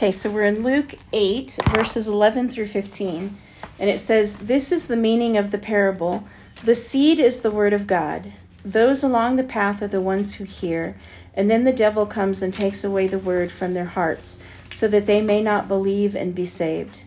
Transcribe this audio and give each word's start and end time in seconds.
Okay, 0.00 0.12
so 0.12 0.30
we're 0.30 0.44
in 0.44 0.62
Luke 0.62 0.94
8, 1.12 1.58
verses 1.74 2.08
11 2.08 2.48
through 2.48 2.68
15. 2.68 3.36
And 3.78 3.90
it 3.90 3.98
says, 3.98 4.36
This 4.36 4.72
is 4.72 4.86
the 4.86 4.96
meaning 4.96 5.36
of 5.36 5.50
the 5.50 5.58
parable. 5.58 6.24
The 6.64 6.74
seed 6.74 7.20
is 7.20 7.40
the 7.40 7.50
word 7.50 7.74
of 7.74 7.86
God. 7.86 8.32
Those 8.64 9.02
along 9.02 9.36
the 9.36 9.44
path 9.44 9.82
are 9.82 9.88
the 9.88 10.00
ones 10.00 10.36
who 10.36 10.44
hear, 10.44 10.96
and 11.34 11.50
then 11.50 11.64
the 11.64 11.72
devil 11.74 12.06
comes 12.06 12.40
and 12.40 12.50
takes 12.50 12.82
away 12.82 13.08
the 13.08 13.18
word 13.18 13.52
from 13.52 13.74
their 13.74 13.84
hearts, 13.84 14.38
so 14.74 14.88
that 14.88 15.04
they 15.04 15.20
may 15.20 15.42
not 15.42 15.68
believe 15.68 16.16
and 16.16 16.34
be 16.34 16.46
saved. 16.46 17.04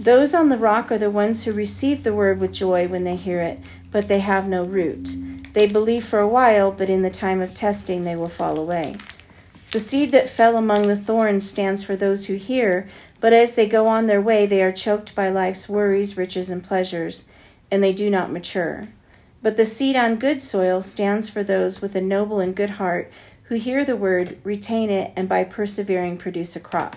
Those 0.00 0.32
on 0.32 0.48
the 0.48 0.56
rock 0.56 0.90
are 0.90 0.96
the 0.96 1.10
ones 1.10 1.44
who 1.44 1.52
receive 1.52 2.04
the 2.04 2.14
word 2.14 2.40
with 2.40 2.54
joy 2.54 2.88
when 2.88 3.04
they 3.04 3.16
hear 3.16 3.42
it, 3.42 3.60
but 3.92 4.08
they 4.08 4.20
have 4.20 4.48
no 4.48 4.64
root. 4.64 5.14
They 5.52 5.66
believe 5.66 6.06
for 6.06 6.20
a 6.20 6.28
while, 6.28 6.72
but 6.72 6.88
in 6.88 7.02
the 7.02 7.10
time 7.10 7.42
of 7.42 7.52
testing 7.52 8.00
they 8.00 8.16
will 8.16 8.30
fall 8.30 8.58
away. 8.58 8.94
The 9.74 9.80
seed 9.80 10.12
that 10.12 10.28
fell 10.28 10.56
among 10.56 10.86
the 10.86 10.94
thorns 10.96 11.50
stands 11.50 11.82
for 11.82 11.96
those 11.96 12.26
who 12.26 12.34
hear, 12.34 12.88
but 13.18 13.32
as 13.32 13.56
they 13.56 13.66
go 13.66 13.88
on 13.88 14.06
their 14.06 14.20
way, 14.20 14.46
they 14.46 14.62
are 14.62 14.70
choked 14.70 15.16
by 15.16 15.30
life's 15.30 15.68
worries, 15.68 16.16
riches, 16.16 16.48
and 16.48 16.62
pleasures, 16.62 17.26
and 17.72 17.82
they 17.82 17.92
do 17.92 18.08
not 18.08 18.30
mature. 18.30 18.86
But 19.42 19.56
the 19.56 19.64
seed 19.64 19.96
on 19.96 20.20
good 20.20 20.40
soil 20.40 20.80
stands 20.80 21.28
for 21.28 21.42
those 21.42 21.82
with 21.82 21.96
a 21.96 22.00
noble 22.00 22.38
and 22.38 22.54
good 22.54 22.70
heart 22.70 23.10
who 23.42 23.56
hear 23.56 23.84
the 23.84 23.96
word, 23.96 24.38
retain 24.44 24.90
it, 24.90 25.12
and 25.16 25.28
by 25.28 25.42
persevering 25.42 26.18
produce 26.18 26.54
a 26.54 26.60
crop. 26.60 26.94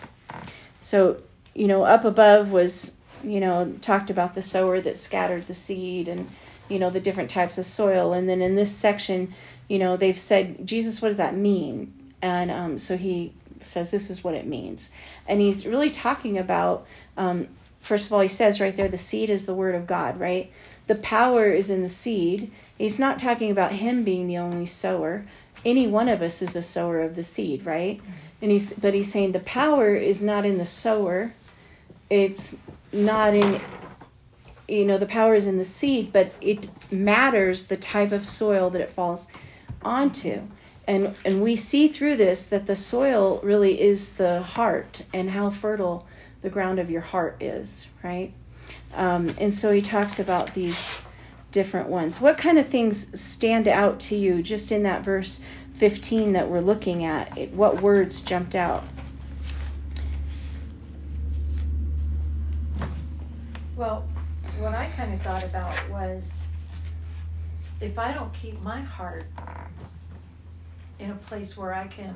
So, 0.80 1.23
you 1.56 1.66
know, 1.66 1.82
up 1.82 2.06
above 2.06 2.52
was, 2.52 2.98
you 3.23 3.40
know, 3.40 3.73
talked 3.82 4.12
about 4.12 4.36
the 4.36 4.44
sower 4.44 4.80
that 4.82 5.00
scattered 5.00 5.48
the 5.48 5.56
seed 5.56 6.08
and, 6.08 6.30
you 6.70 6.78
know, 6.78 6.92
the 6.92 7.00
different 7.00 7.32
types 7.32 7.58
of 7.58 7.66
soil. 7.66 8.14
And 8.14 8.30
then 8.30 8.44
in 8.44 8.54
this 8.54 8.72
section, 8.72 9.34
you 9.68 9.80
know, 9.80 9.98
they've 9.98 10.20
said, 10.20 10.68
Jesus, 10.68 11.02
what 11.02 11.08
does 11.08 11.18
that 11.18 11.36
mean? 11.36 11.97
And 12.22 12.50
um, 12.52 12.78
so 12.78 12.98
he 12.98 13.34
says 13.62 13.92
this 13.92 14.10
is 14.10 14.24
what 14.24 14.34
it 14.34 14.46
means. 14.46 14.92
And 15.28 15.42
he's 15.42 15.66
really 15.66 15.90
talking 15.90 16.38
about, 16.38 16.86
um, 17.16 17.48
first 17.82 18.08
of 18.08 18.14
all, 18.14 18.22
he 18.22 18.28
says 18.28 18.59
right 18.59 18.76
there, 18.76 18.88
the 18.88 18.98
seed 18.98 19.30
is 19.30 19.46
the 19.46 19.54
word 19.54 19.76
of 19.76 19.88
God, 19.88 20.20
right? 20.20 20.52
The 20.88 20.96
power 20.96 21.48
is 21.48 21.70
in 21.70 21.84
the 21.84 21.90
seed. 21.90 22.52
He's 22.78 23.00
not 23.00 23.20
talking 23.20 23.52
about 23.52 23.74
him 23.74 24.04
being 24.04 24.28
the 24.28 24.38
only 24.38 24.66
sower. 24.66 25.26
Any 25.66 25.88
one 25.88 26.08
of 26.08 26.22
us 26.22 26.42
is 26.42 26.56
a 26.56 26.62
sower 26.62 27.02
of 27.02 27.16
the 27.16 27.24
seed, 27.24 27.66
right? 27.66 28.00
And 28.42 28.52
he's 28.52 28.74
but 28.74 28.94
he's 28.94 29.12
saying 29.12 29.31
the 29.31 29.40
power 29.40 29.96
is 29.96 30.22
not 30.22 30.46
in 30.46 30.59
the 30.59 30.66
sower. 30.66 31.34
It's 32.09 32.58
not 32.94 33.34
in 33.34 33.59
you 34.68 34.86
know, 34.86 34.98
the 34.98 35.06
power 35.06 35.34
is 35.34 35.46
in 35.46 35.58
the 35.58 35.66
seed, 35.66 36.12
but 36.12 36.34
it 36.42 36.70
matters 36.92 37.68
the 37.68 37.78
type 37.78 38.12
of 38.12 38.26
soil 38.26 38.70
that 38.70 38.81
it 38.81 38.90
falls 38.90 39.28
onto 39.81 40.42
and 40.88 41.16
and 41.26 41.42
we 41.42 41.56
see 41.56 41.88
through 41.88 42.16
this 42.16 42.48
that 42.48 42.66
the 42.66 42.76
soil 42.76 43.40
really 43.44 43.80
is 43.80 44.14
the 44.14 44.42
heart 44.42 45.04
and 45.14 45.30
how 45.30 45.50
fertile 45.50 46.08
the 46.42 46.50
ground 46.50 46.80
of 46.80 46.90
your 46.90 47.02
heart 47.02 47.42
is 47.42 47.88
right? 48.04 48.34
Um, 48.94 49.34
and 49.40 49.54
so 49.54 49.72
he 49.72 49.82
talks 49.82 50.20
about 50.20 50.54
these 50.54 51.00
different 51.52 51.90
ones. 51.90 52.20
What 52.20 52.38
kind 52.38 52.58
of 52.58 52.68
things 52.68 53.20
stand 53.20 53.68
out 53.68 54.00
to 54.02 54.16
you? 54.16 54.42
Just 54.42 54.72
in 54.72 54.84
that 54.84 55.04
verse 55.04 55.42
15 55.76 56.34
that 56.34 56.50
we're 56.50 56.62
looking 56.62 57.06
at 57.06 57.38
it, 57.38 57.52
what 57.54 57.82
words 57.82 58.22
jumped 58.22 58.56
out? 58.56 58.84
Well 63.76 64.08
what 64.60 64.74
i 64.74 64.90
kind 64.98 65.14
of 65.14 65.22
thought 65.22 65.44
about 65.44 65.90
was 65.90 66.48
if 67.80 68.00
i 68.00 68.12
don't 68.12 68.34
keep 68.34 68.60
my 68.62 68.82
heart 68.82 69.26
in 71.00 71.12
a 71.12 71.16
place 71.16 71.58
where 71.58 71.73
I 71.73 71.88
can 71.88 72.16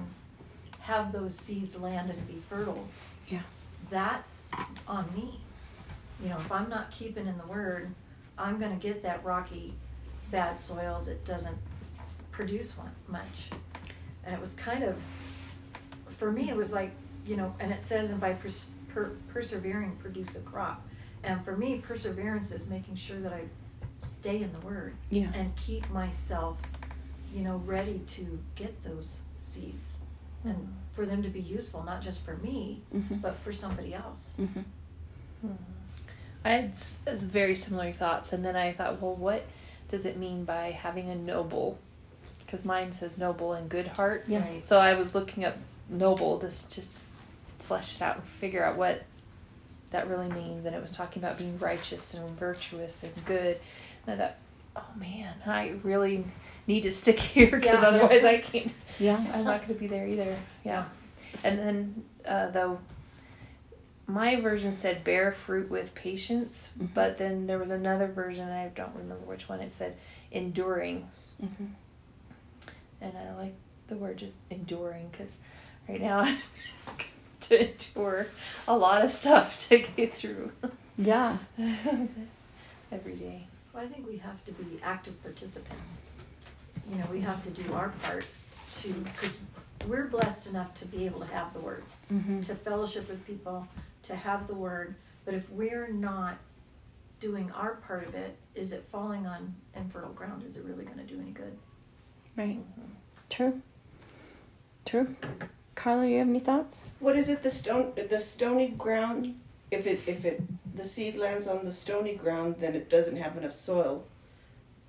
have 0.81 1.11
those 1.11 1.35
seeds 1.35 1.75
land 1.75 2.09
and 2.09 2.27
be 2.27 2.41
fertile, 2.49 2.87
yeah, 3.27 3.41
that's 3.89 4.49
on 4.87 5.05
me. 5.15 5.39
You 6.21 6.29
know, 6.29 6.37
if 6.39 6.51
I'm 6.51 6.69
not 6.69 6.91
keeping 6.91 7.27
in 7.27 7.37
the 7.37 7.47
word, 7.47 7.93
I'm 8.37 8.59
going 8.59 8.71
to 8.71 8.81
get 8.81 9.03
that 9.03 9.23
rocky, 9.23 9.73
bad 10.31 10.57
soil 10.57 11.01
that 11.05 11.25
doesn't 11.25 11.57
produce 12.31 12.77
one, 12.77 12.91
much. 13.07 13.49
And 14.23 14.33
it 14.33 14.41
was 14.41 14.53
kind 14.53 14.83
of, 14.83 14.97
for 16.17 16.31
me, 16.31 16.49
it 16.49 16.55
was 16.55 16.71
like, 16.71 16.91
you 17.25 17.37
know, 17.37 17.55
and 17.59 17.71
it 17.71 17.81
says, 17.81 18.09
and 18.09 18.19
by 18.19 18.33
pers- 18.33 18.71
per- 18.89 19.15
persevering, 19.31 19.97
produce 19.97 20.35
a 20.35 20.41
crop. 20.41 20.87
And 21.23 21.43
for 21.43 21.55
me, 21.55 21.77
perseverance 21.77 22.51
is 22.51 22.67
making 22.67 22.95
sure 22.95 23.19
that 23.19 23.33
I 23.33 23.43
stay 23.99 24.41
in 24.41 24.51
the 24.53 24.59
word 24.65 24.95
yeah. 25.09 25.31
and 25.35 25.55
keep 25.55 25.89
myself 25.91 26.57
you 27.33 27.43
know, 27.43 27.61
ready 27.65 28.01
to 28.15 28.39
get 28.55 28.83
those 28.83 29.17
seeds 29.39 29.97
and 30.43 30.55
mm-hmm. 30.55 30.71
for 30.93 31.05
them 31.05 31.23
to 31.23 31.29
be 31.29 31.39
useful, 31.39 31.83
not 31.83 32.01
just 32.01 32.25
for 32.25 32.35
me, 32.37 32.81
mm-hmm. 32.93 33.15
but 33.15 33.37
for 33.37 33.53
somebody 33.53 33.93
else. 33.93 34.31
Mm-hmm. 34.39 34.61
Hmm. 35.41 35.53
I 36.43 36.49
had 36.49 36.75
very 36.75 37.55
similar 37.55 37.91
thoughts, 37.91 38.33
and 38.33 38.43
then 38.43 38.55
I 38.55 38.73
thought, 38.73 39.01
well, 39.01 39.15
what 39.15 39.45
does 39.87 40.05
it 40.05 40.17
mean 40.17 40.43
by 40.43 40.71
having 40.71 41.09
a 41.09 41.15
noble? 41.15 41.77
Because 42.39 42.65
mine 42.65 42.91
says 42.91 43.17
noble 43.17 43.53
and 43.53 43.69
good 43.69 43.87
heart. 43.87 44.25
Yeah. 44.27 44.41
Right. 44.41 44.65
So 44.65 44.79
I 44.79 44.95
was 44.95 45.13
looking 45.13 45.45
up 45.45 45.57
noble 45.87 46.39
to 46.39 46.47
just 46.47 47.03
flesh 47.59 47.95
it 47.95 48.01
out 48.01 48.15
and 48.15 48.25
figure 48.25 48.63
out 48.63 48.77
what 48.77 49.03
that 49.91 50.07
really 50.07 50.29
means. 50.29 50.65
And 50.65 50.75
it 50.75 50.81
was 50.81 50.95
talking 50.95 51.21
about 51.21 51.37
being 51.37 51.59
righteous 51.59 52.13
and 52.13 52.29
virtuous 52.31 53.03
and 53.03 53.13
good. 53.25 53.59
And 54.07 54.19
I 54.19 54.25
thought, 54.25 54.35
oh 54.75 54.85
man, 54.95 55.33
I 55.45 55.73
really 55.83 56.25
need 56.67 56.83
to 56.83 56.91
stick 56.91 57.19
here 57.19 57.47
because 57.51 57.81
yeah, 57.81 57.87
otherwise 57.87 58.23
yeah. 58.23 58.29
I 58.29 58.37
can't. 58.37 58.73
Yeah, 58.99 59.17
I'm 59.33 59.43
not 59.43 59.61
going 59.61 59.73
to 59.73 59.79
be 59.79 59.87
there 59.87 60.07
either. 60.07 60.37
Yeah, 60.63 60.85
and 61.43 61.57
then 61.57 62.03
uh, 62.25 62.49
though 62.51 62.79
my 64.07 64.39
version 64.41 64.73
said 64.73 65.03
bear 65.03 65.31
fruit 65.31 65.69
with 65.69 65.93
patience, 65.95 66.71
mm-hmm. 66.75 66.93
but 66.93 67.17
then 67.17 67.47
there 67.47 67.59
was 67.59 67.69
another 67.69 68.07
version 68.07 68.49
I 68.49 68.69
don't 68.69 68.95
remember 68.95 69.25
which 69.25 69.47
one. 69.47 69.59
It 69.61 69.71
said 69.71 69.97
enduring, 70.31 71.07
mm-hmm. 71.41 71.65
and 73.01 73.17
I 73.17 73.33
like 73.35 73.55
the 73.87 73.95
word 73.95 74.17
just 74.17 74.39
enduring 74.49 75.09
because 75.11 75.39
right 75.87 76.01
now 76.01 76.37
to 77.41 77.71
endure 77.71 78.27
a 78.67 78.77
lot 78.77 79.03
of 79.03 79.09
stuff 79.09 79.67
to 79.69 79.79
get 79.79 80.15
through. 80.15 80.51
Yeah. 80.97 81.37
Every 82.91 83.15
day. 83.15 83.47
Well, 83.73 83.83
I 83.83 83.87
think 83.87 84.07
we 84.07 84.17
have 84.17 84.43
to 84.45 84.51
be 84.51 84.79
active 84.83 85.21
participants. 85.23 85.99
You 86.89 86.97
know, 86.97 87.05
we 87.11 87.21
have 87.21 87.43
to 87.43 87.49
do 87.49 87.73
our 87.73 87.89
part 88.03 88.25
to, 88.81 88.93
because 88.93 89.37
we're 89.87 90.07
blessed 90.07 90.47
enough 90.47 90.73
to 90.75 90.85
be 90.85 91.05
able 91.05 91.21
to 91.21 91.33
have 91.33 91.53
the 91.53 91.59
word, 91.59 91.83
mm-hmm. 92.11 92.41
to 92.41 92.55
fellowship 92.55 93.07
with 93.09 93.25
people, 93.25 93.67
to 94.03 94.15
have 94.15 94.47
the 94.47 94.55
word. 94.55 94.95
But 95.25 95.35
if 95.35 95.49
we're 95.49 95.87
not 95.87 96.37
doing 97.19 97.51
our 97.51 97.75
part 97.75 98.07
of 98.07 98.15
it, 98.15 98.35
is 98.55 98.71
it 98.71 98.85
falling 98.91 99.25
on 99.25 99.55
infertile 99.75 100.11
ground? 100.13 100.43
Is 100.43 100.57
it 100.57 100.65
really 100.65 100.83
going 100.83 100.97
to 100.97 101.03
do 101.03 101.19
any 101.19 101.31
good? 101.31 101.57
Right. 102.35 102.59
Mm-hmm. 102.59 102.91
True. 103.29 103.61
True. 104.85 105.15
Carla, 105.75 106.07
you 106.07 106.19
have 106.19 106.27
any 106.27 106.39
thoughts? 106.39 106.81
What 106.99 107.15
is 107.15 107.29
it? 107.29 107.43
The 107.43 107.51
stone, 107.51 107.93
the 107.95 108.19
stony 108.19 108.67
ground. 108.69 109.39
If 109.71 109.87
it 109.87 110.01
if 110.05 110.25
it 110.25 110.41
the 110.75 110.83
seed 110.83 111.15
lands 111.15 111.47
on 111.47 111.65
the 111.65 111.71
stony 111.71 112.15
ground, 112.15 112.57
then 112.59 112.75
it 112.75 112.89
doesn't 112.89 113.17
have 113.17 113.37
enough 113.37 113.53
soil 113.53 114.03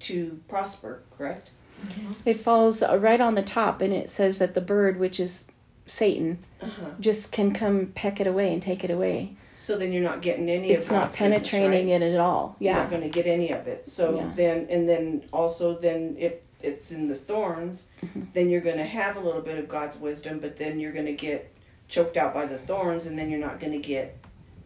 to 0.00 0.40
prosper, 0.48 1.02
correct? 1.16 1.50
Mm-hmm. 1.84 2.12
It 2.28 2.36
falls 2.36 2.82
right 2.82 3.20
on 3.20 3.34
the 3.34 3.42
top, 3.42 3.80
and 3.80 3.92
it 3.92 4.10
says 4.10 4.38
that 4.38 4.54
the 4.54 4.60
bird, 4.60 4.98
which 4.98 5.18
is 5.18 5.46
Satan, 5.86 6.38
uh-huh. 6.60 6.90
just 7.00 7.32
can 7.32 7.52
come 7.52 7.86
peck 7.94 8.20
it 8.20 8.26
away 8.26 8.52
and 8.52 8.62
take 8.62 8.84
it 8.84 8.90
away. 8.90 9.36
So 9.56 9.78
then 9.78 9.92
you're 9.92 10.02
not 10.02 10.22
getting 10.22 10.48
any 10.50 10.72
it's 10.72 10.86
of 10.86 10.92
not 10.92 11.14
penetrating 11.14 11.86
goodness, 11.86 12.00
right? 12.00 12.02
it 12.02 12.14
at 12.14 12.20
all. 12.20 12.56
Yeah. 12.58 12.72
You're 12.72 12.82
not 12.82 12.90
going 12.90 13.02
to 13.02 13.08
get 13.08 13.26
any 13.26 13.50
of 13.52 13.68
it. 13.68 13.86
So 13.86 14.16
yeah. 14.16 14.32
then, 14.34 14.66
and 14.70 14.88
then 14.88 15.24
also, 15.32 15.78
then 15.78 16.16
if 16.18 16.36
it's 16.62 16.90
in 16.90 17.06
the 17.06 17.14
thorns, 17.14 17.84
mm-hmm. 18.02 18.22
then 18.32 18.50
you're 18.50 18.60
going 18.60 18.78
to 18.78 18.84
have 18.84 19.16
a 19.16 19.20
little 19.20 19.40
bit 19.40 19.58
of 19.58 19.68
God's 19.68 19.96
wisdom, 19.96 20.40
but 20.40 20.56
then 20.56 20.80
you're 20.80 20.92
going 20.92 21.06
to 21.06 21.12
get 21.12 21.52
choked 21.88 22.16
out 22.16 22.34
by 22.34 22.46
the 22.46 22.58
thorns, 22.58 23.06
and 23.06 23.18
then 23.18 23.30
you're 23.30 23.40
not 23.40 23.60
going 23.60 23.72
to 23.72 23.78
get 23.78 24.18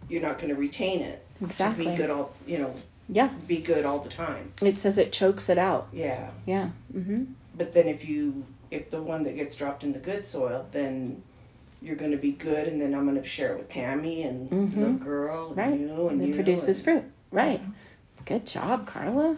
you're 0.08 0.23
not 0.23 0.38
going 0.38 0.49
to 0.49 0.61
retain 0.61 1.00
it. 1.00 1.25
Exactly. 1.43 1.85
To 1.85 1.91
be 1.91 1.97
good 1.97 2.11
all, 2.11 2.32
you 2.47 2.58
know. 2.58 2.75
Yeah. 3.08 3.29
Be 3.47 3.58
good 3.58 3.85
all 3.85 4.00
the 4.00 4.08
time. 4.08 4.53
It 4.61 4.79
says 4.79 4.99
it 4.99 5.12
chokes 5.12 5.49
it 5.49 5.58
out. 5.58 5.88
Yeah. 5.93 6.31
Yeah. 6.44 6.70
Mm-hmm. 6.94 7.25
But 7.56 7.73
then 7.73 7.87
if 7.87 8.05
you, 8.05 8.44
if 8.70 8.91
the 8.91 9.00
one 9.00 9.23
that 9.25 9.37
gets 9.37 9.55
dropped 9.55 9.85
in 9.85 9.93
the 9.93 9.99
good 9.99 10.25
soil, 10.25 10.67
then 10.73 11.23
you're 11.81 11.97
going 11.97 12.11
to 12.11 12.17
be 12.17 12.32
good, 12.32 12.67
and 12.67 12.81
then 12.81 12.94
I'm 12.94 13.05
going 13.05 13.20
to 13.20 13.29
share 13.29 13.53
it 13.53 13.58
with 13.58 13.69
Tammy 13.69 14.23
and 14.23 14.50
mm-hmm. 14.50 14.82
the 14.82 14.91
girl 15.05 15.49
and 15.49 15.56
right. 15.56 15.79
you 15.79 16.09
and, 16.09 16.20
and 16.20 16.32
it 16.32 16.35
produces 16.35 16.82
fruit. 16.82 17.05
Right. 17.31 17.62
Good 18.25 18.47
job, 18.47 18.88
Carla. 18.88 19.37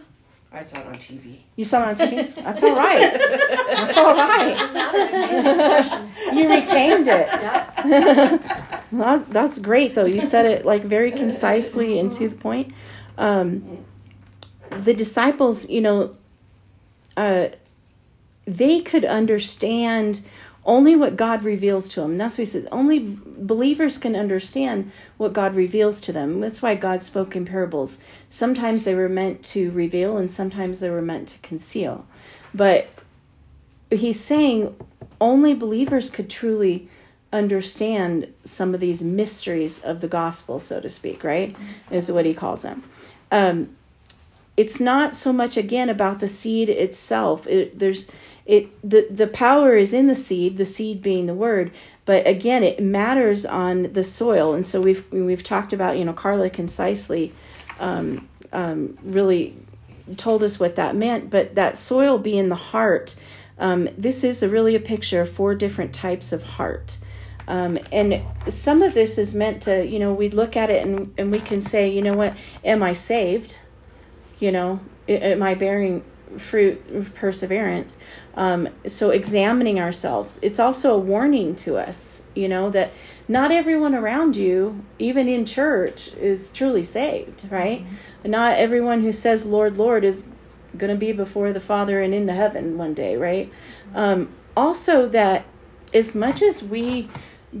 I 0.51 0.61
saw 0.61 0.79
it 0.79 0.87
on 0.87 0.95
TV. 0.95 1.37
You 1.55 1.63
saw 1.63 1.83
it 1.83 2.01
on 2.01 2.07
TV? 2.07 2.33
That's 2.35 2.63
all 2.63 2.75
right. 2.75 3.13
That's 3.69 3.97
all 3.97 4.15
right. 4.15 4.55
you 6.33 6.49
retained 6.49 7.07
it. 7.07 7.29
Yeah. 7.79 8.81
well, 8.91 9.17
that's, 9.17 9.31
that's 9.31 9.59
great, 9.59 9.95
though. 9.95 10.05
You 10.05 10.21
said 10.21 10.45
it 10.45 10.65
like 10.65 10.83
very 10.83 11.11
concisely 11.11 11.97
and 11.99 12.11
to 12.13 12.27
the 12.27 12.35
point. 12.35 12.73
Um, 13.17 13.85
the 14.69 14.93
disciples, 14.93 15.69
you 15.69 15.79
know, 15.79 16.15
uh, 17.15 17.49
they 18.45 18.81
could 18.81 19.05
understand 19.05 20.21
only 20.65 20.95
what 20.95 21.15
God 21.15 21.43
reveals 21.43 21.89
to 21.89 22.01
them. 22.01 22.17
That's 22.17 22.33
what 22.37 22.43
he 22.43 22.45
says. 22.45 22.67
Only 22.71 23.17
believers 23.25 23.97
can 23.97 24.15
understand 24.15 24.91
what 25.17 25.33
God 25.33 25.55
reveals 25.55 26.01
to 26.01 26.11
them. 26.11 26.41
That's 26.41 26.61
why 26.61 26.75
God 26.75 27.01
spoke 27.01 27.35
in 27.35 27.45
parables. 27.45 28.01
Sometimes 28.29 28.83
they 28.83 28.95
were 28.95 29.09
meant 29.09 29.43
to 29.45 29.71
reveal, 29.71 30.17
and 30.17 30.31
sometimes 30.31 30.79
they 30.79 30.89
were 30.89 31.01
meant 31.01 31.29
to 31.29 31.39
conceal. 31.39 32.05
But 32.53 32.89
he's 33.89 34.19
saying 34.19 34.75
only 35.21 35.53
believers 35.53 36.09
could 36.09 36.29
truly 36.29 36.89
understand 37.31 38.33
some 38.43 38.73
of 38.73 38.79
these 38.79 39.03
mysteries 39.03 39.83
of 39.83 40.01
the 40.01 40.07
gospel, 40.07 40.59
so 40.59 40.81
to 40.81 40.89
speak, 40.89 41.23
right? 41.23 41.55
Is 41.91 42.11
what 42.11 42.25
he 42.25 42.33
calls 42.33 42.63
them. 42.63 42.83
Um, 43.31 43.75
it's 44.59 44.81
not 44.81 45.15
so 45.15 45.31
much 45.31 45.55
again 45.55 45.87
about 45.87 46.19
the 46.19 46.27
seed 46.27 46.67
itself. 46.67 47.47
It, 47.47 47.79
there's 47.79 48.11
it 48.45 48.67
the 48.87 49.07
the 49.09 49.27
power 49.27 49.77
is 49.77 49.93
in 49.93 50.07
the 50.07 50.15
seed, 50.15 50.57
the 50.57 50.65
seed 50.65 51.01
being 51.01 51.27
the 51.27 51.33
word, 51.33 51.71
but 52.03 52.27
again 52.27 52.61
it 52.61 52.83
matters 52.83 53.45
on 53.45 53.93
the 53.93 54.03
soil. 54.03 54.53
And 54.53 54.67
so 54.67 54.81
we've 54.81 55.09
we've 55.13 55.45
talked 55.45 55.71
about 55.71 55.97
you 55.97 56.03
know 56.03 56.11
Carla 56.11 56.49
concisely, 56.49 57.31
um, 57.79 58.27
um, 58.51 58.97
really 59.01 59.55
told 60.17 60.43
us 60.43 60.59
what 60.59 60.75
that 60.75 60.93
meant. 60.93 61.29
But 61.29 61.55
that 61.55 61.77
soil 61.77 62.17
being 62.17 62.49
the 62.49 62.55
heart, 62.55 63.15
um, 63.59 63.87
this 63.97 64.25
is 64.25 64.43
a, 64.43 64.49
really 64.49 64.75
a 64.75 64.81
picture 64.81 65.21
of 65.21 65.31
four 65.31 65.55
different 65.55 65.93
types 65.93 66.33
of 66.33 66.43
heart. 66.43 66.97
Um, 67.47 67.77
and 67.93 68.21
some 68.49 68.81
of 68.81 68.93
this 68.93 69.17
is 69.17 69.33
meant 69.33 69.63
to, 69.63 69.85
you 69.85 69.99
know, 69.99 70.13
we 70.13 70.29
look 70.29 70.57
at 70.57 70.69
it 70.69 70.85
and, 70.85 71.13
and 71.17 71.31
we 71.31 71.39
can 71.39 71.61
say, 71.61 71.89
you 71.89 72.01
know 72.01 72.13
what, 72.13 72.35
am 72.63 72.83
I 72.83 72.93
saved? 72.93 73.57
You 74.39 74.51
know, 74.51 74.79
am 75.07 75.43
I 75.43 75.55
bearing 75.55 76.03
fruit 76.37 76.81
of 76.93 77.13
perseverance? 77.15 77.97
Um, 78.35 78.69
so 78.87 79.09
examining 79.09 79.79
ourselves. 79.79 80.39
It's 80.41 80.59
also 80.59 80.95
a 80.95 80.99
warning 80.99 81.55
to 81.57 81.77
us, 81.77 82.23
you 82.35 82.47
know, 82.47 82.69
that 82.69 82.91
not 83.27 83.51
everyone 83.51 83.93
around 83.93 84.35
you, 84.35 84.83
even 84.97 85.27
in 85.27 85.45
church, 85.45 86.13
is 86.15 86.51
truly 86.51 86.83
saved, 86.83 87.45
right? 87.51 87.83
Mm-hmm. 87.83 88.31
Not 88.31 88.57
everyone 88.57 89.01
who 89.01 89.11
says, 89.11 89.45
Lord, 89.45 89.77
Lord, 89.77 90.03
is 90.03 90.27
going 90.77 90.91
to 90.91 90.97
be 90.97 91.11
before 91.11 91.51
the 91.51 91.59
Father 91.59 92.01
and 92.01 92.13
into 92.13 92.33
heaven 92.33 92.77
one 92.77 92.93
day, 92.93 93.17
right? 93.17 93.51
Um, 93.93 94.29
also, 94.55 95.07
that 95.09 95.45
as 95.93 96.15
much 96.15 96.41
as 96.41 96.63
we 96.63 97.09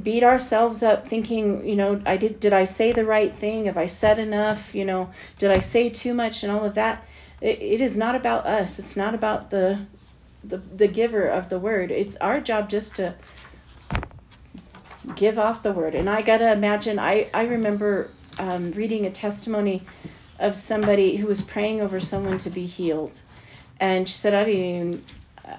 beat 0.03 0.23
ourselves 0.23 0.83
up 0.83 1.07
thinking 1.07 1.67
you 1.67 1.75
know 1.75 1.99
i 2.05 2.15
did 2.15 2.39
did 2.39 2.53
i 2.53 2.63
say 2.63 2.91
the 2.91 3.05
right 3.05 3.33
thing? 3.35 3.65
Have 3.65 3.77
i 3.77 3.85
said 3.85 4.19
enough? 4.19 4.75
You 4.75 4.85
know 4.85 5.09
did 5.37 5.51
i 5.51 5.59
say 5.59 5.89
too 5.89 6.13
much 6.13 6.43
and 6.43 6.51
all 6.51 6.63
of 6.63 6.75
that? 6.75 7.05
It, 7.41 7.61
it 7.61 7.81
is 7.81 7.97
not 7.97 8.15
about 8.15 8.45
us. 8.45 8.79
It's 8.79 8.95
not 8.95 9.15
about 9.15 9.49
the, 9.49 9.85
the 10.43 10.57
the 10.57 10.87
giver 10.87 11.25
of 11.25 11.49
the 11.49 11.57
word. 11.57 11.91
It's 11.91 12.17
our 12.17 12.39
job 12.39 12.69
just 12.69 12.95
to 12.97 13.15
give 15.15 15.39
off 15.39 15.63
the 15.63 15.71
word. 15.71 15.95
And 15.95 16.09
i 16.09 16.21
gotta 16.21 16.51
imagine 16.51 16.99
i 16.99 17.29
i 17.33 17.43
remember 17.43 18.11
um, 18.37 18.71
reading 18.71 19.05
a 19.05 19.11
testimony 19.11 19.83
of 20.39 20.55
somebody 20.55 21.17
who 21.17 21.27
was 21.27 21.41
praying 21.41 21.81
over 21.81 21.99
someone 21.99 22.37
to 22.39 22.49
be 22.49 22.65
healed. 22.65 23.19
And 23.79 24.07
she 24.07 24.15
said 24.15 24.35
i 24.35 24.43
didn't 24.43 24.61
even 24.61 25.03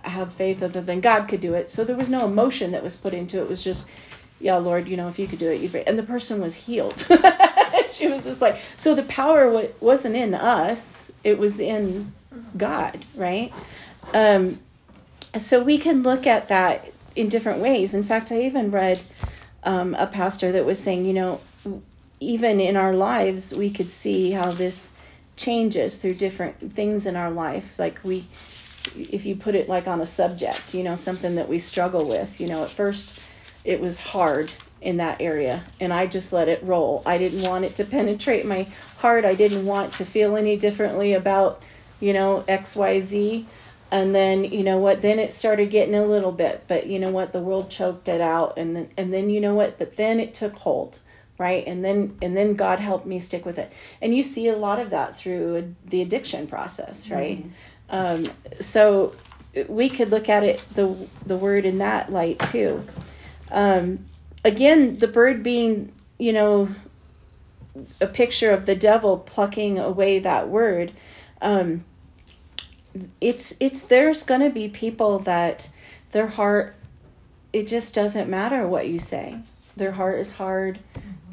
have 0.02 0.32
faith 0.34 0.62
other 0.62 0.80
than 0.80 1.00
god 1.00 1.26
could 1.26 1.40
do 1.40 1.54
it. 1.54 1.68
So 1.68 1.82
there 1.84 1.96
was 1.96 2.08
no 2.08 2.24
emotion 2.24 2.70
that 2.72 2.82
was 2.82 2.96
put 2.96 3.12
into 3.12 3.38
it. 3.38 3.42
It 3.42 3.48
was 3.48 3.64
just 3.64 3.88
yeah, 4.40 4.56
Lord, 4.56 4.88
you 4.88 4.96
know, 4.96 5.08
if 5.08 5.18
you 5.18 5.26
could 5.26 5.38
do 5.38 5.50
it, 5.50 5.60
you'd 5.60 5.72
be. 5.72 5.86
And 5.86 5.98
the 5.98 6.02
person 6.02 6.40
was 6.40 6.54
healed. 6.54 6.98
she 7.92 8.08
was 8.08 8.24
just 8.24 8.40
like, 8.40 8.60
so 8.76 8.94
the 8.94 9.02
power 9.02 9.68
wasn't 9.80 10.16
in 10.16 10.34
us, 10.34 11.12
it 11.22 11.38
was 11.38 11.60
in 11.60 12.12
God, 12.56 13.04
right? 13.14 13.52
Um, 14.14 14.58
so 15.36 15.62
we 15.62 15.78
can 15.78 16.02
look 16.02 16.26
at 16.26 16.48
that 16.48 16.90
in 17.14 17.28
different 17.28 17.60
ways. 17.60 17.92
In 17.92 18.02
fact, 18.02 18.32
I 18.32 18.42
even 18.42 18.70
read 18.70 19.00
um, 19.62 19.94
a 19.94 20.06
pastor 20.06 20.52
that 20.52 20.64
was 20.64 20.78
saying, 20.78 21.04
you 21.04 21.12
know, 21.12 21.40
even 22.18 22.60
in 22.60 22.76
our 22.76 22.94
lives, 22.94 23.54
we 23.54 23.70
could 23.70 23.90
see 23.90 24.30
how 24.30 24.52
this 24.52 24.90
changes 25.36 25.96
through 25.96 26.14
different 26.14 26.74
things 26.74 27.06
in 27.06 27.16
our 27.16 27.30
life. 27.30 27.78
Like 27.78 27.98
we, 28.02 28.26
if 28.96 29.26
you 29.26 29.36
put 29.36 29.54
it 29.54 29.68
like 29.68 29.86
on 29.86 30.00
a 30.00 30.06
subject, 30.06 30.74
you 30.74 30.82
know, 30.82 30.96
something 30.96 31.34
that 31.34 31.48
we 31.48 31.58
struggle 31.58 32.06
with, 32.06 32.40
you 32.40 32.46
know, 32.46 32.64
at 32.64 32.70
first 32.70 33.18
it 33.64 33.80
was 33.80 34.00
hard 34.00 34.50
in 34.80 34.96
that 34.96 35.20
area 35.20 35.62
and 35.78 35.92
I 35.92 36.06
just 36.06 36.32
let 36.32 36.48
it 36.48 36.62
roll. 36.62 37.02
I 37.04 37.18
didn't 37.18 37.42
want 37.42 37.64
it 37.64 37.76
to 37.76 37.84
penetrate 37.84 38.46
my 38.46 38.66
heart. 38.98 39.24
I 39.24 39.34
didn't 39.34 39.66
want 39.66 39.92
to 39.94 40.04
feel 40.04 40.36
any 40.36 40.56
differently 40.56 41.12
about, 41.12 41.62
you 42.00 42.12
know, 42.12 42.44
XYZ. 42.48 43.44
And 43.92 44.14
then, 44.14 44.44
you 44.44 44.62
know 44.62 44.78
what, 44.78 45.02
then 45.02 45.18
it 45.18 45.32
started 45.32 45.70
getting 45.70 45.96
a 45.96 46.06
little 46.06 46.30
bit, 46.30 46.64
but 46.68 46.86
you 46.86 47.00
know 47.00 47.10
what, 47.10 47.32
the 47.32 47.40
world 47.40 47.70
choked 47.70 48.06
it 48.06 48.20
out 48.20 48.56
and 48.56 48.76
then 48.76 48.88
and 48.96 49.12
then 49.12 49.30
you 49.30 49.40
know 49.40 49.54
what, 49.54 49.78
but 49.78 49.96
then 49.96 50.20
it 50.20 50.32
took 50.32 50.54
hold, 50.54 51.00
right? 51.38 51.66
And 51.66 51.84
then 51.84 52.16
and 52.22 52.36
then 52.36 52.54
God 52.54 52.78
helped 52.78 53.04
me 53.04 53.18
stick 53.18 53.44
with 53.44 53.58
it. 53.58 53.72
And 54.00 54.16
you 54.16 54.22
see 54.22 54.46
a 54.46 54.56
lot 54.56 54.78
of 54.78 54.90
that 54.90 55.18
through 55.18 55.74
the 55.84 56.02
addiction 56.02 56.46
process, 56.46 57.10
right? 57.10 57.44
Mm-hmm. 57.90 58.26
Um, 58.28 58.32
so 58.60 59.12
we 59.66 59.90
could 59.90 60.10
look 60.10 60.28
at 60.28 60.44
it 60.44 60.60
the 60.76 60.94
the 61.26 61.36
word 61.36 61.64
in 61.64 61.78
that 61.78 62.12
light 62.12 62.38
too. 62.38 62.86
Um, 63.50 64.06
again, 64.44 64.98
the 64.98 65.08
bird 65.08 65.42
being, 65.42 65.92
you 66.18 66.32
know, 66.32 66.68
a 68.00 68.06
picture 68.06 68.50
of 68.52 68.66
the 68.66 68.74
devil 68.74 69.18
plucking 69.18 69.78
away 69.78 70.18
that 70.18 70.48
word. 70.48 70.92
Um, 71.40 71.84
it's 73.20 73.54
it's 73.60 73.82
there's 73.82 74.24
going 74.24 74.40
to 74.40 74.50
be 74.50 74.68
people 74.68 75.20
that 75.20 75.70
their 76.12 76.26
heart 76.26 76.74
it 77.52 77.68
just 77.68 77.94
doesn't 77.94 78.28
matter 78.28 78.66
what 78.66 78.88
you 78.88 78.98
say. 78.98 79.38
Their 79.76 79.92
heart 79.92 80.20
is 80.20 80.34
hard. 80.34 80.78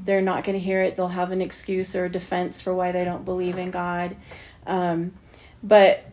They're 0.04 0.22
not 0.22 0.44
going 0.44 0.58
to 0.58 0.64
hear 0.64 0.82
it. 0.82 0.96
They'll 0.96 1.10
have 1.10 1.32
an 1.32 1.42
excuse 1.42 1.96
or 1.96 2.06
a 2.06 2.10
defense 2.10 2.62
for 2.62 2.74
why 2.74 2.92
they 2.92 3.04
don't 3.04 3.26
believe 3.26 3.58
in 3.58 3.72
God. 3.72 4.16
Um, 4.66 5.14
but 5.62 6.06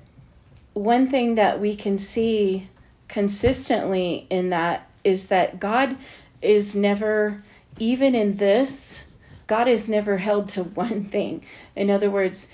one 0.72 1.08
thing 1.08 1.36
that 1.36 1.60
we 1.60 1.76
can 1.76 1.96
see 1.96 2.68
consistently 3.08 4.26
in 4.30 4.50
that 4.50 4.90
is 5.04 5.28
that 5.28 5.60
God 5.60 5.96
is 6.42 6.74
never, 6.74 7.42
even 7.78 8.14
in 8.14 8.38
this, 8.38 9.04
God 9.46 9.68
is 9.68 9.88
never 9.88 10.18
held 10.18 10.48
to 10.50 10.64
one 10.64 11.04
thing. 11.04 11.44
In 11.76 11.90
other 11.90 12.10
words, 12.10 12.50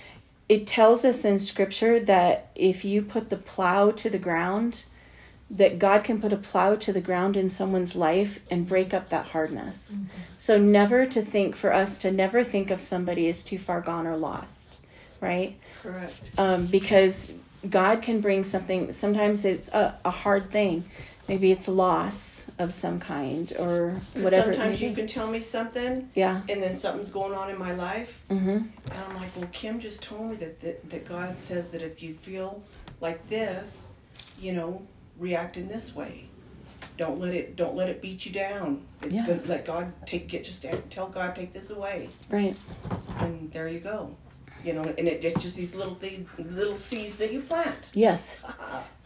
it 0.49 0.67
tells 0.67 1.05
us 1.05 1.25
in 1.25 1.39
scripture 1.39 2.01
that 2.01 2.51
if 2.55 2.85
you 2.85 3.03
put 3.03 3.31
the 3.31 3.37
plow 3.37 3.93
to 3.93 4.11
the 4.11 4.19
ground, 4.19 4.85
that 5.49 5.79
God 5.79 6.05
can 6.05 6.21
put 6.21 6.33
a 6.33 6.37
plow 6.37 6.77
to 6.77 6.93
the 6.93 7.01
ground 7.01 7.37
in 7.37 7.51
someone's 7.51 7.97
life 7.97 8.41
and 8.51 8.69
break 8.69 8.95
up 8.95 9.11
that 9.11 9.27
hardness. 9.27 9.91
Mm-hmm. 9.93 10.05
So, 10.39 10.59
never 10.59 11.07
to 11.07 11.23
think, 11.23 11.57
for 11.57 11.73
us 11.73 11.99
to 11.99 12.13
never 12.13 12.45
think 12.45 12.71
of 12.71 12.81
somebody 12.81 13.29
as 13.29 13.45
too 13.45 13.59
far 13.59 13.81
gone 13.81 14.07
or 14.07 14.17
lost, 14.17 14.79
right? 15.21 15.57
Correct. 15.83 16.31
Um, 16.39 16.67
because 16.67 17.33
God 17.69 18.01
can 18.03 18.21
bring 18.21 18.45
something, 18.45 18.93
sometimes 18.93 19.45
it's 19.45 19.69
a, 19.69 19.99
a 20.05 20.11
hard 20.11 20.51
thing 20.53 20.85
maybe 21.31 21.53
it's 21.53 21.69
a 21.69 21.73
loss 21.73 22.51
of 22.59 22.75
some 22.75 22.99
kind 22.99 23.53
or 23.57 23.93
whatever. 24.15 24.53
Sometimes 24.53 24.83
you 24.83 24.93
can 24.93 25.07
tell 25.07 25.29
me 25.29 25.39
something, 25.39 26.11
yeah, 26.17 26.43
and 26.49 26.61
then 26.61 26.75
something's 26.75 27.11
going 27.11 27.33
on 27.33 27.49
in 27.51 27.59
my 27.59 27.73
life, 27.73 28.21
mm-hmm. 28.29 28.49
and 28.49 28.99
I'm 29.09 29.15
like, 29.15 29.35
well, 29.37 29.49
Kim 29.53 29.79
just 29.79 30.03
told 30.03 30.31
me 30.31 30.37
that, 30.39 30.61
that 30.61 30.91
that 30.91 31.05
God 31.09 31.39
says 31.41 31.71
that 31.71 31.83
if 31.83 32.03
you 32.03 32.15
feel 32.15 32.61
like 33.01 33.25
this, 33.29 33.87
you 34.41 34.53
know, 34.53 34.83
react 35.19 35.57
in 35.57 35.69
this 35.69 35.95
way. 35.95 36.27
Don't 36.97 37.21
let 37.21 37.33
it 37.33 37.57
don't 37.57 37.77
let 37.77 37.89
it 37.89 38.03
beat 38.03 38.27
you 38.27 38.33
down. 38.33 38.83
It's 39.01 39.15
yeah. 39.15 39.27
good. 39.27 39.49
Let 39.49 39.65
God 39.65 39.93
take 40.07 40.29
get 40.29 40.45
just 40.45 40.67
tell 40.91 41.09
God 41.09 41.35
take 41.35 41.53
this 41.55 41.71
away. 41.71 42.11
Right. 42.29 42.55
And 43.19 43.51
there 43.53 43.69
you 43.69 43.81
go. 43.81 44.17
You 44.65 44.75
know, 44.75 44.83
and 44.83 45.09
it, 45.09 45.25
it's 45.25 45.41
just 45.41 45.57
these 45.57 45.75
little 45.75 45.95
things, 45.95 46.29
little 46.39 46.77
seeds 46.77 47.19
that 47.19 47.33
you 47.33 47.41
plant. 47.41 47.77
Yes. 47.95 48.43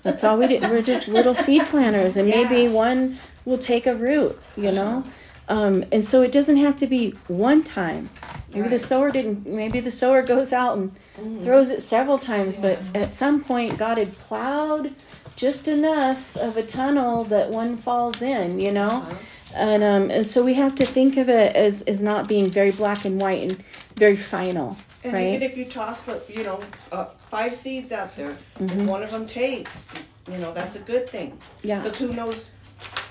That's 0.02 0.23
all 0.25 0.37
we 0.37 0.46
did. 0.46 0.62
We're 0.62 0.82
just 0.82 1.08
little 1.08 1.34
seed 1.34 1.62
planters, 1.66 2.16
and 2.16 2.28
yeah. 2.28 2.42
maybe 2.42 2.68
one 2.68 3.18
will 3.44 3.58
take 3.58 3.87
a 3.87 3.94
root, 3.94 4.38
you 4.56 4.73
know? 4.73 5.04
Um, 5.49 5.84
and 5.92 6.04
so 6.04 6.23
it 6.23 6.32
doesn't 6.32 6.56
have 6.56 6.76
to 6.76 6.87
be 6.87 7.11
one 7.28 7.62
time. 7.62 8.11
Maybe 8.49 8.62
right. 8.62 8.70
the 8.70 8.78
sower 8.78 9.11
didn't, 9.11 9.46
maybe 9.46 9.80
the 9.80 9.90
sower 9.90 10.23
goes 10.23 10.52
out 10.52 10.78
and 10.78 10.94
mm. 11.18 11.44
throws 11.44 11.68
it 11.70 11.82
several 11.82 12.18
times, 12.18 12.56
yeah. 12.56 12.76
but 12.92 12.96
at 12.96 13.12
some 13.12 13.42
point 13.44 13.76
God 13.76 13.99
had 13.99 14.14
plowed 14.14 14.94
just 15.37 15.68
enough 15.68 16.37
of 16.37 16.56
a 16.56 16.62
tunnel 16.62 17.25
that 17.25 17.50
one 17.50 17.76
falls 17.76 18.23
in, 18.23 18.58
you 18.58 18.73
know? 18.73 18.88
Uh-huh. 18.88 19.16
And, 19.54 19.84
um, 19.84 20.11
and 20.11 20.26
so 20.26 20.42
we 20.44 20.54
have 20.54 20.75
to 20.76 20.87
think 20.87 21.16
of 21.16 21.28
it 21.28 21.54
as, 21.54 21.82
as 21.82 22.02
not 22.02 22.28
being 22.28 22.50
very 22.50 22.73
black 22.73 23.04
and 23.04 23.20
white 23.20 23.42
and 23.42 23.64
very 23.96 24.16
final. 24.16 24.76
And 25.04 25.12
right? 25.12 25.28
even 25.28 25.42
if 25.42 25.56
you 25.56 25.66
toss, 25.66 26.08
you 26.28 26.44
know, 26.44 26.61
uh, 26.90 27.06
five 27.28 27.54
seeds 27.54 27.92
out 27.92 28.16
there, 28.16 28.37
mm-hmm. 28.58 28.80
if 28.80 28.87
one 28.87 29.02
of 29.02 29.11
them 29.11 29.26
takes, 29.26 29.92
you 30.30 30.38
know, 30.38 30.52
that's 30.52 30.76
a 30.76 30.80
good 30.80 31.08
thing. 31.08 31.38
Yeah. 31.62 31.80
Because 31.80 31.96
who 31.96 32.12
knows 32.12 32.50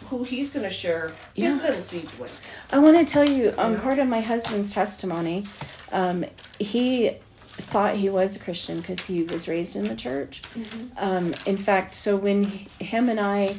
who 0.10 0.24
he's 0.24 0.50
going 0.50 0.64
to 0.64 0.74
share 0.74 1.12
his 1.34 1.62
little 1.62 1.82
seeds 1.82 2.18
with. 2.20 2.32
I 2.72 2.80
want 2.80 2.98
to 2.98 3.06
tell 3.06 3.28
you, 3.28 3.54
um, 3.58 3.74
yeah. 3.74 3.80
part 3.80 4.00
of 4.00 4.08
my 4.08 4.20
husband's 4.20 4.74
testimony, 4.74 5.46
um, 5.92 6.26
he 6.60 7.18
thought 7.48 7.96
he 7.96 8.10
was 8.10 8.36
a 8.36 8.40
Christian 8.40 8.82
because 8.82 9.06
he 9.06 9.24
was 9.24 9.48
raised 9.48 9.76
in 9.76 9.88
the 9.88 9.96
church. 9.96 10.42
Mm-hmm. 10.56 10.98
Um, 10.98 11.36
in 11.46 11.58
fact, 11.58 11.94
so 11.94 12.16
when 12.16 12.46
him 12.80 13.10
and 13.10 13.20
I 13.20 13.58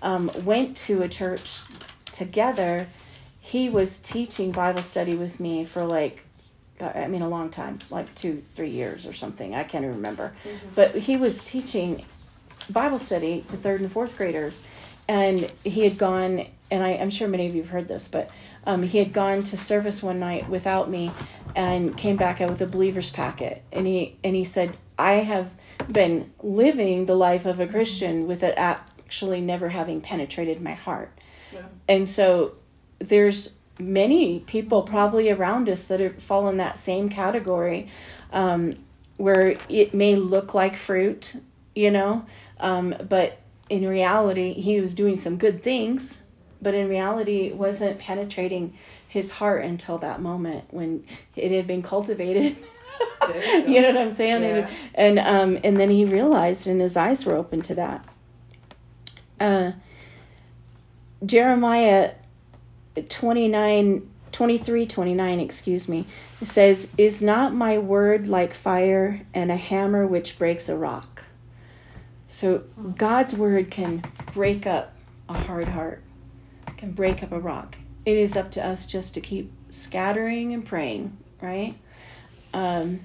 um, 0.00 0.30
went 0.44 0.76
to 0.78 1.02
a 1.02 1.08
church 1.08 1.60
together, 2.06 2.86
he 3.40 3.68
was 3.68 3.98
teaching 3.98 4.52
Bible 4.52 4.82
study 4.82 5.16
with 5.16 5.40
me 5.40 5.64
for 5.64 5.84
like, 5.84 6.24
I 6.82 7.08
mean, 7.08 7.22
a 7.22 7.28
long 7.28 7.50
time, 7.50 7.78
like 7.90 8.14
two, 8.14 8.42
three 8.54 8.70
years 8.70 9.06
or 9.06 9.12
something. 9.12 9.54
I 9.54 9.64
can't 9.64 9.84
even 9.84 9.96
remember. 9.96 10.34
Mm-hmm. 10.44 10.68
But 10.74 10.94
he 10.94 11.16
was 11.16 11.42
teaching 11.44 12.04
Bible 12.70 12.98
study 12.98 13.44
to 13.48 13.56
third 13.56 13.80
and 13.80 13.90
fourth 13.90 14.16
graders. 14.16 14.64
And 15.08 15.52
he 15.64 15.82
had 15.82 15.98
gone, 15.98 16.46
and 16.70 16.82
I, 16.82 16.90
am 16.90 17.10
sure 17.10 17.28
many 17.28 17.46
of 17.46 17.54
you 17.54 17.62
have 17.62 17.70
heard 17.70 17.88
this, 17.88 18.08
but 18.08 18.30
um, 18.64 18.82
he 18.82 18.98
had 18.98 19.12
gone 19.12 19.42
to 19.44 19.56
service 19.56 20.02
one 20.02 20.20
night 20.20 20.48
without 20.48 20.88
me 20.88 21.10
and 21.56 21.96
came 21.96 22.16
back 22.16 22.40
out 22.40 22.50
with 22.50 22.60
a 22.60 22.66
believer's 22.66 23.10
packet. 23.10 23.62
And 23.72 23.86
he, 23.86 24.16
and 24.22 24.36
he 24.36 24.44
said, 24.44 24.76
I 24.98 25.14
have 25.14 25.50
been 25.90 26.30
living 26.42 27.06
the 27.06 27.16
life 27.16 27.44
of 27.44 27.58
a 27.60 27.66
Christian 27.66 28.26
with 28.26 28.42
it 28.42 28.54
actually 28.56 29.40
never 29.40 29.68
having 29.68 30.00
penetrated 30.00 30.62
my 30.62 30.74
heart. 30.74 31.10
Yeah. 31.52 31.62
And 31.88 32.08
so 32.08 32.54
there's 33.00 33.54
many 33.82 34.40
people 34.40 34.82
probably 34.82 35.30
around 35.30 35.68
us 35.68 35.84
that 35.84 36.00
are 36.00 36.10
fall 36.10 36.48
in 36.48 36.56
that 36.58 36.78
same 36.78 37.08
category 37.08 37.88
um, 38.32 38.76
where 39.16 39.56
it 39.68 39.94
may 39.94 40.16
look 40.16 40.54
like 40.54 40.76
fruit, 40.76 41.34
you 41.74 41.90
know, 41.90 42.24
um, 42.60 42.94
but 43.08 43.38
in 43.68 43.86
reality, 43.86 44.52
he 44.54 44.80
was 44.80 44.94
doing 44.94 45.16
some 45.16 45.36
good 45.36 45.62
things, 45.62 46.22
but 46.60 46.74
in 46.74 46.88
reality, 46.88 47.46
it 47.46 47.56
wasn't 47.56 47.98
penetrating 47.98 48.76
his 49.08 49.32
heart 49.32 49.64
until 49.64 49.98
that 49.98 50.20
moment 50.20 50.64
when 50.70 51.04
it 51.36 51.50
had 51.52 51.66
been 51.66 51.82
cultivated. 51.82 52.56
you, 53.28 53.74
you, 53.74 53.82
know 53.82 53.88
what 53.88 53.96
I'm 53.98 54.10
saying? 54.10 54.42
Yeah. 54.42 54.70
And 54.94 55.18
and, 55.18 55.28
um, 55.28 55.60
and 55.64 55.78
then 55.78 55.90
he 55.90 56.04
realized, 56.04 56.66
and 56.66 56.80
his 56.80 56.96
eyes 56.96 57.24
were 57.24 57.34
open 57.34 57.62
to 57.62 57.74
that. 57.74 58.04
Uh, 59.40 59.72
Jeremiah 61.24 62.14
29, 62.96 64.10
23, 64.32 64.86
29, 64.86 65.40
excuse 65.40 65.88
me, 65.88 66.06
it 66.40 66.46
says, 66.46 66.92
Is 66.98 67.22
not 67.22 67.54
my 67.54 67.78
word 67.78 68.28
like 68.28 68.54
fire 68.54 69.22
and 69.32 69.50
a 69.50 69.56
hammer 69.56 70.06
which 70.06 70.38
breaks 70.38 70.68
a 70.68 70.76
rock? 70.76 71.24
So 72.28 72.64
God's 72.96 73.34
word 73.34 73.70
can 73.70 74.04
break 74.34 74.66
up 74.66 74.94
a 75.28 75.34
hard 75.34 75.68
heart, 75.68 76.02
can 76.76 76.92
break 76.92 77.22
up 77.22 77.32
a 77.32 77.38
rock. 77.38 77.76
It 78.04 78.16
is 78.16 78.36
up 78.36 78.50
to 78.52 78.66
us 78.66 78.86
just 78.86 79.14
to 79.14 79.20
keep 79.20 79.52
scattering 79.70 80.52
and 80.52 80.64
praying, 80.64 81.16
right? 81.40 81.76
Um, 82.52 83.00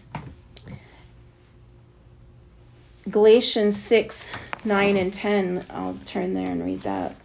Galatians 3.09 3.77
6, 3.77 4.31
9, 4.65 4.97
and 4.97 5.13
10. 5.13 5.65
I'll 5.69 5.97
turn 6.05 6.33
there 6.33 6.49
and 6.49 6.63
read 6.63 6.81
that. 6.81 7.15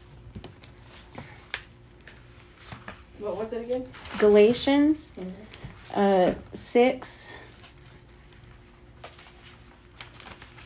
What 3.23 3.37
was 3.37 3.53
it 3.53 3.63
again? 3.63 3.87
Galatians 4.19 5.13
mm-hmm. 5.17 5.31
uh, 5.95 6.35
6, 6.53 7.37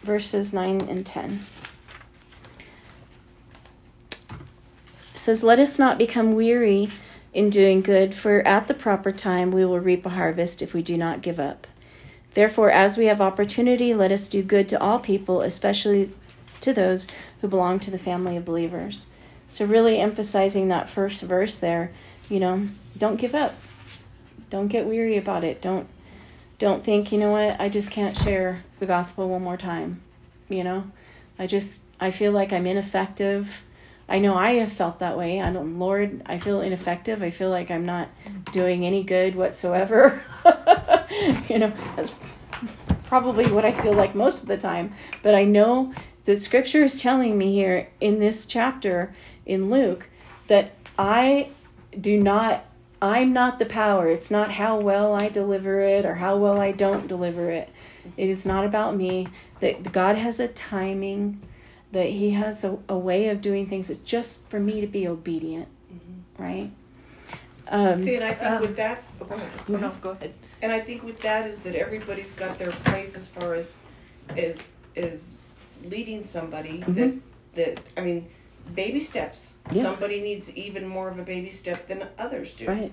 verses 0.03 0.55
9 0.55 0.81
and 0.89 1.05
10. 1.05 1.41
It 4.31 4.39
says, 5.13 5.43
Let 5.43 5.59
us 5.59 5.79
not 5.79 5.99
become 5.99 6.35
weary 6.35 6.91
in 7.35 7.51
doing 7.51 7.83
good, 7.83 8.15
for 8.15 8.41
at 8.49 8.69
the 8.69 8.75
proper 8.75 9.13
time 9.13 9.51
we 9.51 9.67
will 9.67 9.79
reap 9.79 10.07
a 10.07 10.11
harvest 10.11 10.63
if 10.63 10.73
we 10.73 10.81
do 10.81 10.97
not 10.97 11.21
give 11.21 11.39
up. 11.39 11.67
Therefore, 12.33 12.71
as 12.71 12.97
we 12.97 13.05
have 13.05 13.21
opportunity, 13.21 13.93
let 13.93 14.11
us 14.11 14.31
do 14.31 14.43
good 14.43 14.67
to 14.71 14.81
all 14.81 14.99
people, 14.99 15.43
especially 15.43 16.11
to 16.63 16.73
those 16.73 17.07
who 17.43 17.49
belong 17.49 17.81
to 17.81 17.91
the 17.91 17.99
family 17.99 18.35
of 18.39 18.47
believers. 18.47 19.09
So, 19.49 19.65
really 19.65 19.99
emphasizing 19.99 20.69
that 20.69 20.91
first 20.91 21.23
verse 21.23 21.57
there, 21.57 21.93
you 22.29 22.41
know, 22.41 22.67
don't 22.97 23.17
give 23.17 23.35
up. 23.35 23.55
Don't 24.51 24.69
get 24.69 24.87
weary 24.87 25.17
about 25.17 25.45
it. 25.45 25.61
Don't 25.61 25.89
don't 26.59 26.83
think, 26.83 27.13
you 27.13 27.19
know 27.19 27.33
what, 27.33 27.61
I 27.61 27.69
just 27.69 27.91
can't 27.91 28.17
share 28.17 28.65
the 28.81 28.87
gospel 28.87 29.29
one 29.29 29.43
more 29.43 29.59
time. 29.59 30.01
You 30.49 30.65
know, 30.65 30.91
I 31.39 31.47
just, 31.47 31.83
I 32.01 32.11
feel 32.11 32.33
like 32.33 32.53
I'm 32.53 32.67
ineffective. 32.67 33.63
I 34.09 34.21
know 34.21 34.37
I 34.37 34.53
have 34.55 34.73
felt 34.73 35.01
that 35.01 35.19
way. 35.19 35.41
I 35.41 35.53
don't, 35.53 35.79
Lord, 35.79 36.23
I 36.25 36.39
feel 36.39 36.61
ineffective. 36.61 37.23
I 37.23 37.31
feel 37.31 37.51
like 37.51 37.71
I'm 37.71 37.85
not 37.85 38.09
doing 38.53 38.87
any 38.87 39.03
good 39.03 39.35
whatsoever. 39.35 40.23
you 41.49 41.59
know, 41.59 41.73
that's 41.97 42.15
probably 43.05 43.51
what 43.51 43.65
I 43.65 43.73
feel 43.73 43.93
like 43.93 44.15
most 44.15 44.43
of 44.43 44.49
the 44.49 44.57
time. 44.57 44.95
But 45.23 45.35
I 45.35 45.45
know 45.45 45.93
the 46.25 46.37
scripture 46.37 46.85
is 46.85 47.01
telling 47.01 47.37
me 47.37 47.53
here 47.53 47.89
in 48.01 48.19
this 48.19 48.47
chapter 48.47 49.15
in 49.45 49.69
Luke 49.69 50.09
that 50.47 50.73
I 50.99 51.51
do 52.01 52.23
not 52.23 52.67
I'm 53.01 53.33
not 53.33 53.59
the 53.59 53.67
power. 53.67 54.09
It's 54.09 54.31
not 54.31 54.51
how 54.51 54.81
well 54.81 55.15
I 55.15 55.29
deliver 55.29 55.81
it 55.81 56.07
or 56.07 56.15
how 56.15 56.37
well 56.39 56.59
I 56.61 56.73
don't 56.73 57.07
deliver 57.07 57.51
it. 57.51 57.69
It 58.17 58.31
is 58.31 58.47
not 58.47 58.65
about 58.65 58.97
me. 58.97 59.29
That 59.61 59.93
God 59.93 60.17
has 60.17 60.41
a 60.41 60.49
timing, 60.49 61.43
that 61.93 62.07
He 62.07 62.31
has 62.31 62.65
a, 62.65 62.79
a 62.89 62.97
way 62.97 63.29
of 63.29 63.41
doing 63.43 63.69
things. 63.69 63.91
It's 63.91 64.01
just 64.01 64.49
for 64.49 64.59
me 64.59 64.81
to 64.81 64.87
be 64.87 65.07
obedient, 65.07 65.69
mm-hmm. 65.93 66.43
right? 66.43 66.71
Um, 67.69 67.99
See, 67.99 68.15
and 68.15 68.25
I 68.25 68.33
think 68.33 68.51
um, 68.51 68.61
with 68.63 68.77
that, 68.77 69.03
oh, 69.21 69.25
go 69.25 69.35
ahead. 69.35 69.53
Mm-hmm. 69.53 69.81
No, 69.81 69.93
go 70.01 70.11
ahead. 70.11 70.33
And 70.63 70.73
I 70.73 70.81
think 70.81 71.03
with 71.03 71.21
that 71.21 71.47
is 71.47 71.61
that 71.61 71.75
everybody's 71.75 72.33
got 72.33 72.59
their 72.59 72.71
place 72.71 73.15
as 73.15 73.27
far 73.27 73.55
as 73.55 73.77
is 74.37 74.73
is 74.95 75.37
leading 75.85 76.23
somebody 76.23 76.79
mm-hmm. 76.79 76.95
that 76.95 77.21
that 77.55 77.81
I 77.97 78.01
mean 78.01 78.29
baby 78.75 79.01
steps. 79.01 79.55
Yeah. 79.73 79.83
Somebody 79.83 80.21
needs 80.21 80.55
even 80.57 80.87
more 80.87 81.09
of 81.09 81.19
a 81.19 81.23
baby 81.23 81.51
step 81.51 81.87
than 81.87 82.07
others 82.19 82.55
do. 82.55 82.67
Right. 82.67 82.93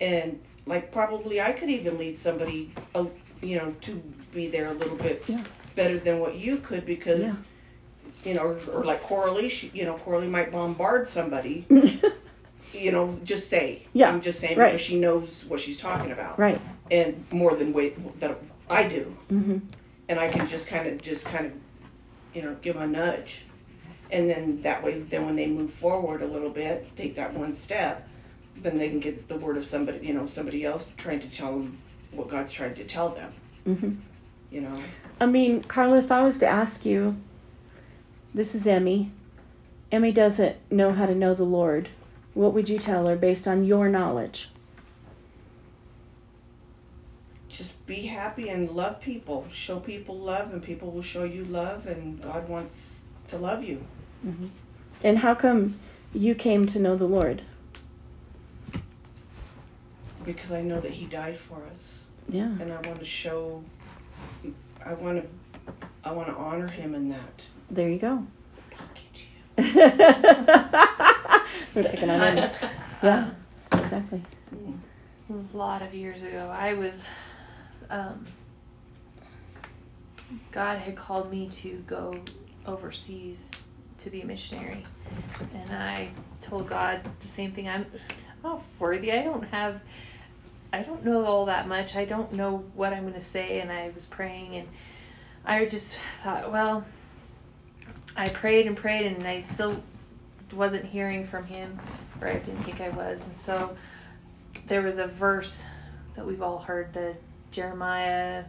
And 0.00 0.40
like 0.66 0.90
probably 0.90 1.40
I 1.40 1.52
could 1.52 1.70
even 1.70 1.98
lead 1.98 2.18
somebody, 2.18 2.72
uh, 2.94 3.06
you 3.40 3.58
know, 3.58 3.74
to 3.82 4.02
be 4.32 4.48
there 4.48 4.68
a 4.68 4.72
little 4.72 4.96
bit 4.96 5.22
yeah. 5.26 5.42
better 5.76 5.98
than 5.98 6.20
what 6.20 6.36
you 6.36 6.58
could 6.58 6.84
because, 6.84 7.20
yeah. 7.20 7.34
you 8.24 8.34
know, 8.34 8.42
or, 8.42 8.58
or 8.72 8.84
like 8.84 9.02
Coralie, 9.02 9.48
she, 9.48 9.70
you 9.74 9.84
know, 9.84 9.94
Coralie 9.98 10.26
might 10.26 10.50
bombard 10.50 11.06
somebody. 11.06 11.66
you 12.72 12.90
know, 12.90 13.18
just 13.24 13.48
say. 13.48 13.86
Yeah. 13.92 14.08
I'm 14.08 14.20
just 14.20 14.40
saying 14.40 14.58
right. 14.58 14.72
because 14.72 14.80
she 14.80 14.98
knows 14.98 15.44
what 15.46 15.60
she's 15.60 15.76
talking 15.76 16.12
about. 16.12 16.38
Right. 16.38 16.60
And 16.90 17.24
more 17.30 17.54
than 17.54 17.72
wait 17.72 18.20
that 18.20 18.38
I 18.68 18.88
do. 18.88 19.16
Mm-hmm. 19.30 19.58
And 20.08 20.20
I 20.20 20.28
can 20.28 20.46
just 20.48 20.66
kind 20.66 20.86
of 20.86 21.00
just 21.00 21.24
kind 21.24 21.46
of, 21.46 21.52
you 22.34 22.42
know, 22.42 22.56
give 22.60 22.76
a 22.76 22.86
nudge 22.86 23.42
and 24.14 24.30
then 24.30 24.62
that 24.62 24.82
way 24.82 25.00
then 25.00 25.26
when 25.26 25.34
they 25.34 25.46
move 25.46 25.72
forward 25.72 26.22
a 26.22 26.26
little 26.26 26.48
bit 26.48 26.88
take 26.96 27.16
that 27.16 27.34
one 27.34 27.52
step 27.52 28.08
then 28.58 28.78
they 28.78 28.88
can 28.88 29.00
get 29.00 29.26
the 29.26 29.36
word 29.36 29.56
of 29.56 29.66
somebody 29.66 30.06
you 30.06 30.14
know 30.14 30.24
somebody 30.24 30.64
else 30.64 30.92
trying 30.96 31.18
to 31.18 31.28
tell 31.28 31.58
them 31.58 31.76
what 32.12 32.28
god's 32.28 32.52
trying 32.52 32.74
to 32.74 32.84
tell 32.84 33.08
them. 33.08 33.32
Mm-hmm. 33.66 33.94
you 34.52 34.60
know? 34.60 34.82
I 35.20 35.26
mean 35.26 35.62
carla 35.64 35.98
if 35.98 36.12
i 36.12 36.22
was 36.22 36.38
to 36.38 36.46
ask 36.46 36.86
you 36.86 37.16
this 38.32 38.54
is 38.54 38.66
emmy. 38.66 39.12
Emmy 39.92 40.10
doesn't 40.10 40.56
know 40.70 40.92
how 40.92 41.06
to 41.06 41.14
know 41.14 41.34
the 41.34 41.44
lord. 41.44 41.88
What 42.34 42.52
would 42.52 42.68
you 42.68 42.80
tell 42.80 43.06
her 43.06 43.14
based 43.14 43.46
on 43.46 43.64
your 43.64 43.88
knowledge? 43.88 44.48
Just 47.48 47.86
be 47.86 48.06
happy 48.06 48.48
and 48.48 48.68
love 48.68 49.00
people. 49.00 49.46
Show 49.52 49.78
people 49.78 50.18
love 50.18 50.52
and 50.52 50.60
people 50.60 50.90
will 50.90 51.02
show 51.02 51.22
you 51.22 51.44
love 51.44 51.86
and 51.86 52.20
god 52.20 52.48
wants 52.48 53.02
to 53.28 53.38
love 53.38 53.62
you 53.64 53.84
Mm-hmm. 54.24 54.46
And 55.02 55.18
how 55.18 55.34
come 55.34 55.78
you 56.12 56.34
came 56.34 56.66
to 56.66 56.78
know 56.78 56.96
the 56.96 57.06
Lord? 57.06 57.42
Because 60.24 60.50
I 60.52 60.62
know 60.62 60.80
that 60.80 60.92
He 60.92 61.04
died 61.06 61.36
for 61.36 61.62
us. 61.70 62.04
Yeah. 62.28 62.44
And 62.44 62.72
I 62.72 62.76
want 62.88 62.98
to 63.00 63.04
show. 63.04 63.62
I 64.84 64.94
want 64.94 65.22
to. 65.22 65.72
I 66.04 66.12
want 66.12 66.28
to 66.28 66.34
honor 66.34 66.68
Him 66.68 66.94
in 66.94 67.10
that. 67.10 67.42
There 67.70 67.88
you 67.88 67.98
go. 67.98 68.26
We're 69.56 69.64
picking 71.74 72.10
on 72.10 72.36
him. 72.38 72.50
Yeah, 73.02 73.30
exactly. 73.70 74.22
A 75.28 75.56
lot 75.56 75.82
of 75.82 75.92
years 75.92 76.22
ago, 76.22 76.50
I 76.56 76.72
was. 76.72 77.06
Um, 77.90 78.26
God 80.50 80.78
had 80.78 80.96
called 80.96 81.30
me 81.30 81.48
to 81.48 81.84
go 81.86 82.18
overseas 82.66 83.50
to 83.98 84.10
be 84.10 84.22
a 84.22 84.26
missionary. 84.26 84.82
And 85.54 85.70
I 85.70 86.10
told 86.40 86.68
God 86.68 87.00
the 87.20 87.28
same 87.28 87.52
thing. 87.52 87.68
I'm, 87.68 87.86
I'm 87.92 88.42
not 88.42 88.62
worthy. 88.78 89.12
I 89.12 89.22
don't 89.22 89.44
have, 89.44 89.80
I 90.72 90.82
don't 90.82 91.04
know 91.04 91.24
all 91.24 91.46
that 91.46 91.68
much. 91.68 91.96
I 91.96 92.04
don't 92.04 92.32
know 92.32 92.64
what 92.74 92.92
I'm 92.92 93.02
going 93.02 93.14
to 93.14 93.20
say. 93.20 93.60
And 93.60 93.70
I 93.70 93.90
was 93.94 94.06
praying 94.06 94.56
and 94.56 94.68
I 95.44 95.64
just 95.66 95.98
thought, 96.22 96.50
well, 96.50 96.84
I 98.16 98.28
prayed 98.28 98.66
and 98.66 98.76
prayed 98.76 99.06
and 99.06 99.26
I 99.26 99.40
still 99.40 99.82
wasn't 100.52 100.84
hearing 100.84 101.26
from 101.26 101.44
him, 101.44 101.78
or 102.20 102.28
I 102.28 102.34
didn't 102.34 102.62
think 102.62 102.80
I 102.80 102.90
was. 102.90 103.22
And 103.22 103.36
so 103.36 103.76
there 104.66 104.82
was 104.82 104.98
a 104.98 105.06
verse 105.06 105.64
that 106.14 106.24
we've 106.24 106.42
all 106.42 106.58
heard, 106.58 106.92
the 106.92 107.16
Jeremiah 107.50 108.44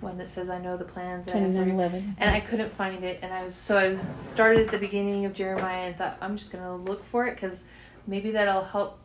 one 0.00 0.18
that 0.18 0.28
says, 0.28 0.48
"I 0.48 0.58
know 0.58 0.76
the 0.76 0.84
plans 0.84 1.26
that 1.26 1.36
I 1.36 1.40
have." 1.40 1.52
for 1.52 1.64
you." 1.64 1.72
eleven. 1.72 2.16
And 2.18 2.30
I 2.30 2.40
couldn't 2.40 2.70
find 2.70 3.04
it, 3.04 3.20
and 3.22 3.32
I 3.32 3.44
was 3.44 3.54
so 3.54 3.76
I 3.76 3.88
was 3.88 4.00
started 4.16 4.66
at 4.66 4.72
the 4.72 4.78
beginning 4.78 5.24
of 5.24 5.32
Jeremiah 5.32 5.86
and 5.86 5.96
thought 5.96 6.18
I'm 6.20 6.36
just 6.36 6.52
gonna 6.52 6.76
look 6.76 7.04
for 7.04 7.26
it 7.26 7.34
because 7.34 7.64
maybe 8.06 8.30
that'll 8.30 8.64
help 8.64 8.98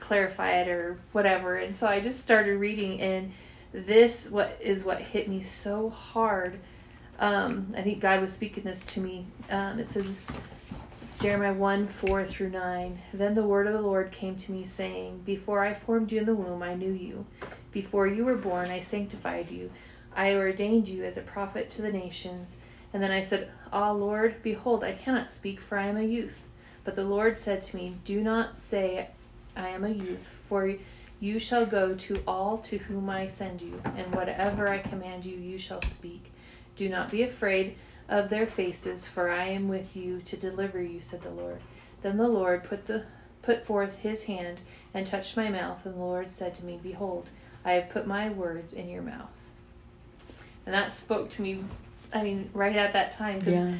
clarify 0.00 0.52
it 0.60 0.68
or 0.68 1.00
whatever. 1.12 1.56
And 1.56 1.76
so 1.76 1.86
I 1.86 2.00
just 2.00 2.20
started 2.20 2.58
reading, 2.58 3.00
and 3.00 3.32
this 3.72 4.30
what 4.30 4.58
is 4.60 4.84
what 4.84 5.00
hit 5.00 5.28
me 5.28 5.40
so 5.40 5.90
hard. 5.90 6.58
Um, 7.18 7.68
I 7.76 7.82
think 7.82 8.00
God 8.00 8.20
was 8.20 8.32
speaking 8.32 8.64
this 8.64 8.84
to 8.86 9.00
me. 9.00 9.26
Um, 9.48 9.78
it 9.78 9.86
says 9.86 10.18
it's 11.02 11.18
Jeremiah 11.18 11.52
1 11.52 11.86
4 11.86 12.24
through 12.24 12.50
9. 12.50 12.98
Then 13.12 13.34
the 13.34 13.44
word 13.44 13.66
of 13.66 13.74
the 13.74 13.82
Lord 13.82 14.10
came 14.10 14.34
to 14.36 14.52
me, 14.52 14.64
saying, 14.64 15.20
Before 15.24 15.60
I 15.62 15.74
formed 15.74 16.10
you 16.10 16.20
in 16.20 16.26
the 16.26 16.34
womb, 16.34 16.62
I 16.62 16.74
knew 16.74 16.90
you. 16.90 17.26
Before 17.70 18.06
you 18.06 18.24
were 18.24 18.34
born, 18.34 18.70
I 18.70 18.80
sanctified 18.80 19.50
you. 19.50 19.70
I 20.16 20.34
ordained 20.34 20.88
you 20.88 21.04
as 21.04 21.16
a 21.16 21.22
prophet 21.22 21.68
to 21.70 21.82
the 21.82 21.92
nations. 21.92 22.56
And 22.92 23.02
then 23.02 23.10
I 23.10 23.20
said, 23.20 23.50
Ah, 23.72 23.90
Lord, 23.90 24.42
behold, 24.42 24.84
I 24.84 24.92
cannot 24.92 25.30
speak, 25.30 25.60
for 25.60 25.78
I 25.78 25.86
am 25.86 25.96
a 25.96 26.02
youth. 26.02 26.38
But 26.84 26.96
the 26.96 27.04
Lord 27.04 27.38
said 27.38 27.62
to 27.62 27.76
me, 27.76 27.96
Do 28.04 28.20
not 28.20 28.56
say, 28.56 29.08
I 29.56 29.68
am 29.68 29.84
a 29.84 29.88
youth, 29.88 30.28
for 30.48 30.74
you 31.20 31.38
shall 31.38 31.64
go 31.64 31.94
to 31.94 32.22
all 32.26 32.58
to 32.58 32.78
whom 32.78 33.08
I 33.08 33.28
send 33.28 33.62
you, 33.62 33.80
and 33.96 34.14
whatever 34.14 34.68
I 34.68 34.78
command 34.78 35.24
you, 35.24 35.36
you 35.36 35.56
shall 35.56 35.82
speak. 35.82 36.32
Do 36.74 36.88
not 36.88 37.10
be 37.10 37.22
afraid 37.22 37.76
of 38.08 38.28
their 38.28 38.46
faces, 38.46 39.06
for 39.06 39.30
I 39.30 39.44
am 39.44 39.68
with 39.68 39.94
you 39.94 40.20
to 40.22 40.36
deliver 40.36 40.82
you, 40.82 41.00
said 41.00 41.22
the 41.22 41.30
Lord. 41.30 41.60
Then 42.02 42.16
the 42.16 42.28
Lord 42.28 42.64
put 42.64 42.86
the 42.86 43.04
put 43.42 43.66
forth 43.66 43.98
his 43.98 44.24
hand 44.24 44.62
and 44.94 45.06
touched 45.06 45.36
my 45.36 45.48
mouth, 45.48 45.84
and 45.84 45.94
the 45.94 46.00
Lord 46.00 46.30
said 46.30 46.54
to 46.56 46.64
me, 46.64 46.78
Behold, 46.82 47.30
I 47.64 47.72
have 47.72 47.90
put 47.90 48.06
my 48.06 48.28
words 48.28 48.72
in 48.72 48.88
your 48.88 49.02
mouth. 49.02 49.41
And 50.66 50.74
that 50.74 50.92
spoke 50.92 51.30
to 51.30 51.42
me, 51.42 51.64
I 52.12 52.22
mean, 52.22 52.50
right 52.54 52.76
at 52.76 52.92
that 52.92 53.10
time, 53.10 53.38
because 53.38 53.54
Yeah. 53.54 53.74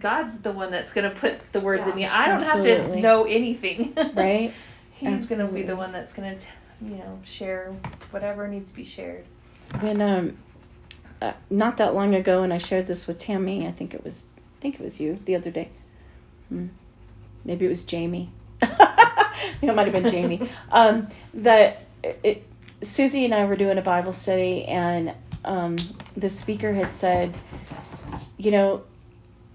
God's 0.00 0.38
the 0.38 0.50
one 0.52 0.72
that's 0.72 0.92
going 0.92 1.08
to 1.08 1.16
put 1.16 1.40
the 1.52 1.60
words 1.60 1.86
in 1.86 1.94
me. 1.94 2.04
I 2.04 2.26
don't 2.26 2.42
have 2.42 2.62
to 2.64 3.00
know 3.00 3.24
anything. 3.24 3.94
Right? 4.14 4.52
He's 4.94 5.28
going 5.28 5.46
to 5.46 5.46
be 5.46 5.62
the 5.62 5.76
one 5.76 5.92
that's 5.92 6.12
going 6.12 6.36
to, 6.36 6.46
you 6.82 6.96
know, 6.96 7.20
share 7.24 7.72
whatever 8.10 8.46
needs 8.48 8.70
to 8.70 8.76
be 8.76 8.84
shared. 8.84 9.24
When 9.80 10.02
um, 10.02 10.36
uh, 11.22 11.32
not 11.48 11.76
that 11.78 11.94
long 11.94 12.14
ago, 12.14 12.42
and 12.42 12.52
I 12.52 12.58
shared 12.58 12.86
this 12.86 13.06
with 13.06 13.18
Tammy. 13.18 13.66
I 13.66 13.72
think 13.72 13.94
it 13.94 14.04
was, 14.04 14.26
I 14.36 14.60
think 14.60 14.74
it 14.74 14.80
was 14.80 15.00
you 15.00 15.18
the 15.24 15.36
other 15.36 15.50
day. 15.50 15.68
Hmm. 16.48 16.66
Maybe 17.44 17.66
it 17.66 17.68
was 17.68 17.84
Jamie. 17.84 18.30
I 18.62 19.32
think 19.60 19.70
it 19.72 19.74
might 19.74 19.86
have 19.86 19.94
been 19.94 20.10
Jamie. 20.10 20.50
Um, 20.70 21.08
that 21.34 21.84
it, 22.02 22.46
Susie 22.82 23.24
and 23.24 23.34
I 23.34 23.44
were 23.44 23.56
doing 23.56 23.78
a 23.78 23.82
Bible 23.82 24.12
study, 24.12 24.64
and 24.64 25.14
um, 25.44 25.76
the 26.16 26.28
speaker 26.28 26.72
had 26.74 26.92
said, 26.92 27.34
you 28.36 28.50
know, 28.50 28.82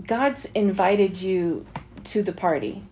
God's 0.06 0.46
invited 0.54 1.22
you 1.22 1.66
to 2.06 2.22
the 2.24 2.32
party. 2.32 2.84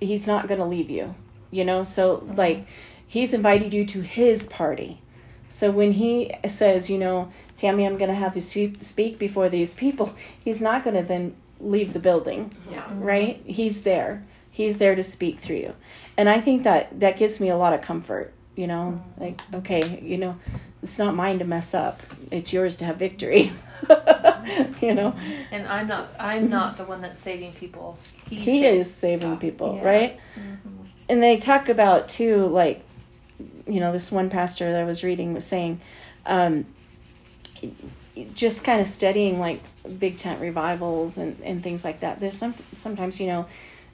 He's 0.00 0.26
not 0.26 0.48
going 0.48 0.60
to 0.60 0.66
leave 0.66 0.90
you, 0.90 1.14
you 1.50 1.64
know? 1.64 1.82
So, 1.82 2.24
like, 2.36 2.66
He's 3.06 3.32
invited 3.32 3.72
you 3.72 3.86
to 3.86 4.02
His 4.02 4.46
party. 4.46 5.00
So, 5.48 5.70
when 5.70 5.92
He 5.92 6.34
says, 6.46 6.90
you 6.90 6.98
know, 6.98 7.32
Tammy, 7.56 7.86
I'm 7.86 7.96
going 7.96 8.10
to 8.10 8.16
have 8.16 8.34
you 8.36 8.42
speak 8.80 9.18
before 9.18 9.48
these 9.48 9.74
people, 9.74 10.14
He's 10.44 10.60
not 10.60 10.84
going 10.84 10.96
to 10.96 11.02
then 11.02 11.34
leave 11.60 11.92
the 11.92 11.98
building 11.98 12.54
Yeah. 12.70 12.84
right 12.94 13.42
he's 13.44 13.82
there 13.82 14.24
he's 14.48 14.78
there 14.78 14.94
to 14.94 15.02
speak 15.02 15.40
through 15.40 15.56
you 15.56 15.74
and 16.16 16.28
i 16.28 16.40
think 16.40 16.62
that 16.62 17.00
that 17.00 17.16
gives 17.16 17.40
me 17.40 17.48
a 17.48 17.56
lot 17.56 17.72
of 17.72 17.82
comfort 17.82 18.32
you 18.58 18.66
know 18.66 19.00
like 19.18 19.40
okay 19.54 20.00
you 20.02 20.18
know 20.18 20.34
it's 20.82 20.98
not 20.98 21.14
mine 21.14 21.38
to 21.38 21.44
mess 21.44 21.74
up 21.74 22.00
it's 22.32 22.52
yours 22.52 22.74
to 22.76 22.84
have 22.84 22.96
victory 22.96 23.52
you 24.82 24.92
know 24.98 25.14
And 25.52 25.66
I'm 25.68 25.86
not 25.86 26.08
I'm 26.18 26.50
not 26.50 26.76
the 26.76 26.84
one 26.84 27.00
that's 27.00 27.20
saving 27.20 27.52
people. 27.52 27.96
He's 28.28 28.40
he 28.44 28.60
saving- 28.62 28.80
is 28.80 28.92
saving 29.04 29.36
people 29.38 29.76
Yeah. 29.76 29.88
right 29.88 30.20
Mhm. 30.36 30.86
and 31.08 31.22
they 31.22 31.36
talk 31.38 31.68
about 31.68 32.08
too 32.08 32.46
like 32.46 32.78
you 33.68 33.78
know 33.80 33.92
this 33.92 34.10
one 34.10 34.28
pastor 34.30 34.72
that 34.72 34.80
i 34.80 34.84
was 34.84 35.04
reading 35.04 35.32
was 35.34 35.44
saying 35.46 35.80
um 36.26 36.64
just 38.34 38.64
kind 38.64 38.80
of 38.80 38.86
studying 38.86 39.38
like 39.38 39.60
big 39.98 40.16
tent 40.16 40.40
revivals 40.40 41.18
and, 41.18 41.40
and 41.42 41.62
things 41.62 41.84
like 41.84 42.00
that 42.00 42.18
there's 42.20 42.36
some 42.36 42.54
sometimes 42.74 43.20
you 43.20 43.26
know 43.28 43.46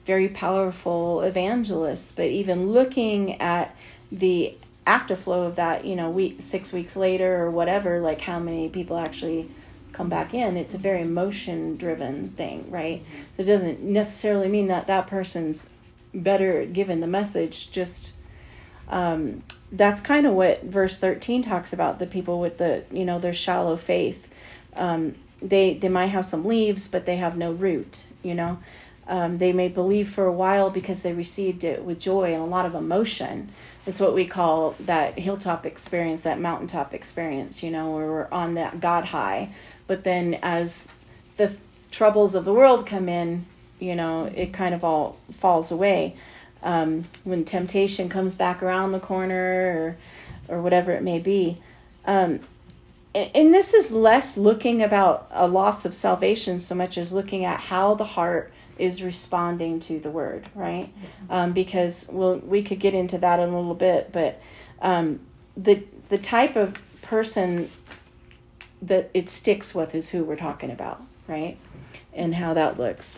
very 0.05 0.27
powerful 0.29 1.21
evangelists 1.21 2.11
but 2.11 2.25
even 2.25 2.71
looking 2.71 3.39
at 3.41 3.75
the 4.11 4.55
afterflow 4.85 5.47
of 5.47 5.55
that 5.55 5.83
you 5.83 5.95
know 5.95 6.09
week 6.09 6.37
six 6.39 6.71
weeks 6.71 6.95
later 6.95 7.43
or 7.43 7.49
whatever 7.49 7.99
like 8.01 8.21
how 8.21 8.39
many 8.39 8.69
people 8.69 8.97
actually 8.97 9.49
come 9.91 10.09
back 10.09 10.33
in. 10.33 10.57
It's 10.57 10.73
a 10.73 10.77
very 10.77 11.01
emotion 11.01 11.77
driven 11.77 12.29
thing 12.29 12.69
right? 12.69 13.03
It 13.37 13.43
doesn't 13.43 13.81
necessarily 13.81 14.47
mean 14.47 14.67
that 14.67 14.87
that 14.87 15.07
person's 15.07 15.69
better 16.13 16.65
given 16.65 16.99
the 16.99 17.07
message 17.07 17.71
just 17.71 18.13
um, 18.87 19.41
that's 19.71 19.99
kind 19.99 20.27
of 20.27 20.33
what 20.33 20.63
verse 20.63 20.99
13 20.99 21.43
talks 21.43 21.73
about 21.73 21.97
the 21.97 22.05
people 22.05 22.39
with 22.39 22.59
the 22.59 22.83
you 22.91 23.05
know 23.05 23.19
their 23.19 23.33
shallow 23.33 23.75
faith. 23.75 24.27
Um, 24.75 25.15
they 25.41 25.73
they 25.73 25.89
might 25.89 26.07
have 26.07 26.25
some 26.25 26.45
leaves 26.45 26.87
but 26.87 27.05
they 27.05 27.17
have 27.17 27.37
no 27.37 27.51
root 27.51 28.05
you 28.25 28.33
know? 28.33 28.57
Um, 29.07 29.37
they 29.37 29.53
may 29.53 29.67
believe 29.67 30.09
for 30.09 30.25
a 30.25 30.33
while 30.33 30.71
because 30.71 31.03
they 31.03 31.13
received 31.13 31.63
it 31.63 31.85
with 31.85 31.99
joy 31.99 32.33
and 32.33 32.41
a 32.41 32.45
lot 32.45 32.65
of 32.65 32.73
emotion 32.73 33.53
it's 33.85 33.99
what 33.99 34.13
we 34.13 34.25
call 34.25 34.75
that 34.81 35.17
hilltop 35.17 35.65
experience 35.65 36.23
that 36.23 36.39
mountaintop 36.39 36.93
experience 36.93 37.61
you 37.61 37.69
know 37.69 37.91
where 37.91 38.07
we're 38.07 38.27
on 38.31 38.55
that 38.55 38.79
god 38.79 39.05
high. 39.05 39.49
But 39.87 40.03
then 40.03 40.39
as 40.41 40.87
the 41.37 41.55
troubles 41.91 42.33
of 42.35 42.45
the 42.45 42.53
world 42.53 42.87
come 42.87 43.07
in 43.07 43.45
you 43.79 43.95
know 43.95 44.25
it 44.25 44.53
kind 44.53 44.73
of 44.73 44.83
all 44.83 45.17
falls 45.39 45.71
away. 45.71 46.15
Um, 46.63 47.05
when 47.23 47.45
temptation 47.45 48.09
comes 48.09 48.33
back 48.33 48.63
around 48.63 48.91
the 48.91 48.99
corner 48.99 49.97
or 50.49 50.55
or 50.55 50.61
whatever 50.61 50.91
it 50.91 51.03
may 51.03 51.19
be. 51.19 51.57
Um, 52.05 52.39
and, 53.13 53.31
and 53.33 53.53
this 53.53 53.73
is 53.73 53.91
less 53.91 54.37
looking 54.37 54.81
about 54.81 55.27
a 55.31 55.47
loss 55.47 55.85
of 55.85 55.93
salvation 55.95 56.59
so 56.59 56.75
much 56.75 56.97
as 56.97 57.11
looking 57.11 57.45
at 57.45 57.59
how 57.59 57.95
the 57.95 58.03
heart 58.03 58.51
is 58.77 59.01
responding 59.03 59.79
to 59.79 59.99
the 59.99 60.09
word 60.09 60.47
right 60.55 60.91
um, 61.29 61.53
because 61.53 62.09
well 62.11 62.37
we 62.37 62.61
could 62.61 62.79
get 62.79 62.93
into 62.93 63.17
that 63.17 63.39
in 63.39 63.49
a 63.49 63.57
little 63.57 63.73
bit 63.75 64.11
but 64.11 64.41
um, 64.81 65.19
the 65.55 65.83
the 66.09 66.17
type 66.17 66.55
of 66.55 66.75
person 67.01 67.69
that 68.81 69.09
it 69.13 69.29
sticks 69.29 69.73
with 69.73 69.95
is 69.95 70.09
who 70.09 70.23
we're 70.23 70.35
talking 70.35 70.71
about 70.71 71.01
right 71.27 71.57
and 72.13 72.35
how 72.35 72.53
that 72.53 72.77
looks 72.77 73.17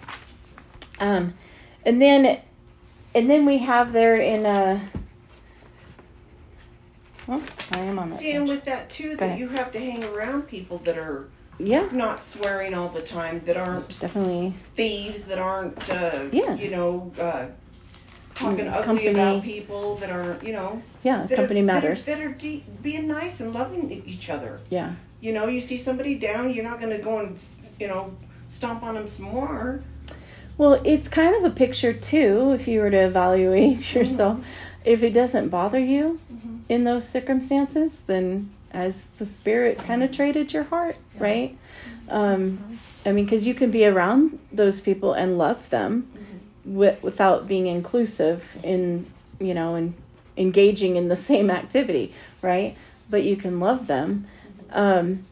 um, 1.00 1.34
and 1.86 2.02
then 2.02 2.40
and 3.16 3.30
then 3.30 3.46
we 3.46 3.58
have 3.60 3.94
there 3.94 4.16
in 4.16 4.46
uh 4.46 4.80
well, 7.28 7.42
I 7.74 7.80
am 7.80 8.00
on 8.00 8.10
that. 8.10 8.16
See, 8.16 8.32
and 8.32 8.46
page. 8.48 8.56
with 8.56 8.66
that 8.66 8.90
too, 8.90 9.10
Go 9.10 9.16
that 9.18 9.26
ahead. 9.26 9.40
you 9.40 9.50
have 9.50 9.70
to 9.74 9.80
hang 9.80 10.02
around 10.06 10.44
people 10.44 10.78
that 10.80 10.98
are 10.98 11.28
Yeah, 11.60 11.88
not 11.92 12.20
swearing 12.20 12.74
all 12.74 12.90
the 12.90 13.02
time, 13.02 13.42
that 13.46 13.58
aren't 13.58 14.00
definitely. 14.00 14.54
thieves, 14.76 15.26
that 15.26 15.40
aren't, 15.40 15.90
uh, 15.90 16.26
Yeah. 16.32 16.56
you 16.56 16.70
know, 16.70 17.12
uh, 17.20 17.46
talking 18.36 18.66
Mm, 18.66 18.74
ugly 18.88 19.08
about 19.08 19.44
people, 19.44 19.96
that 19.96 20.12
are, 20.12 20.38
you 20.44 20.54
know, 20.54 20.82
Yeah, 21.04 21.26
company 21.28 21.62
are, 21.62 21.64
matters. 21.64 22.06
That 22.06 22.20
are, 22.20 22.26
that 22.26 22.28
are 22.28 22.34
de- 22.34 22.64
being 22.84 23.08
nice 23.08 23.40
and 23.40 23.54
loving 23.54 24.04
each 24.06 24.30
other. 24.30 24.60
yeah, 24.70 24.94
You 25.20 25.34
know, 25.34 25.48
you 25.48 25.60
see 25.60 25.78
somebody 25.78 26.14
down, 26.14 26.54
you're 26.54 26.64
not 26.64 26.80
going 26.80 26.96
to 26.96 27.02
go 27.04 27.18
and, 27.18 27.42
you 27.80 27.88
know, 27.88 28.12
stomp 28.50 28.84
on 28.84 28.94
them 28.94 29.08
some 29.08 29.26
more. 29.26 29.82
Well, 30.60 30.80
it's 30.84 31.08
kind 31.08 31.36
of 31.36 31.44
a 31.44 31.50
picture 31.56 31.92
too, 31.94 32.52
if 32.52 32.68
you 32.68 32.82
were 32.82 32.92
to 32.92 32.98
evaluate 33.06 33.94
yourself. 33.96 34.40
If 34.86 35.02
it 35.04 35.12
doesn't 35.14 35.50
bother 35.50 35.80
you 35.80 36.20
Mhm. 36.32 36.60
in 36.70 36.84
those 36.84 37.10
circumstances, 37.10 38.02
then 38.02 38.52
as 38.78 39.08
the 39.18 39.26
Spirit 39.26 39.80
penetrated 39.80 40.54
your 40.54 40.64
heart, 40.66 40.98
right? 41.18 41.58
Um, 42.10 42.80
I 43.04 43.12
mean, 43.12 43.26
because 43.26 43.48
you 43.48 43.56
can 43.56 43.72
be 43.72 43.88
around 43.88 44.38
those 44.52 44.82
people 44.82 45.14
and 45.14 45.36
love 45.36 45.68
them 45.72 46.08
wi- 46.64 46.98
without 47.02 47.48
being 47.48 47.66
inclusive 47.66 48.56
in, 48.64 49.12
you 49.40 49.56
know, 49.56 49.74
and 49.74 49.96
engaging 50.38 50.96
in 50.96 51.08
the 51.08 51.16
same 51.16 51.50
activity, 51.50 52.14
right? 52.44 52.78
But 53.10 53.24
you 53.24 53.36
can 53.36 53.60
love 53.60 53.88
them. 53.88 54.28
Um, 54.72 55.26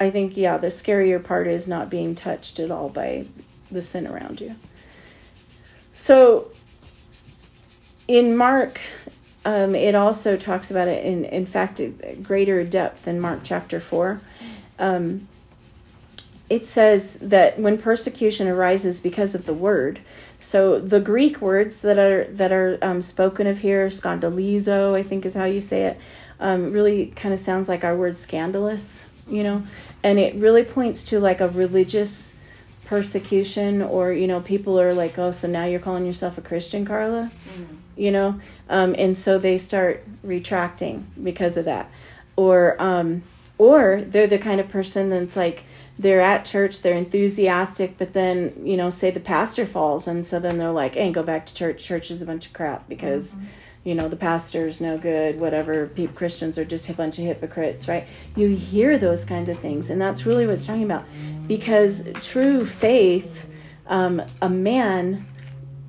I 0.00 0.08
think, 0.08 0.34
yeah, 0.38 0.56
the 0.56 0.68
scarier 0.68 1.22
part 1.22 1.46
is 1.46 1.68
not 1.68 1.90
being 1.90 2.14
touched 2.14 2.58
at 2.58 2.70
all 2.70 2.88
by 2.88 3.26
the 3.70 3.82
sin 3.82 4.06
around 4.06 4.40
you. 4.40 4.56
So 5.92 6.50
in 8.08 8.34
Mark, 8.34 8.80
um, 9.44 9.74
it 9.74 9.94
also 9.94 10.36
talks 10.36 10.70
about 10.70 10.88
it 10.88 11.04
in, 11.04 11.24
in 11.24 11.46
fact, 11.46 11.80
at 11.80 12.22
greater 12.22 12.62
depth 12.64 13.08
in 13.08 13.20
Mark 13.20 13.40
chapter 13.42 13.80
4. 13.80 14.20
Um, 14.78 15.28
it 16.48 16.66
says 16.66 17.14
that 17.14 17.58
when 17.58 17.78
persecution 17.78 18.46
arises 18.46 19.00
because 19.00 19.34
of 19.34 19.46
the 19.46 19.54
word, 19.54 20.00
so 20.38 20.78
the 20.78 21.00
Greek 21.00 21.40
words 21.40 21.82
that 21.82 21.98
are 21.98 22.24
that 22.24 22.52
are 22.52 22.78
um, 22.82 23.00
spoken 23.00 23.46
of 23.46 23.60
here, 23.60 23.88
scandalizo, 23.88 24.94
I 24.94 25.02
think 25.02 25.24
is 25.24 25.34
how 25.34 25.44
you 25.44 25.60
say 25.60 25.84
it. 25.84 26.00
um, 26.40 26.72
really 26.72 27.06
kind 27.14 27.32
of 27.32 27.38
sounds 27.40 27.68
like 27.68 27.84
our 27.84 27.96
word 27.96 28.18
scandalous, 28.18 29.08
you 29.28 29.44
know, 29.44 29.62
and 30.02 30.18
it 30.18 30.34
really 30.34 30.64
points 30.64 31.04
to 31.06 31.20
like 31.20 31.40
a 31.40 31.48
religious 31.48 32.36
persecution 32.84 33.80
or 33.80 34.12
you 34.12 34.26
know 34.26 34.40
people 34.40 34.78
are 34.78 34.92
like 34.92 35.18
oh 35.18 35.32
so 35.32 35.48
now 35.48 35.64
you're 35.64 35.80
calling 35.80 36.04
yourself 36.04 36.36
a 36.36 36.42
christian 36.42 36.84
carla 36.84 37.30
mm. 37.56 37.66
You 38.02 38.10
know? 38.10 38.40
Um, 38.68 38.96
and 38.98 39.16
so 39.16 39.38
they 39.38 39.58
start 39.58 40.02
retracting 40.24 41.06
because 41.22 41.56
of 41.56 41.64
that. 41.66 41.88
Or 42.34 42.80
um, 42.82 43.22
or 43.58 44.02
they're 44.04 44.26
the 44.26 44.38
kind 44.38 44.60
of 44.60 44.68
person 44.68 45.08
that's 45.08 45.36
like 45.36 45.62
they're 45.98 46.22
at 46.22 46.44
church 46.44 46.80
they're 46.80 46.96
enthusiastic 46.96 47.96
but 47.98 48.14
then 48.14 48.52
you 48.64 48.76
know 48.76 48.88
say 48.88 49.10
the 49.10 49.20
pastor 49.20 49.66
falls 49.66 50.08
and 50.08 50.26
so 50.26 50.40
then 50.40 50.56
they're 50.56 50.72
like 50.72 50.94
hey 50.94 51.12
go 51.12 51.22
back 51.22 51.46
to 51.46 51.54
church. 51.54 51.84
Church 51.84 52.10
is 52.10 52.22
a 52.22 52.26
bunch 52.26 52.46
of 52.46 52.52
crap 52.54 52.88
because 52.88 53.34
mm-hmm. 53.34 53.44
you 53.84 53.94
know 53.94 54.08
the 54.08 54.16
pastor's 54.16 54.80
no 54.80 54.96
good 54.98 55.38
whatever 55.38 55.86
people 55.86 56.16
christians 56.16 56.56
are 56.58 56.64
just 56.64 56.88
a 56.88 56.94
bunch 56.94 57.18
of 57.18 57.26
hypocrites 57.26 57.86
right? 57.86 58.08
You 58.34 58.48
hear 58.48 58.98
those 58.98 59.24
kinds 59.24 59.48
of 59.48 59.58
things 59.60 59.90
and 59.90 60.00
that's 60.00 60.26
really 60.26 60.46
what 60.46 60.54
it's 60.54 60.66
talking 60.66 60.84
about. 60.84 61.04
Because 61.46 62.08
true 62.22 62.66
faith 62.66 63.46
um, 63.86 64.22
a 64.40 64.48
man 64.48 65.26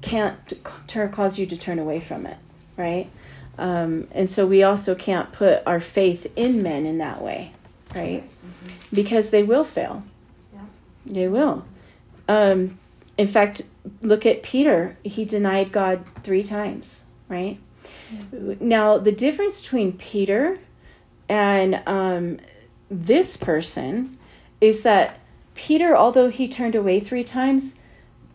can't 0.03 0.53
turn, 0.87 1.11
cause 1.11 1.37
you 1.37 1.45
to 1.45 1.57
turn 1.57 1.79
away 1.79 1.99
from 1.99 2.25
it 2.25 2.37
right? 2.77 3.09
Um, 3.57 4.07
and 4.11 4.29
so 4.29 4.47
we 4.47 4.63
also 4.63 4.95
can't 4.95 5.31
put 5.31 5.61
our 5.65 5.79
faith 5.79 6.25
in 6.35 6.61
men 6.61 6.85
in 6.85 6.97
that 6.99 7.21
way 7.21 7.53
right? 7.95 8.23
Mm-hmm. 8.23 8.95
because 8.95 9.29
they 9.29 9.43
will 9.43 9.63
fail. 9.63 10.03
Yeah. 10.53 10.61
they 11.05 11.27
will. 11.27 11.65
Um, 12.27 12.79
in 13.17 13.27
fact 13.27 13.63
look 14.01 14.25
at 14.25 14.43
peter. 14.43 14.97
He 15.03 15.25
denied 15.25 15.71
god 15.71 16.05
three 16.23 16.43
times 16.43 17.03
right? 17.27 17.57
Now, 18.59 18.97
the 18.97 19.11
difference 19.11 19.61
between 19.61 19.93
Peter 19.93 20.59
and 21.27 21.81
um, 21.87 22.39
this 22.89 23.37
person 23.37 24.17
is 24.61 24.83
that 24.83 25.19
Peter, 25.55 25.95
although 25.95 26.29
he 26.29 26.47
turned 26.47 26.75
away 26.75 26.99
three 26.99 27.23
times, 27.23 27.75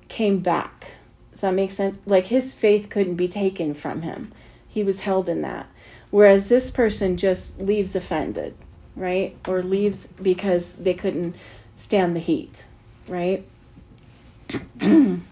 came 0.09 0.41
back. 0.41 0.93
Does 1.38 1.42
that 1.42 1.55
make 1.55 1.70
sense? 1.70 2.01
Like 2.05 2.27
his 2.27 2.53
faith 2.53 2.90
couldn't 2.90 3.14
be 3.14 3.29
taken 3.29 3.72
from 3.72 4.03
him, 4.03 4.33
he 4.66 4.83
was 4.83 5.03
held 5.03 5.29
in 5.29 5.40
that. 5.42 5.68
Whereas 6.11 6.48
this 6.48 6.68
person 6.72 7.16
just 7.16 7.61
leaves 7.61 7.94
offended, 7.94 8.57
right? 8.96 9.37
Or 9.46 9.62
leaves 9.62 10.09
because 10.09 10.74
they 10.74 10.94
couldn't 10.94 11.37
stand 11.77 12.16
the 12.16 12.20
heat, 12.20 12.64
right? 13.07 13.46
um, 14.81 15.22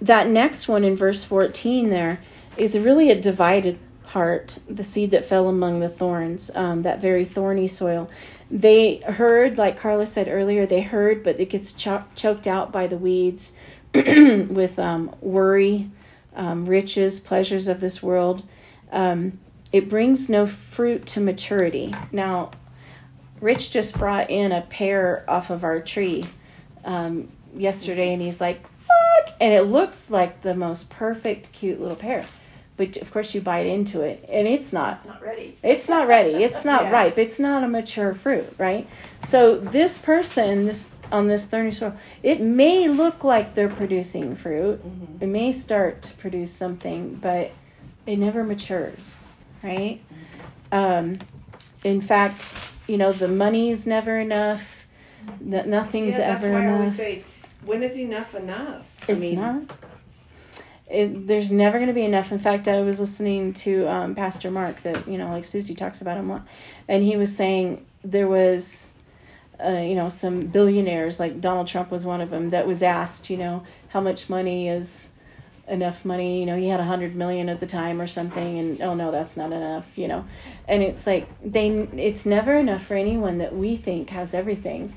that 0.00 0.28
next 0.28 0.68
one 0.68 0.84
in 0.84 0.96
verse 0.96 1.24
14 1.24 1.90
there 1.90 2.20
is 2.56 2.78
really 2.78 3.10
a 3.10 3.20
divided 3.20 3.80
heart, 4.04 4.60
the 4.68 4.84
seed 4.84 5.10
that 5.10 5.24
fell 5.24 5.48
among 5.48 5.80
the 5.80 5.88
thorns, 5.88 6.52
um, 6.54 6.82
that 6.82 7.00
very 7.00 7.24
thorny 7.24 7.66
soil. 7.66 8.08
They 8.50 8.96
heard, 8.96 9.58
like 9.58 9.78
Carla 9.78 10.06
said 10.06 10.28
earlier, 10.28 10.66
they 10.66 10.80
heard, 10.80 11.22
but 11.22 11.38
it 11.38 11.50
gets 11.50 11.72
cho- 11.72 12.04
choked 12.16 12.46
out 12.46 12.72
by 12.72 12.86
the 12.86 12.96
weeds 12.96 13.52
with 13.94 14.78
um, 14.78 15.14
worry, 15.20 15.90
um, 16.34 16.66
riches, 16.66 17.20
pleasures 17.20 17.68
of 17.68 17.80
this 17.80 18.02
world. 18.02 18.42
Um, 18.90 19.38
it 19.72 19.88
brings 19.88 20.28
no 20.28 20.46
fruit 20.46 21.06
to 21.06 21.20
maturity. 21.20 21.94
Now, 22.10 22.50
Rich 23.40 23.70
just 23.70 23.96
brought 23.96 24.30
in 24.30 24.52
a 24.52 24.62
pear 24.62 25.24
off 25.28 25.50
of 25.50 25.62
our 25.64 25.80
tree 25.80 26.24
um, 26.84 27.28
yesterday, 27.54 28.12
and 28.12 28.20
he's 28.20 28.40
like, 28.40 28.62
fuck 28.62 29.34
and 29.40 29.54
it 29.54 29.62
looks 29.62 30.10
like 30.10 30.42
the 30.42 30.54
most 30.54 30.90
perfect, 30.90 31.52
cute 31.52 31.80
little 31.80 31.96
pear. 31.96 32.26
But 32.80 32.96
of 32.96 33.10
course, 33.10 33.34
you 33.34 33.42
bite 33.42 33.66
into 33.66 34.00
it, 34.00 34.24
and 34.26 34.48
it's 34.48 34.72
not. 34.72 34.94
It's 34.94 35.04
not 35.04 35.20
ready. 35.20 35.58
It's 35.62 35.86
not 35.86 36.08
ready. 36.08 36.42
It's 36.42 36.64
not 36.64 36.84
yeah. 36.84 36.92
ripe. 36.92 37.18
It's 37.18 37.38
not 37.38 37.62
a 37.62 37.68
mature 37.68 38.14
fruit, 38.14 38.54
right? 38.56 38.88
So 39.22 39.58
this 39.58 39.98
person, 39.98 40.64
this 40.64 40.90
on 41.12 41.28
this 41.28 41.44
thorny 41.44 41.72
soil, 41.72 41.94
it 42.22 42.40
may 42.40 42.88
look 42.88 43.22
like 43.22 43.54
they're 43.54 43.68
producing 43.68 44.34
fruit. 44.34 44.78
Mm-hmm. 44.78 45.22
It 45.22 45.26
may 45.26 45.52
start 45.52 46.00
to 46.04 46.12
produce 46.14 46.52
something, 46.52 47.16
but 47.16 47.50
it 48.06 48.16
never 48.16 48.44
matures, 48.44 49.18
right? 49.62 50.00
Um, 50.72 51.18
in 51.84 52.00
fact, 52.00 52.72
you 52.86 52.96
know 52.96 53.12
the 53.12 53.28
money's 53.28 53.86
never 53.86 54.18
enough. 54.18 54.88
nothing's 55.38 56.16
yeah, 56.16 56.34
ever 56.34 56.48
enough. 56.48 56.62
I 56.62 56.72
always 56.72 56.96
say, 56.96 57.24
when 57.62 57.82
is 57.82 57.98
enough 57.98 58.34
enough? 58.34 58.90
It's 59.06 59.18
I 59.18 59.20
mean, 59.20 59.34
not. 59.34 59.79
It, 60.90 61.26
there's 61.26 61.52
never 61.52 61.78
going 61.78 61.88
to 61.88 61.94
be 61.94 62.04
enough. 62.04 62.32
In 62.32 62.38
fact, 62.38 62.66
I 62.66 62.82
was 62.82 62.98
listening 62.98 63.54
to 63.54 63.86
um, 63.88 64.14
Pastor 64.14 64.50
Mark 64.50 64.82
that 64.82 65.06
you 65.06 65.18
know, 65.18 65.28
like 65.28 65.44
Susie 65.44 65.74
talks 65.74 66.00
about 66.00 66.16
him, 66.16 66.42
and 66.88 67.02
he 67.04 67.16
was 67.16 67.34
saying 67.34 67.86
there 68.02 68.26
was, 68.26 68.92
uh, 69.64 69.70
you 69.70 69.94
know, 69.94 70.08
some 70.08 70.46
billionaires 70.46 71.20
like 71.20 71.40
Donald 71.40 71.68
Trump 71.68 71.90
was 71.90 72.04
one 72.04 72.20
of 72.20 72.30
them 72.30 72.50
that 72.50 72.66
was 72.66 72.82
asked, 72.82 73.30
you 73.30 73.36
know, 73.36 73.62
how 73.88 74.00
much 74.00 74.28
money 74.28 74.68
is 74.68 75.10
enough 75.68 76.04
money. 76.04 76.40
You 76.40 76.46
know, 76.46 76.56
he 76.56 76.68
had 76.68 76.80
a 76.80 76.84
hundred 76.84 77.14
million 77.14 77.48
at 77.48 77.60
the 77.60 77.66
time 77.66 78.00
or 78.00 78.08
something, 78.08 78.58
and 78.58 78.80
oh 78.82 78.94
no, 78.94 79.12
that's 79.12 79.36
not 79.36 79.52
enough. 79.52 79.96
You 79.96 80.08
know, 80.08 80.24
and 80.66 80.82
it's 80.82 81.06
like 81.06 81.28
they, 81.42 81.68
it's 81.68 82.26
never 82.26 82.54
enough 82.54 82.84
for 82.84 82.94
anyone 82.94 83.38
that 83.38 83.54
we 83.54 83.76
think 83.76 84.10
has 84.10 84.34
everything. 84.34 84.94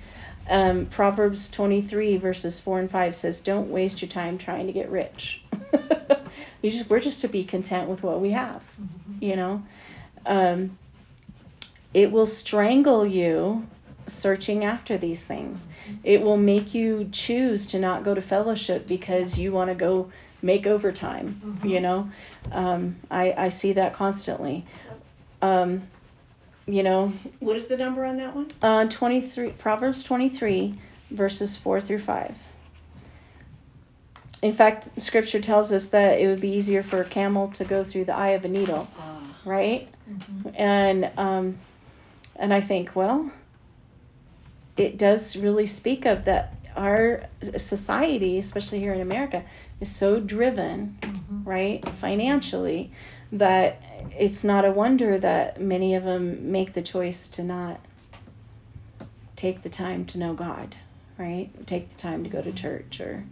Um, 0.49 0.87
Proverbs 0.87 1.49
23 1.49 2.17
verses 2.17 2.59
4 2.59 2.79
and 2.79 2.91
5 2.91 3.15
says, 3.15 3.39
Don't 3.39 3.69
waste 3.69 4.01
your 4.01 4.09
time 4.09 4.37
trying 4.37 4.67
to 4.67 4.73
get 4.73 4.89
rich. 4.89 5.42
you 6.61 6.71
just, 6.71 6.89
we're 6.89 6.99
just 6.99 7.21
to 7.21 7.27
be 7.27 7.43
content 7.43 7.89
with 7.89 8.03
what 8.03 8.21
we 8.21 8.31
have, 8.31 8.61
mm-hmm. 8.81 9.23
you 9.23 9.35
know? 9.35 9.63
Um, 10.25 10.77
it 11.93 12.11
will 12.11 12.25
strangle 12.25 13.05
you 13.05 13.67
searching 14.07 14.63
after 14.63 14.97
these 14.97 15.25
things. 15.25 15.67
Mm-hmm. 15.67 15.95
It 16.03 16.21
will 16.21 16.37
make 16.37 16.73
you 16.73 17.09
choose 17.11 17.67
to 17.67 17.79
not 17.79 18.03
go 18.03 18.13
to 18.13 18.21
fellowship 18.21 18.87
because 18.87 19.37
you 19.39 19.51
want 19.51 19.69
to 19.69 19.75
go 19.75 20.11
make 20.41 20.67
overtime, 20.67 21.41
mm-hmm. 21.43 21.67
you 21.67 21.79
know? 21.79 22.09
Um, 22.51 22.97
I, 23.09 23.33
I 23.33 23.49
see 23.49 23.73
that 23.73 23.93
constantly. 23.93 24.65
Um, 25.41 25.83
you 26.65 26.83
know. 26.83 27.13
What 27.39 27.57
is 27.57 27.67
the 27.67 27.77
number 27.77 28.05
on 28.05 28.17
that 28.17 28.35
one? 28.35 28.47
Uh, 28.61 28.85
23, 28.87 29.49
Proverbs 29.51 30.03
23, 30.03 30.75
verses 31.11 31.57
4 31.57 31.81
through 31.81 31.99
5. 31.99 32.37
In 34.43 34.53
fact, 34.53 34.89
scripture 34.99 35.39
tells 35.39 35.71
us 35.71 35.87
that 35.89 36.19
it 36.19 36.27
would 36.27 36.41
be 36.41 36.49
easier 36.49 36.83
for 36.83 36.99
a 36.99 37.05
camel 37.05 37.47
to 37.51 37.63
go 37.63 37.81
through 37.81 38.03
the 38.03 38.15
eye 38.15 38.31
of 38.31 38.43
a 38.43 38.49
needle, 38.49 38.89
uh, 38.99 39.23
right? 39.45 39.87
Mm-hmm. 40.11 40.49
And 40.55 41.11
um, 41.17 41.57
and 42.35 42.53
I 42.53 42.59
think, 42.59 42.93
well, 42.93 43.31
it 44.75 44.97
does 44.97 45.37
really 45.37 45.65
speak 45.65 46.05
of 46.05 46.25
that 46.25 46.55
our 46.75 47.23
society, 47.55 48.37
especially 48.37 48.79
here 48.79 48.93
in 48.93 48.99
America, 48.99 49.45
is 49.79 49.89
so 49.89 50.19
driven, 50.19 50.97
mm-hmm. 50.99 51.47
right, 51.47 51.87
financially, 51.99 52.91
that 53.31 53.81
it's 54.11 54.43
not 54.43 54.65
a 54.65 54.71
wonder 54.71 55.17
that 55.19 55.61
many 55.61 55.95
of 55.95 56.03
them 56.03 56.51
make 56.51 56.73
the 56.73 56.81
choice 56.81 57.29
to 57.29 57.43
not 57.43 57.79
take 59.37 59.61
the 59.61 59.69
time 59.69 60.03
to 60.07 60.17
know 60.17 60.33
God, 60.33 60.75
right? 61.17 61.49
Take 61.65 61.91
the 61.91 61.97
time 61.97 62.25
to 62.25 62.29
go 62.29 62.41
to 62.41 62.51
church 62.51 62.99
or 62.99 63.23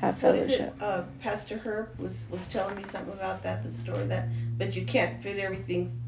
have 0.00 0.18
fellowship. 0.18 0.48
What 0.48 0.54
is 0.54 0.60
it? 0.60 0.74
Uh, 0.82 1.02
Pastor 1.20 1.58
Herb 1.58 1.98
was 1.98 2.24
was 2.30 2.46
telling 2.46 2.76
me 2.76 2.84
something 2.84 3.12
about 3.12 3.42
that. 3.42 3.62
The 3.62 3.70
story 3.70 4.06
that, 4.06 4.28
but 4.58 4.76
you 4.76 4.84
can't 4.84 5.22
fit 5.22 5.38
everything 5.38 5.98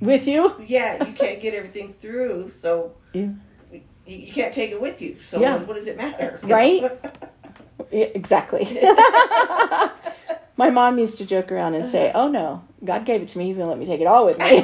with 0.00 0.26
you. 0.26 0.54
Yeah, 0.66 1.04
you 1.04 1.12
can't 1.12 1.40
get 1.40 1.54
everything 1.54 1.92
through, 1.92 2.50
so 2.50 2.94
yeah. 3.12 3.28
you, 3.72 3.82
you 4.06 4.32
can't 4.32 4.52
take 4.52 4.70
it 4.70 4.80
with 4.80 5.00
you. 5.02 5.16
So 5.24 5.40
yeah. 5.40 5.56
what 5.56 5.76
does 5.76 5.86
it 5.86 5.96
matter? 5.96 6.40
Right. 6.44 6.90
exactly. 7.90 8.78
My 10.56 10.70
mom 10.70 10.98
used 10.98 11.18
to 11.18 11.26
joke 11.26 11.50
around 11.50 11.74
and 11.74 11.84
say, 11.86 12.12
"Oh 12.14 12.28
no, 12.28 12.62
God 12.84 13.04
gave 13.04 13.22
it 13.22 13.28
to 13.28 13.38
me. 13.38 13.46
He's 13.46 13.58
gonna 13.58 13.70
let 13.70 13.78
me 13.78 13.86
take 13.86 14.00
it 14.00 14.06
all 14.06 14.26
with 14.26 14.38
me." 14.38 14.62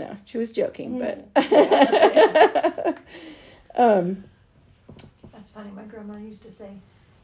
know, 0.00 0.16
she 0.24 0.38
was 0.38 0.52
joking, 0.52 0.98
but. 0.98 1.28
um, 3.76 4.24
That's 5.40 5.52
funny. 5.52 5.70
My 5.70 5.84
grandma 5.84 6.18
used 6.18 6.42
to 6.42 6.50
say, 6.50 6.68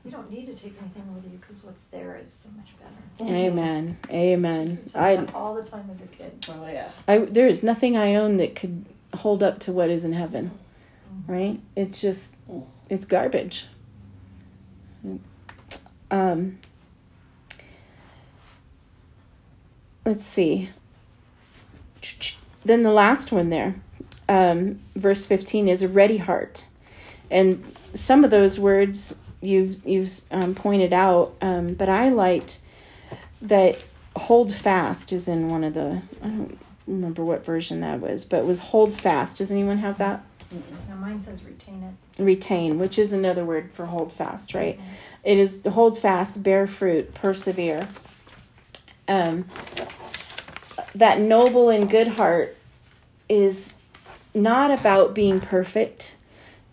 "You 0.03 0.11
don't 0.11 0.31
need 0.31 0.47
to 0.47 0.55
take 0.55 0.75
anything 0.81 1.15
with 1.15 1.25
you 1.25 1.39
because 1.39 1.63
what's 1.63 1.85
there 1.85 2.17
is 2.17 2.33
so 2.33 2.49
much 2.57 2.73
better." 2.79 3.31
Amen. 3.31 3.99
Amen. 4.09 4.83
I 4.95 5.17
all 5.35 5.55
the 5.55 5.63
time 5.63 5.87
as 5.91 6.01
a 6.01 6.07
kid. 6.07 6.47
Oh 6.49 6.67
yeah. 6.67 6.93
I 7.07 7.19
there 7.19 7.47
is 7.47 7.63
nothing 7.63 7.95
I 7.95 8.15
own 8.15 8.39
that 8.39 8.57
could 8.57 8.87
hold 9.13 9.43
up 9.43 9.59
to 9.61 9.73
what 9.73 9.91
is 9.91 10.07
in 10.07 10.15
heaven. 10.15 10.53
Mm-hmm. 11.13 11.31
Right? 11.31 11.61
It's 11.77 12.01
just 12.01 12.37
it's 12.89 13.05
garbage. 13.05 13.67
Um, 16.11 16.59
let's 20.07 20.25
see. 20.25 20.71
Then 22.65 22.83
the 22.83 22.93
last 22.93 23.31
one 23.31 23.51
there, 23.51 23.75
um, 24.27 24.81
verse 24.95 25.27
15, 25.27 25.69
is 25.69 25.83
a 25.83 25.89
ready 25.89 26.17
heart. 26.17 26.65
And 27.31 27.76
some 27.97 28.25
of 28.25 28.31
those 28.31 28.59
words 28.59 29.17
you've 29.41 29.85
you've 29.87 30.21
um, 30.31 30.55
pointed 30.55 30.93
out, 30.93 31.35
um, 31.41 31.75
but 31.75 31.89
I 31.89 32.09
liked 32.09 32.61
that 33.43 33.79
hold 34.17 34.55
fast 34.55 35.13
is 35.13 35.29
in 35.29 35.49
one 35.49 35.65
of 35.65 35.75
the 35.75 36.03
I 36.23 36.27
don't 36.29 36.59
remember 36.87 37.25
what 37.25 37.45
version 37.45 37.81
that 37.81 38.01
was, 38.01 38.25
but 38.25 38.39
it 38.39 38.47
was 38.47 38.61
hold 38.61 38.99
fast. 38.99 39.39
Does 39.39 39.51
anyone 39.51 39.79
have 39.79 39.99
that? 39.99 40.25
Now 40.89 40.97
mine 40.97 41.21
says 41.21 41.43
retain 41.43 41.83
it. 41.83 42.23
Retain, 42.23 42.79
which 42.79 42.99
is 42.99 43.13
another 43.13 43.45
word 43.45 43.71
for 43.73 43.87
hold 43.87 44.13
fast, 44.13 44.55
right? 44.55 44.79
Mm-hmm. 44.79 44.91
It 45.25 45.39
is 45.39 45.61
hold 45.67 45.99
fast, 45.99 46.43
bear 46.43 46.67
fruit, 46.67 47.13
persevere. 47.15 47.89
Um, 49.09 49.47
that 50.95 51.21
noble 51.21 51.69
and 51.69 51.91
good 51.91 52.09
heart 52.09 52.57
is 53.29 53.75
not 54.35 54.71
about 54.71 55.15
being 55.15 55.41
perfect, 55.41 56.15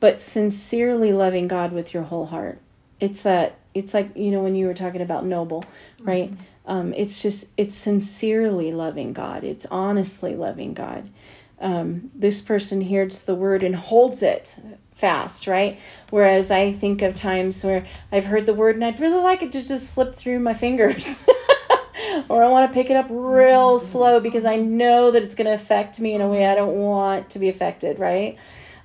but 0.03 0.19
sincerely 0.19 1.13
loving 1.13 1.47
God 1.47 1.71
with 1.71 1.93
your 1.93 2.03
whole 2.03 2.25
heart. 2.25 2.59
It's 2.99 3.23
that 3.23 3.57
it's 3.73 3.93
like 3.93 4.13
you 4.17 4.31
know 4.31 4.41
when 4.41 4.53
you 4.53 4.67
were 4.67 4.73
talking 4.73 4.99
about 4.99 5.25
noble, 5.25 5.63
right? 6.01 6.29
Mm-hmm. 6.29 6.43
Um, 6.65 6.93
it's 6.95 7.21
just 7.21 7.51
it's 7.55 7.73
sincerely 7.73 8.73
loving 8.73 9.13
God. 9.13 9.45
It's 9.45 9.65
honestly 9.71 10.35
loving 10.35 10.73
God. 10.73 11.09
Um, 11.57 12.11
this 12.13 12.41
person 12.41 12.81
hears 12.81 13.21
the 13.21 13.33
word 13.33 13.63
and 13.63 13.77
holds 13.77 14.21
it 14.21 14.57
fast, 14.93 15.47
right? 15.47 15.79
Whereas 16.09 16.51
I 16.51 16.73
think 16.73 17.01
of 17.01 17.15
times 17.15 17.63
where 17.63 17.87
I've 18.11 18.25
heard 18.25 18.45
the 18.45 18.53
word 18.53 18.75
and 18.75 18.83
I'd 18.83 18.99
really 18.99 19.23
like 19.23 19.41
it 19.41 19.53
to 19.53 19.61
just 19.61 19.93
slip 19.93 20.15
through 20.15 20.39
my 20.39 20.53
fingers. 20.53 21.23
or 22.27 22.43
I 22.43 22.49
want 22.49 22.69
to 22.69 22.73
pick 22.73 22.89
it 22.89 22.97
up 22.97 23.07
real 23.09 23.79
slow 23.79 24.19
because 24.19 24.43
I 24.43 24.57
know 24.57 25.11
that 25.11 25.23
it's 25.23 25.33
going 25.33 25.47
to 25.47 25.53
affect 25.53 26.01
me 26.01 26.13
in 26.13 26.19
a 26.19 26.27
way 26.27 26.45
I 26.45 26.55
don't 26.55 26.75
want 26.75 27.29
to 27.29 27.39
be 27.39 27.47
affected, 27.47 27.99
right? 27.99 28.37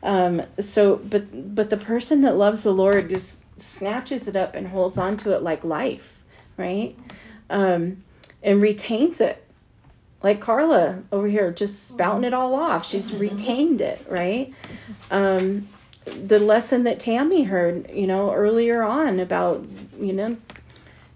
Um, 0.02 0.42
so, 0.61 0.96
but 0.96 1.54
but 1.54 1.70
the 1.70 1.76
person 1.76 2.22
that 2.22 2.37
loves 2.37 2.62
the 2.62 2.72
Lord 2.72 3.08
just 3.11 3.42
snatches 3.61 4.28
it 4.28 4.37
up 4.37 4.54
and 4.54 4.68
holds 4.68 4.96
on 4.96 5.16
to 5.18 5.34
it 5.34 5.42
like 5.42 5.64
life, 5.64 6.18
right? 6.56 6.96
Um, 7.50 8.04
and 8.42 8.62
retains 8.62 9.20
it, 9.20 9.44
like 10.22 10.40
Carla 10.40 11.02
over 11.11 11.26
here, 11.26 11.50
just 11.50 11.88
spouting 11.88 12.24
it 12.24 12.32
all 12.32 12.54
off. 12.54 12.87
She's 12.87 13.12
retained 13.12 13.80
it, 13.80 14.04
right? 14.08 14.52
Um, 15.11 15.68
the 16.04 16.38
lesson 16.38 16.84
that 16.84 17.00
Tammy 17.00 17.44
heard, 17.44 17.90
you 17.90 18.06
know, 18.06 18.32
earlier 18.32 18.82
on 18.82 19.20
about, 19.20 19.66
you 20.00 20.12
know, 20.12 20.37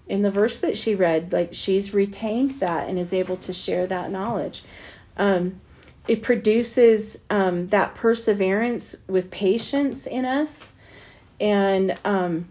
in 0.09 0.23
the 0.23 0.31
verse 0.31 0.61
that 0.61 0.77
she 0.77 0.95
read, 0.95 1.33
like 1.33 1.55
she's 1.55 1.95
retained 1.95 2.61
that 2.61 2.89
and 2.89 2.99
is 2.99 3.13
able 3.13 3.37
to 3.39 3.53
share 3.53 3.87
that 3.87 4.11
knowledge. 4.11 4.65
Um, 5.17 5.61
it 6.09 6.23
produces 6.23 7.23
um, 7.31 7.69
that 7.69 7.95
perseverance 7.95 8.97
with 9.07 9.31
patience 9.31 10.07
in 10.07 10.25
us 10.25 10.73
and 11.41 11.97
um, 12.05 12.49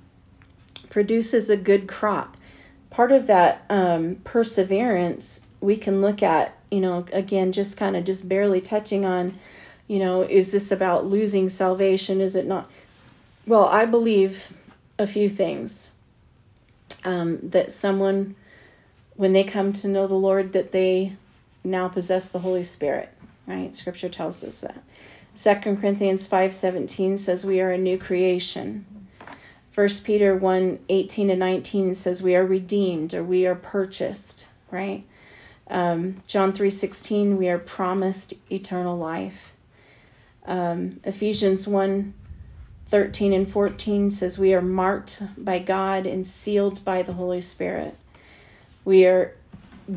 produces 0.90 1.50
a 1.50 1.58
good 1.58 1.88
crop. 1.88 2.38
Part 2.90 3.12
of 3.12 3.28
that 3.28 3.66
um, 3.70 4.18
perseverance 4.24 5.46
we 5.60 5.78
can 5.78 6.02
look 6.02 6.24
at, 6.24 6.58
you 6.72 6.80
know, 6.80 7.06
again, 7.14 7.52
just 7.52 7.78
kind 7.78 7.96
of 7.96 8.04
just 8.04 8.28
barely 8.28 8.60
touching 8.62 9.06
on, 9.06 9.40
you 9.88 10.00
know, 10.00 10.24
is 10.24 10.52
this 10.52 10.72
about 10.72 11.06
losing 11.06 11.50
salvation? 11.50 12.20
Is 12.20 12.36
it 12.36 12.48
not? 12.48 12.70
Well, 13.46 13.66
I 13.66 13.86
believe 13.86 14.54
a 14.98 15.06
few 15.06 15.30
things 15.30 15.90
um, 17.04 17.40
that 17.44 17.72
someone, 17.72 18.36
when 19.16 19.34
they 19.34 19.44
come 19.44 19.72
to 19.74 19.88
know 19.88 20.08
the 20.08 20.16
Lord, 20.16 20.54
that 20.54 20.72
they 20.72 21.14
now 21.64 21.88
possess 21.88 22.30
the 22.30 22.40
Holy 22.40 22.64
Spirit. 22.64 23.14
Right? 23.48 23.76
Scripture 23.76 24.10
tells 24.10 24.44
us 24.44 24.62
that. 24.62 24.84
Second 25.34 25.80
Corinthians 25.82 26.28
five 26.28 26.54
seventeen 26.54 27.18
says 27.18 27.46
we 27.46 27.62
are 27.62 27.72
a 27.72 27.78
new 27.78 27.98
creation. 27.98 28.86
First 29.72 30.04
Peter 30.04 30.36
1 30.36 30.80
18 30.90 31.30
and 31.30 31.40
19 31.40 31.96
says 31.96 32.22
we 32.22 32.36
are 32.36 32.46
redeemed 32.46 33.14
or 33.14 33.24
we 33.24 33.46
are 33.46 33.56
purchased, 33.56 34.48
right? 34.70 35.06
Um, 35.70 36.22
John 36.28 36.52
3 36.52 36.70
16, 36.70 37.38
we 37.38 37.48
are 37.48 37.58
promised 37.58 38.34
eternal 38.52 38.98
life. 38.98 39.54
Um, 40.46 41.00
Ephesians 41.06 41.68
1 41.68 42.14
13 42.90 43.32
and 43.32 43.50
14 43.50 44.12
says 44.12 44.38
we 44.38 44.54
are 44.54 44.62
marked 44.62 45.22
by 45.38 45.60
God 45.60 46.06
and 46.06 46.28
sealed 46.28 46.84
by 46.84 47.02
the 47.02 47.14
Holy 47.14 47.40
Spirit. 47.40 47.96
We 48.84 49.06
are 49.06 49.34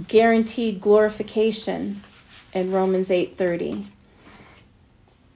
guaranteed 0.07 0.81
glorification 0.81 2.03
in 2.55 2.71
Romans 2.71 3.11
8:30 3.11 3.87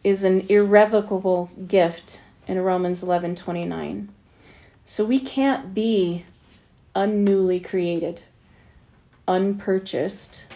is 0.04 0.22
an 0.22 0.46
irrevocable 0.48 1.50
gift 1.66 2.20
in 2.46 2.58
Romans 2.60 3.02
11:29. 3.02 4.08
So 4.84 5.04
we 5.04 5.20
can't 5.20 5.74
be 5.74 6.24
unnewly 6.94 7.62
created, 7.62 8.22
unpurchased. 9.26 10.46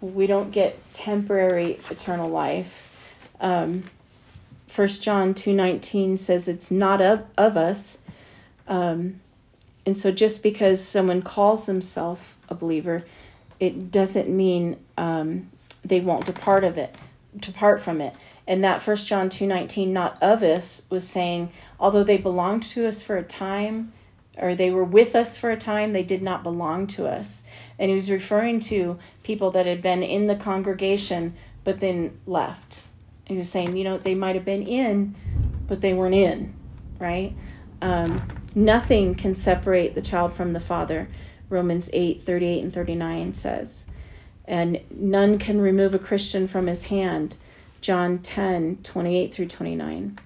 We 0.00 0.26
don't 0.26 0.50
get 0.50 0.78
temporary 0.92 1.78
eternal 1.90 2.28
life. 2.28 2.92
Um, 3.40 3.84
1 4.68 4.88
John 5.00 5.34
2:19 5.34 6.18
says 6.18 6.48
it's 6.48 6.70
not 6.70 7.00
of, 7.00 7.24
of 7.38 7.56
us. 7.56 7.98
Um, 8.68 9.20
and 9.86 9.96
so 9.96 10.12
just 10.12 10.42
because 10.42 10.84
someone 10.84 11.22
calls 11.22 11.66
themselves 11.66 12.20
a 12.48 12.54
believer, 12.54 13.04
it 13.58 13.90
doesn't 13.90 14.28
mean 14.28 14.76
um, 14.96 15.50
they 15.84 16.00
won't 16.00 16.26
depart 16.26 16.64
of 16.64 16.78
it, 16.78 16.94
depart 17.38 17.80
from 17.80 18.00
it. 18.00 18.14
And 18.46 18.64
that 18.64 18.82
First 18.82 19.06
John 19.06 19.28
2:19 19.28 19.92
not 19.92 20.20
of 20.22 20.42
us 20.42 20.86
was 20.90 21.06
saying 21.06 21.50
although 21.78 22.04
they 22.04 22.18
belonged 22.18 22.62
to 22.64 22.86
us 22.86 23.02
for 23.02 23.16
a 23.16 23.22
time 23.22 23.92
or 24.36 24.54
they 24.54 24.70
were 24.70 24.84
with 24.84 25.14
us 25.14 25.36
for 25.36 25.50
a 25.50 25.56
time, 25.56 25.92
they 25.92 26.02
did 26.02 26.22
not 26.22 26.42
belong 26.42 26.86
to 26.86 27.06
us. 27.06 27.42
And 27.78 27.90
he 27.90 27.94
was 27.94 28.10
referring 28.10 28.60
to 28.60 28.98
people 29.22 29.50
that 29.50 29.66
had 29.66 29.82
been 29.82 30.02
in 30.02 30.26
the 30.26 30.36
congregation 30.36 31.34
but 31.62 31.80
then 31.80 32.18
left 32.26 32.84
he 33.30 33.38
was 33.38 33.48
saying, 33.48 33.76
you 33.76 33.84
know, 33.84 33.96
they 33.96 34.16
might 34.16 34.34
have 34.34 34.44
been 34.44 34.66
in, 34.66 35.14
but 35.68 35.80
they 35.80 35.94
weren't 35.94 36.16
in, 36.16 36.52
right? 36.98 37.32
Um, 37.80 38.22
nothing 38.56 39.14
can 39.14 39.36
separate 39.36 39.94
the 39.94 40.02
child 40.02 40.32
from 40.32 40.50
the 40.50 40.58
father, 40.58 41.08
Romans 41.48 41.88
8 41.92 42.24
38 42.24 42.64
and 42.64 42.74
39 42.74 43.34
says. 43.34 43.86
And 44.50 44.80
none 44.90 45.38
can 45.38 45.60
remove 45.60 45.94
a 45.94 45.98
Christian 46.00 46.48
from 46.48 46.66
his 46.66 46.86
hand, 46.86 47.36
John 47.80 48.18
10 48.18 48.78
28 48.82 49.32
through 49.32 49.46
29. 49.46 50.18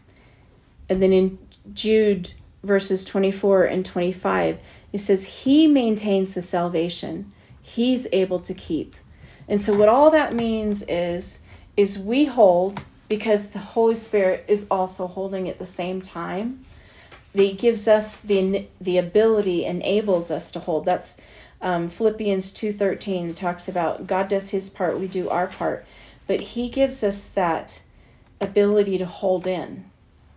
And 0.88 1.02
then 1.02 1.12
in 1.12 1.38
Jude 1.74 2.30
verses 2.62 3.04
24 3.04 3.64
and 3.64 3.84
25, 3.84 4.58
it 4.94 4.98
says, 4.98 5.26
He 5.26 5.66
maintains 5.66 6.32
the 6.32 6.40
salvation, 6.40 7.32
He's 7.60 8.06
able 8.12 8.40
to 8.40 8.54
keep. 8.54 8.96
And 9.46 9.60
so, 9.60 9.74
what 9.74 9.90
all 9.90 10.10
that 10.10 10.34
means 10.34 10.82
is, 10.84 11.40
is 11.76 11.98
we 11.98 12.24
hold 12.24 12.82
because 13.10 13.50
the 13.50 13.58
Holy 13.58 13.94
Spirit 13.94 14.46
is 14.48 14.66
also 14.70 15.06
holding 15.06 15.50
at 15.50 15.58
the 15.58 15.66
same 15.66 16.00
time. 16.00 16.64
He 17.34 17.52
gives 17.52 17.86
us 17.86 18.22
the 18.22 18.68
the 18.80 18.96
ability, 18.96 19.66
enables 19.66 20.30
us 20.30 20.50
to 20.52 20.60
hold. 20.60 20.86
That's 20.86 21.20
um, 21.60 21.88
Philippians 21.88 22.52
two 22.52 22.72
thirteen 22.72 23.34
talks 23.34 23.68
about 23.68 24.06
God 24.06 24.28
does 24.28 24.50
His 24.50 24.70
part, 24.70 24.98
we 24.98 25.06
do 25.06 25.28
our 25.28 25.46
part, 25.46 25.86
but 26.26 26.40
He 26.40 26.68
gives 26.68 27.02
us 27.02 27.26
that 27.28 27.82
ability 28.40 28.98
to 28.98 29.06
hold 29.06 29.46
in, 29.46 29.90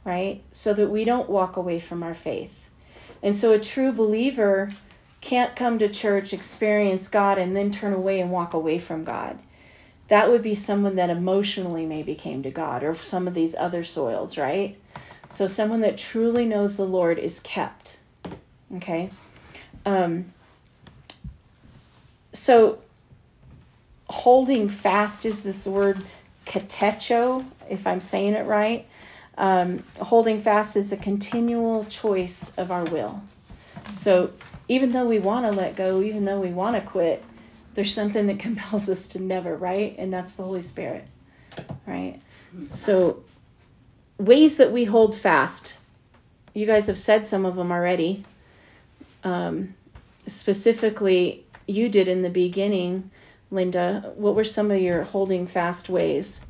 right, 0.04 0.42
so 0.52 0.74
that 0.74 0.90
we 0.90 1.04
don't 1.04 1.30
walk 1.30 1.58
away 1.58 1.80
from 1.80 2.04
our 2.04 2.16
faith. 2.16 2.70
And 3.22 3.36
so 3.36 3.52
a 3.52 3.60
true 3.60 3.92
believer 3.92 4.74
can't 5.22 5.56
come 5.56 5.80
to 5.80 5.90
church, 5.90 6.34
experience 6.34 7.08
God, 7.08 7.38
and 7.38 7.56
then 7.56 7.72
turn 7.72 7.94
away 7.94 8.20
and 8.20 8.32
walk 8.32 8.54
away 8.54 8.80
from 8.80 9.04
God 9.04 9.40
that 10.08 10.30
would 10.30 10.42
be 10.42 10.56
someone 10.56 10.96
that 10.96 11.10
emotionally 11.10 11.86
maybe 11.86 12.16
came 12.16 12.44
to 12.44 12.52
God 12.52 12.84
or 12.84 12.96
some 12.98 13.28
of 13.28 13.34
these 13.34 13.56
other 13.56 13.84
soils, 13.84 14.38
right? 14.38 14.78
So 15.30 15.48
someone 15.48 15.82
that 15.82 15.98
truly 15.98 16.46
knows 16.46 16.78
the 16.78 16.86
Lord 16.86 17.20
is 17.20 17.40
kept. 17.42 17.98
Okay? 18.76 19.10
Um, 19.86 20.34
so 22.38 22.80
holding 24.10 24.70
fast 24.70 25.26
is 25.26 25.44
this 25.44 25.66
word 25.66 25.98
katecho, 26.46 27.46
if 27.70 27.86
I'm 27.86 28.02
saying 28.02 28.34
it 28.34 28.46
right. 28.46 28.88
Um, 29.38 29.84
holding 30.00 30.42
fast 30.42 30.76
is 30.76 30.92
a 30.92 30.98
continual 30.98 31.86
choice 31.86 32.52
of 32.58 32.72
our 32.72 32.86
will. 32.86 33.22
So 33.94 34.32
even 34.68 34.92
though 34.92 35.06
we 35.06 35.20
want 35.20 35.52
to 35.52 35.58
let 35.58 35.76
go, 35.76 36.02
even 36.02 36.26
though 36.26 36.40
we 36.40 36.50
want 36.50 36.76
to 36.76 36.82
quit, 36.82 37.24
there's 37.76 37.94
something 37.94 38.28
that 38.28 38.40
compels 38.48 38.90
us 38.90 39.08
to 39.10 39.22
never, 39.22 39.56
right? 39.56 39.96
And 39.98 40.12
that's 40.12 40.34
the 40.34 40.44
Holy 40.44 40.62
Spirit, 40.62 41.06
right? 41.86 42.20
So, 42.72 43.24
ways 44.18 44.58
that 44.58 44.72
we 44.72 44.86
hold 44.86 45.16
fast. 45.16 45.76
You 46.54 46.66
guys 46.66 46.88
have 46.88 46.98
said 46.98 47.28
some 47.28 47.46
of 47.46 47.56
them 47.56 47.72
already. 47.72 48.26
Um, 49.24 49.76
specifically, 50.26 51.46
you 51.68 51.90
did 51.90 52.08
in 52.08 52.22
the 52.22 52.30
beginning, 52.30 53.12
Linda. 53.52 54.14
What 54.16 54.36
were 54.36 54.44
some 54.44 54.72
of 54.72 54.82
your 54.82 55.04
holding 55.04 55.48
fast 55.48 55.90
ways? 55.90 56.42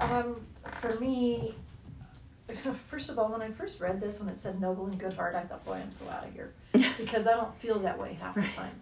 Um, 0.00 0.40
for 0.80 0.98
me, 0.98 1.54
first 2.88 3.10
of 3.10 3.18
all, 3.18 3.30
when 3.30 3.42
I 3.42 3.50
first 3.50 3.80
read 3.80 4.00
this, 4.00 4.20
when 4.20 4.28
it 4.28 4.38
said 4.38 4.60
noble 4.60 4.86
and 4.86 4.98
good 4.98 5.12
heart, 5.12 5.34
I 5.34 5.42
thought, 5.42 5.64
boy, 5.64 5.74
I'm 5.74 5.92
so 5.92 6.08
out 6.08 6.26
of 6.26 6.32
here. 6.32 6.52
because 6.98 7.26
I 7.26 7.32
don't 7.32 7.54
feel 7.60 7.78
that 7.80 7.98
way 7.98 8.16
half 8.20 8.36
right. 8.36 8.48
the 8.48 8.56
time. 8.56 8.80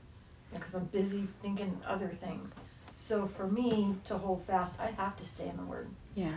Because 0.53 0.75
I'm 0.75 0.85
busy 0.87 1.27
thinking 1.43 1.79
other 1.87 2.09
things. 2.09 2.55
So 2.93 3.27
for 3.27 3.47
me 3.47 3.95
to 4.05 4.17
hold 4.17 4.45
fast, 4.45 4.81
I 4.81 4.91
have 4.93 5.17
to 5.17 5.25
stay 5.25 5.49
in 5.49 5.57
the 5.57 5.65
Word. 5.65 5.89
Yeah. 6.15 6.37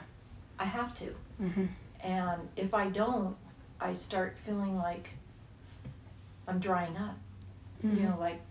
I 0.58 0.66
have 0.66 0.94
to. 0.96 1.16
Mm-hmm. 1.42 1.66
And 2.02 2.50
if 2.58 2.74
I 2.74 2.90
don't, 2.90 3.36
I 3.80 3.94
start 3.94 4.36
feeling 4.46 4.78
like 4.78 5.10
I'm 6.48 6.60
drying 6.60 6.98
up. 6.98 7.18
Mm-hmm. 7.84 7.98
You 7.98 8.04
know, 8.04 8.18
like 8.20 8.42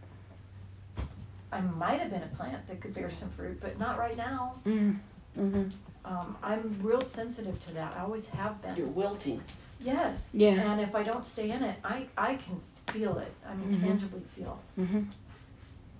I 1.52 1.60
might 1.60 2.00
have 2.00 2.10
been 2.10 2.22
a 2.22 2.36
plant 2.36 2.66
that 2.68 2.80
could 2.80 2.94
bear 2.94 3.10
some 3.10 3.30
fruit, 3.30 3.58
but 3.60 3.78
not 3.78 3.98
right 3.98 4.16
now. 4.16 4.54
Mm-hmm. 4.66 5.40
mm-hmm. 5.40 5.68
Um, 6.04 6.36
I'm 6.42 6.78
real 6.82 7.02
sensitive 7.02 7.60
to 7.66 7.74
that. 7.74 7.94
I 7.94 8.00
always 8.00 8.28
have 8.28 8.62
been. 8.62 8.76
You're 8.76 8.86
wilting. 8.86 9.42
Yes. 9.80 10.30
Yeah. 10.32 10.72
And 10.72 10.80
if 10.80 10.94
I 10.94 11.02
don't 11.02 11.24
stay 11.24 11.50
in 11.50 11.62
it, 11.62 11.76
I, 11.84 12.06
I 12.16 12.36
can 12.36 12.60
feel 12.92 13.18
it. 13.18 13.32
I 13.46 13.54
mean, 13.54 13.74
mm-hmm. 13.74 13.86
tangibly 13.86 14.22
feel. 14.34 14.58
Mm-hmm. 14.78 15.02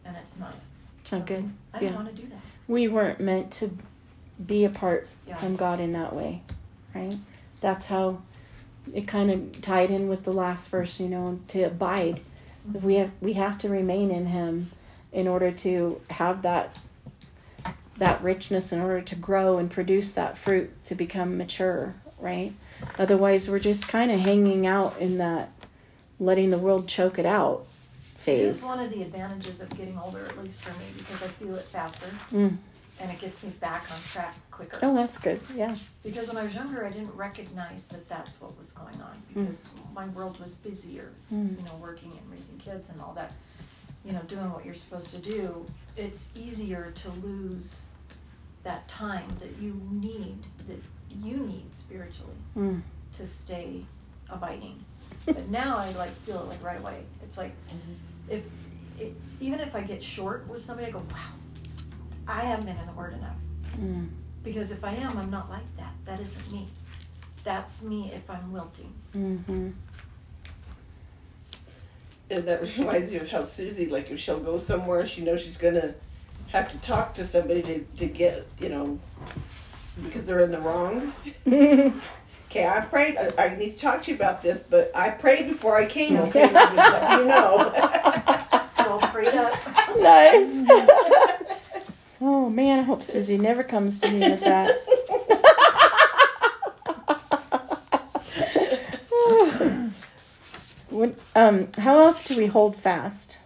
And 0.05 0.17
it's 0.17 0.39
not. 0.39 0.55
It's 1.03 1.13
not 1.13 1.27
good. 1.27 1.51
I 1.75 1.81
don't 1.81 1.95
want 1.95 2.09
to 2.09 2.23
do 2.23 2.27
that. 2.29 2.41
We 2.67 2.89
weren't 2.89 3.21
meant 3.21 3.51
to 3.53 3.77
be 4.45 4.65
apart 4.65 5.09
yeah. 5.27 5.37
from 5.37 5.57
God 5.57 5.81
in 5.81 5.93
that 5.93 6.15
way, 6.15 6.43
right? 6.95 7.15
That's 7.61 7.87
how 7.87 8.23
it 8.95 9.07
kind 9.07 9.31
of 9.31 9.61
tied 9.63 9.91
in 9.91 10.09
with 10.09 10.25
the 10.25 10.33
last 10.33 10.69
verse, 10.69 11.01
you 11.01 11.09
know, 11.09 11.41
to 11.49 11.63
abide. 11.63 12.21
Mm-hmm. 12.69 12.87
We 12.87 12.95
have 12.97 13.11
we 13.21 13.33
have 13.35 13.59
to 13.59 13.69
remain 13.69 14.11
in 14.11 14.27
Him 14.27 14.71
in 15.13 15.27
order 15.27 15.51
to 15.51 16.01
have 16.11 16.43
that 16.43 16.81
that 17.99 18.23
richness 18.23 18.73
in 18.73 18.81
order 18.81 19.01
to 19.01 19.15
grow 19.17 19.59
and 19.59 19.71
produce 19.71 20.13
that 20.13 20.39
fruit 20.39 20.71
to 20.85 20.95
become 20.95 21.37
mature, 21.37 21.95
right? 22.19 22.53
Otherwise, 22.99 23.51
we're 23.51 23.59
just 23.59 23.89
kind 23.89 24.11
of 24.11 24.21
hanging 24.21 24.67
out 24.67 24.97
in 24.99 25.19
that 25.19 25.51
letting 26.21 26.51
the 26.51 26.59
world 26.59 26.87
choke 26.87 27.19
it 27.19 27.27
out 27.27 27.67
phase. 28.17 28.45
It 28.45 28.49
is 28.49 28.65
one 28.65 28.81
of 28.81 28.91
the 28.91 29.03
advantages 29.03 29.61
of 29.61 29.69
getting 29.71 29.99
older, 29.99 30.25
at 30.25 30.43
least 30.43 30.63
for 30.63 30.71
me, 30.79 30.87
because 30.97 31.23
I 31.23 31.29
feel 31.29 31.57
it 31.57 31.67
faster. 31.67 32.07
Mm. 32.33 32.59
And 33.01 33.11
it 33.11 33.21
gets 33.21 33.43
me 33.43 33.51
back 33.61 33.87
on 33.93 33.99
track 34.11 34.35
quicker. 34.51 34.81
Oh, 34.83 34.95
that's 34.95 35.19
good. 35.19 35.41
Yeah. 35.55 35.77
Because 36.03 36.29
when 36.29 36.37
I 36.37 36.43
was 36.43 36.55
younger, 36.55 36.85
I 36.85 36.91
didn't 36.91 37.15
recognize 37.15 37.87
that 37.89 38.09
that's 38.09 38.41
what 38.41 38.59
was 38.59 38.73
going 38.73 39.01
on 39.01 39.23
mm. 39.31 39.35
because 39.35 39.69
mm. 39.69 39.95
my 39.95 40.09
world 40.09 40.41
was 40.41 40.55
busier, 40.55 41.13
mm. 41.33 41.57
you 41.57 41.65
know, 41.65 41.77
working 41.81 42.11
and 42.11 42.31
raising 42.31 42.59
kids 42.59 42.89
and 42.89 43.01
all 43.01 43.13
that 43.15 43.33
you 44.09 44.13
know, 44.15 44.23
doing 44.23 44.51
what 44.53 44.65
you're 44.65 44.75
supposed 44.75 45.11
to 45.11 45.19
do, 45.19 45.67
it's 45.97 46.31
easier 46.35 46.93
to 46.95 47.11
lose 47.23 47.85
that 48.63 48.89
time 48.89 49.29
that 49.41 49.61
you 49.61 49.81
need, 49.91 50.39
that 50.67 50.83
you 51.11 51.37
need 51.37 51.75
spiritually 51.75 52.37
mm. 52.57 52.81
to 53.13 53.27
stay 53.27 53.85
abiding. 54.31 54.83
but 55.27 55.49
now 55.49 55.77
I 55.77 55.91
like 55.93 56.11
feel 56.11 56.41
it 56.41 56.49
like 56.49 56.63
right 56.63 56.81
away. 56.81 57.03
It's 57.23 57.37
like 57.37 57.53
mm-hmm. 57.69 58.35
if 58.35 58.43
it, 58.99 59.15
even 59.41 59.61
if 59.61 59.77
I 59.77 59.83
get 59.83 60.03
short 60.03 60.49
with 60.49 60.61
somebody, 60.61 60.89
I 60.89 60.91
go, 60.91 61.03
wow, 61.11 61.33
I 62.29 62.41
haven't 62.43 62.67
been 62.67 62.77
in 62.77 62.87
the 62.87 62.93
Word 62.93 63.15
enough. 63.15 63.37
Mm. 63.81 64.11
Because 64.45 64.71
if 64.71 64.85
I 64.85 64.93
am, 64.93 65.19
I'm 65.19 65.31
not 65.31 65.51
like 65.51 65.77
that. 65.77 65.93
That 66.05 66.21
isn't 66.21 66.53
me. 66.53 66.69
That's 67.43 67.83
me 67.83 68.13
if 68.15 68.31
I'm 68.31 68.53
wilting. 68.53 68.93
Mm-hmm 69.15 69.71
and 72.31 72.47
that 72.47 72.63
reminds 72.79 73.11
me 73.11 73.19
of 73.19 73.29
how 73.29 73.45
Susie, 73.45 73.87
like, 73.87 74.11
if 74.11 74.19
she'll 74.19 74.41
go 74.41 74.59
somewhere, 74.59 75.07
she 75.07 75.23
knows 75.23 75.41
she's 75.41 75.57
gonna 75.57 75.95
have 76.49 76.69
to 76.69 76.79
talk 76.79 77.15
to 77.15 77.25
somebody 77.25 77.63
to, 77.63 77.81
to 77.97 78.07
get, 78.07 78.47
you 78.59 78.69
know, 78.69 78.99
because 80.03 80.25
they're 80.25 80.41
in 80.41 80.51
the 80.51 80.61
wrong. 80.61 81.13
okay, 81.47 82.67
I 82.67 82.81
prayed. 82.81 83.17
I, 83.17 83.47
I, 83.47 83.57
need 83.57 83.73
to 83.73 83.77
talk 83.77 84.03
to 84.05 84.11
you 84.11 84.17
about 84.17 84.43
this, 84.43 84.59
but 84.59 84.91
I 84.95 85.11
prayed 85.11 85.49
before 85.49 85.77
I 85.77 85.87
came. 85.87 86.17
Okay, 86.17 86.49
just 86.53 86.77
let 86.77 87.19
you 87.19 87.27
know. 87.27 87.73
All 88.79 88.99
prayed 89.01 89.35
up. 89.35 89.55
Nice. 89.99 90.65
Oh 92.21 92.51
man, 92.51 92.81
I 92.81 92.83
hope 92.83 93.03
Susie 93.03 93.39
never 93.39 93.63
comes 93.63 93.99
to 94.01 94.11
me 94.11 94.21
with 94.21 94.41
that. 94.41 94.79
What, 100.99 101.15
um, 101.37 101.69
how 101.79 102.01
else 102.01 102.25
do 102.25 102.37
we 102.37 102.47
hold 102.47 102.75
fast? 102.75 103.39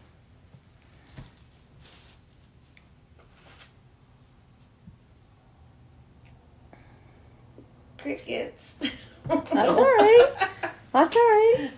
Crickets. 7.98 8.78
That's 9.28 9.52
all 9.52 9.84
right. 9.98 10.28
That's 10.94 11.14
all 11.14 11.22
right. 11.22 11.70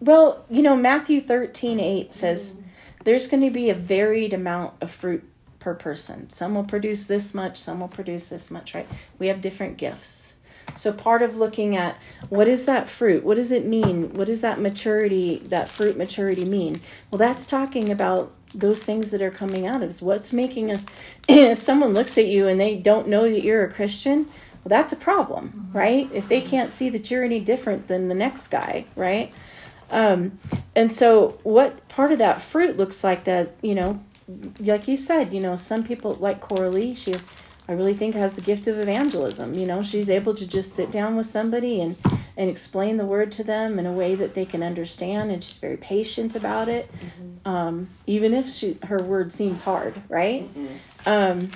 Well, 0.00 0.44
you 0.50 0.60
know, 0.60 0.76
Matthew 0.76 1.22
13 1.22 1.80
8 1.80 2.12
says 2.12 2.54
mm. 2.54 2.64
there's 3.04 3.26
going 3.26 3.42
to 3.44 3.50
be 3.50 3.70
a 3.70 3.74
varied 3.74 4.34
amount 4.34 4.74
of 4.82 4.90
fruit 4.90 5.26
per 5.60 5.74
person. 5.74 6.30
Some 6.30 6.54
will 6.54 6.64
produce 6.64 7.06
this 7.06 7.34
much, 7.34 7.56
some 7.56 7.80
will 7.80 7.88
produce 7.88 8.28
this 8.28 8.50
much, 8.50 8.74
right? 8.74 8.88
We 9.18 9.28
have 9.28 9.40
different 9.40 9.76
gifts. 9.76 10.34
So 10.76 10.92
part 10.92 11.22
of 11.22 11.36
looking 11.36 11.76
at 11.76 11.96
what 12.28 12.46
is 12.46 12.66
that 12.66 12.88
fruit? 12.88 13.24
What 13.24 13.36
does 13.36 13.50
it 13.50 13.66
mean? 13.66 14.14
What 14.14 14.26
does 14.26 14.42
that 14.42 14.60
maturity, 14.60 15.38
that 15.46 15.68
fruit 15.68 15.96
maturity 15.96 16.44
mean? 16.44 16.80
Well, 17.10 17.18
that's 17.18 17.46
talking 17.46 17.90
about 17.90 18.32
those 18.54 18.82
things 18.82 19.10
that 19.10 19.22
are 19.22 19.30
coming 19.30 19.66
out 19.66 19.82
of 19.82 19.90
us. 19.90 20.00
What's 20.02 20.32
making 20.32 20.72
us 20.72 20.86
if 21.28 21.58
someone 21.58 21.94
looks 21.94 22.16
at 22.18 22.28
you 22.28 22.46
and 22.46 22.60
they 22.60 22.76
don't 22.76 23.08
know 23.08 23.22
that 23.22 23.42
you're 23.42 23.64
a 23.64 23.72
Christian, 23.72 24.24
well 24.64 24.68
that's 24.68 24.92
a 24.92 24.96
problem, 24.96 25.48
mm-hmm. 25.48 25.78
right? 25.78 26.10
If 26.12 26.28
they 26.28 26.40
can't 26.40 26.72
see 26.72 26.88
that 26.90 27.10
you're 27.10 27.24
any 27.24 27.40
different 27.40 27.88
than 27.88 28.08
the 28.08 28.14
next 28.14 28.48
guy, 28.48 28.86
right? 28.94 29.32
Um, 29.90 30.38
and 30.76 30.92
so 30.92 31.38
what 31.42 31.88
part 31.88 32.12
of 32.12 32.18
that 32.18 32.42
fruit 32.42 32.76
looks 32.76 33.02
like 33.02 33.24
that, 33.24 33.54
you 33.62 33.74
know, 33.74 34.00
like 34.60 34.88
you 34.88 34.96
said, 34.96 35.32
you 35.32 35.40
know, 35.40 35.56
some 35.56 35.84
people 35.84 36.14
like 36.14 36.40
Coralie, 36.40 36.94
she 36.94 37.12
has 37.12 37.24
I 37.68 37.72
really 37.72 37.94
think 37.94 38.14
has 38.14 38.34
the 38.34 38.40
gift 38.40 38.66
of 38.66 38.78
evangelism. 38.78 39.52
You 39.54 39.66
know, 39.66 39.82
she's 39.82 40.08
able 40.08 40.34
to 40.34 40.46
just 40.46 40.72
sit 40.74 40.90
down 40.90 41.16
with 41.16 41.26
somebody 41.26 41.82
and 41.82 41.96
and 42.36 42.48
explain 42.48 42.96
the 42.96 43.04
word 43.04 43.30
to 43.32 43.44
them 43.44 43.78
in 43.78 43.84
a 43.84 43.92
way 43.92 44.14
that 44.14 44.34
they 44.34 44.46
can 44.46 44.62
understand, 44.62 45.30
and 45.30 45.44
she's 45.44 45.58
very 45.58 45.76
patient 45.76 46.34
about 46.34 46.68
it, 46.68 46.88
mm-hmm. 46.92 47.48
um, 47.48 47.90
even 48.06 48.32
if 48.32 48.48
she 48.48 48.78
her 48.84 49.02
word 49.02 49.32
seems 49.32 49.62
hard, 49.62 50.00
right? 50.08 50.42
Mm-hmm. 50.42 50.66
Um. 51.06 51.50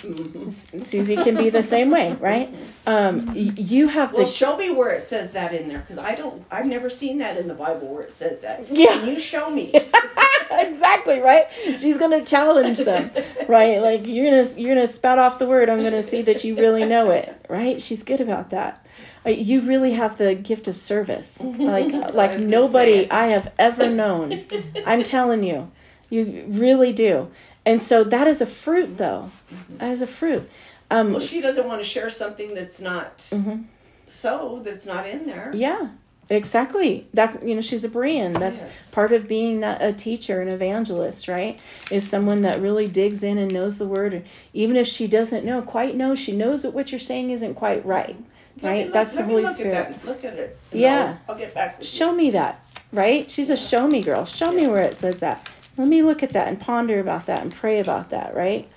Susie 0.51 1.17
can 1.17 1.37
be 1.37 1.51
the 1.51 1.63
same 1.63 1.91
way, 1.91 2.13
right? 2.21 2.55
Um, 2.87 3.27
y- 3.27 3.53
you 3.57 3.89
have 3.89 4.13
well, 4.13 4.25
the. 4.25 4.31
show 4.31 4.57
me 4.57 4.71
where 4.71 4.91
it 4.91 5.03
says 5.03 5.33
that 5.33 5.53
in 5.53 5.69
there 5.69 5.81
because 5.81 5.99
I 5.99 6.15
don't. 6.15 6.45
I've 6.51 6.67
never 6.67 6.89
seen 6.89 7.19
that 7.19 7.37
in 7.37 7.49
the 7.49 7.55
Bible 7.55 7.89
where 7.89 8.03
it 8.03 8.13
says 8.13 8.41
that. 8.41 8.71
Yeah, 8.71 8.93
can 8.93 9.09
you 9.09 9.19
show 9.21 9.51
me. 9.51 9.73
exactly 10.51 11.21
right. 11.21 11.47
She's 11.79 11.99
gonna 11.99 12.25
challenge 12.25 12.79
them, 12.79 13.11
right? 13.49 13.81
Like 13.81 14.07
you're 14.07 14.31
gonna 14.31 14.61
you're 14.61 14.75
gonna 14.75 14.87
spout 14.87 15.19
off 15.19 15.39
the 15.39 15.47
word. 15.47 15.69
I'm 15.69 15.83
gonna 15.83 16.03
see 16.03 16.23
that 16.23 16.45
you 16.45 16.57
really 16.57 16.85
know 16.85 17.11
it, 17.11 17.45
right? 17.49 17.81
She's 17.81 18.03
good 18.03 18.21
about 18.21 18.51
that. 18.51 18.85
Uh, 19.25 19.31
you 19.31 19.61
really 19.61 19.93
have 19.93 20.19
the 20.19 20.35
gift 20.35 20.67
of 20.69 20.77
service, 20.77 21.41
like 21.41 21.93
like 22.15 22.39
nobody 22.41 23.11
I 23.11 23.29
have 23.29 23.53
ever 23.59 23.89
known. 23.89 24.45
I'm 24.87 25.03
telling 25.03 25.43
you, 25.45 25.71
you 26.11 26.45
really 26.49 26.93
do. 26.93 27.31
And 27.65 27.83
so 27.83 28.05
that 28.05 28.27
is 28.27 28.41
a 28.41 28.47
fruit, 28.47 28.99
though. 28.99 29.31
That 29.79 29.93
is 29.93 30.03
a 30.03 30.07
fruit. 30.07 30.49
Um, 30.91 31.13
well, 31.13 31.21
she 31.21 31.41
doesn't 31.41 31.67
want 31.67 31.81
to 31.83 31.89
share 31.89 32.11
something 32.11 32.55
that's 32.55 32.81
not 32.81 33.19
mm-hmm. 33.19 33.63
so 34.07 34.61
that's 34.63 34.85
not 34.85 35.09
in 35.09 35.27
there. 35.27 35.51
Yeah, 35.55 35.89
Exactly. 36.33 37.07
That's 37.13 37.43
you 37.45 37.55
know 37.55 37.61
she's 37.61 37.85
a 37.85 37.91
Berean. 37.91 38.39
That's 38.39 38.63
yes. 38.63 38.91
part 38.91 39.13
of 39.13 39.29
being 39.29 39.63
a 39.65 39.93
teacher, 39.93 40.41
an 40.41 40.49
evangelist, 40.49 41.29
right? 41.29 41.61
Is 41.91 42.09
someone 42.09 42.41
that 42.43 42.63
really 42.63 42.87
digs 42.89 43.23
in 43.23 43.37
and 43.37 43.53
knows 43.53 43.77
the 43.77 43.87
word, 43.87 44.15
And 44.15 44.25
even 44.55 44.77
if 44.77 44.87
she 44.87 45.07
doesn't 45.07 45.45
know 45.45 45.61
quite 45.61 45.95
know, 45.95 46.15
she 46.15 46.33
knows 46.35 46.63
that 46.63 46.73
what 46.73 46.91
you're 46.91 47.01
saying 47.01 47.31
isn't 47.31 47.55
quite 47.55 47.85
right. 47.85 48.17
Let 48.63 48.71
right? 48.71 48.85
Look, 48.87 48.95
That's 48.95 49.15
the 49.15 49.25
Holy 49.25 49.43
look 49.43 49.57
Spirit. 49.57 49.75
At 49.75 50.05
look 50.07 50.25
at 50.25 50.35
it. 50.35 50.59
Yeah. 50.73 51.19
I'll, 51.29 51.35
I'll, 51.35 51.39
get 51.39 51.55
back. 51.55 51.85
show 51.85 52.13
you. 52.13 52.17
me 52.17 52.31
that. 52.31 52.65
Right? 52.93 53.31
She's 53.31 53.51
a 53.51 53.57
show 53.57 53.87
me 53.87 54.03
girl. 54.03 54.25
Show 54.25 54.53
yeah. 54.53 54.63
me 54.63 54.67
where 54.69 54.83
it 54.83 54.95
says 54.95 55.21
that. 55.21 55.51
Let 55.77 55.89
me 55.89 56.03
look 56.03 56.23
at 56.23 56.31
that 56.31 56.49
and 56.49 56.61
ponder 56.61 57.01
about 57.01 57.27
that 57.27 57.41
and 57.41 57.55
pray 57.55 57.81
about 57.81 58.11
that. 58.11 58.35
Right? 58.35 58.69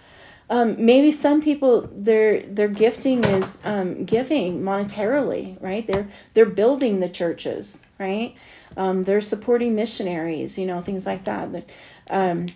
Um, 0.50 0.86
maybe 0.86 1.12
some 1.12 1.42
people 1.42 1.90
their 1.92 2.42
their 2.44 2.68
gifting 2.68 3.24
is 3.24 3.60
um, 3.64 4.06
giving 4.06 4.62
monetarily, 4.62 5.62
right? 5.62 5.86
They're 5.88 6.08
they're 6.34 6.46
building 6.46 7.00
the 7.00 7.10
churches, 7.10 7.82
right? 8.00 8.36
Um, 8.78 9.06
they're 9.06 9.22
supporting 9.22 9.74
missionaries, 9.74 10.58
you 10.58 10.66
know, 10.66 10.82
things 10.82 11.06
like 11.06 11.24
that. 11.24 11.66
Um, 12.10 12.48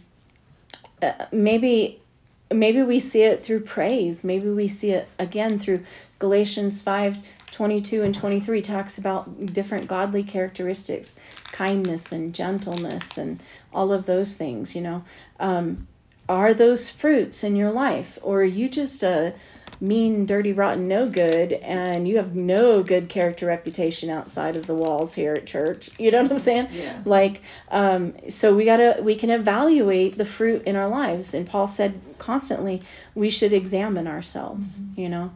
uh, 1.01 1.25
maybe 1.31 1.99
maybe 2.51 2.83
we 2.83 2.99
see 2.99 3.23
it 3.23 3.43
through 3.43 3.61
praise. 3.61 4.23
Maybe 4.23 4.49
we 4.49 4.67
see 4.67 4.91
it 4.91 5.07
again 5.17 5.57
through 5.57 5.83
Galatians 6.19 6.81
five 6.81 7.17
22 7.51 8.03
and 8.03 8.15
23 8.15 8.61
talks 8.61 8.97
about 8.97 9.53
different 9.53 9.87
godly 9.87 10.23
characteristics 10.23 11.17
kindness 11.51 12.11
and 12.11 12.33
gentleness 12.33 13.17
and 13.17 13.41
all 13.73 13.91
of 13.91 14.05
those 14.05 14.35
things 14.35 14.75
you 14.75 14.81
know 14.81 15.03
um, 15.39 15.87
are 16.27 16.53
those 16.53 16.89
fruits 16.89 17.43
in 17.43 17.55
your 17.55 17.71
life 17.71 18.17
or 18.21 18.41
are 18.41 18.45
you 18.45 18.69
just 18.69 19.01
a 19.03 19.33
mean, 19.81 20.25
dirty, 20.25 20.51
rotten, 20.51 20.87
no 20.87 21.09
good, 21.09 21.53
and 21.53 22.07
you 22.07 22.17
have 22.17 22.35
no 22.35 22.83
good 22.83 23.07
character 23.07 23.45
reputation 23.45 24.09
outside 24.09 24.57
of 24.57 24.67
the 24.67 24.73
walls 24.73 25.13
here 25.13 25.33
at 25.33 25.45
church. 25.45 25.89
You 25.99 26.11
know 26.11 26.23
what 26.23 26.31
I'm 26.31 26.39
saying? 26.39 26.69
Yeah. 26.71 27.01
Like, 27.05 27.41
um, 27.69 28.13
so 28.29 28.55
we 28.55 28.63
gotta 28.63 28.99
we 29.01 29.15
can 29.15 29.29
evaluate 29.29 30.17
the 30.17 30.25
fruit 30.25 30.63
in 30.63 30.75
our 30.75 30.87
lives, 30.87 31.33
and 31.33 31.47
Paul 31.47 31.67
said 31.67 32.01
constantly 32.17 32.81
we 33.13 33.29
should 33.29 33.53
examine 33.53 34.07
ourselves. 34.07 34.79
Mm-hmm. 34.79 35.01
You 35.01 35.09
know, 35.09 35.31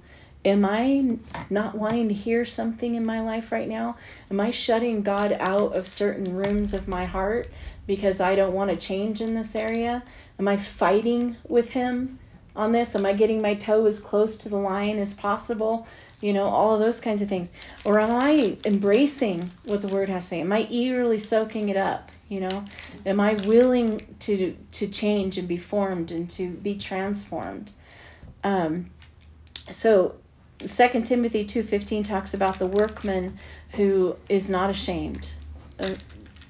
am 0.46 0.66
I 0.66 1.18
not 1.50 1.76
wanting 1.76 2.08
to 2.10 2.14
hear 2.14 2.46
something 2.46 2.96
in 2.96 3.06
my 3.06 3.22
life 3.22 3.52
right 3.52 3.68
now? 3.68 3.98
Am 4.30 4.40
I 4.40 4.52
shutting 4.52 5.02
God 5.02 5.36
out 5.40 5.74
of 5.74 5.88
certain 5.88 6.36
rooms 6.36 6.74
of 6.74 6.88
my 6.88 7.06
heart 7.06 7.50
because 7.88 8.20
I 8.20 8.36
don't 8.36 8.54
want 8.54 8.70
to 8.72 8.76
change 8.76 9.22
in 9.22 9.36
this 9.36 9.56
area? 9.56 10.04
Am 10.40 10.48
I 10.48 10.58
fighting 10.58 11.38
with 11.48 11.72
Him? 11.72 12.20
on 12.56 12.72
this? 12.72 12.96
Am 12.96 13.06
I 13.06 13.14
getting 13.14 13.42
my 13.42 13.56
toe 13.56 13.86
as 13.86 14.00
close 14.00 14.38
to 14.38 14.50
the 14.50 14.58
line 14.58 15.00
as 15.00 15.14
possible? 15.14 15.88
You 16.22 16.34
know, 16.34 16.46
all 16.46 16.74
of 16.74 16.80
those 16.80 17.02
kinds 17.02 17.22
of 17.22 17.30
things. 17.30 17.52
Or 17.84 18.00
am 18.00 18.12
I 18.12 18.58
embracing 18.64 19.52
what 19.64 19.82
the 19.82 19.88
word 19.88 20.10
has 20.10 20.24
to 20.26 20.30
say? 20.30 20.42
Am 20.42 20.54
I 20.54 20.68
eagerly 20.70 21.18
soaking 21.18 21.70
it 21.70 21.78
up? 21.78 22.12
You 22.30 22.42
know, 22.42 22.66
am 23.06 23.20
I 23.20 23.34
willing 23.46 24.16
to 24.22 24.56
to 24.72 24.88
change 24.88 25.38
and 25.38 25.48
be 25.48 25.58
formed 25.58 26.12
and 26.12 26.30
to 26.32 26.50
be 26.50 26.78
transformed? 26.78 27.74
Um, 28.44 28.92
so, 29.70 30.16
Second 30.60 31.04
Timothy 31.06 31.44
two 31.44 31.64
fifteen 31.64 32.04
talks 32.04 32.34
about 32.34 32.60
the 32.60 32.66
workman 32.66 33.38
who 33.72 34.16
is 34.30 34.50
not 34.50 34.70
ashamed. 34.70 35.32
Uh, 35.80 35.96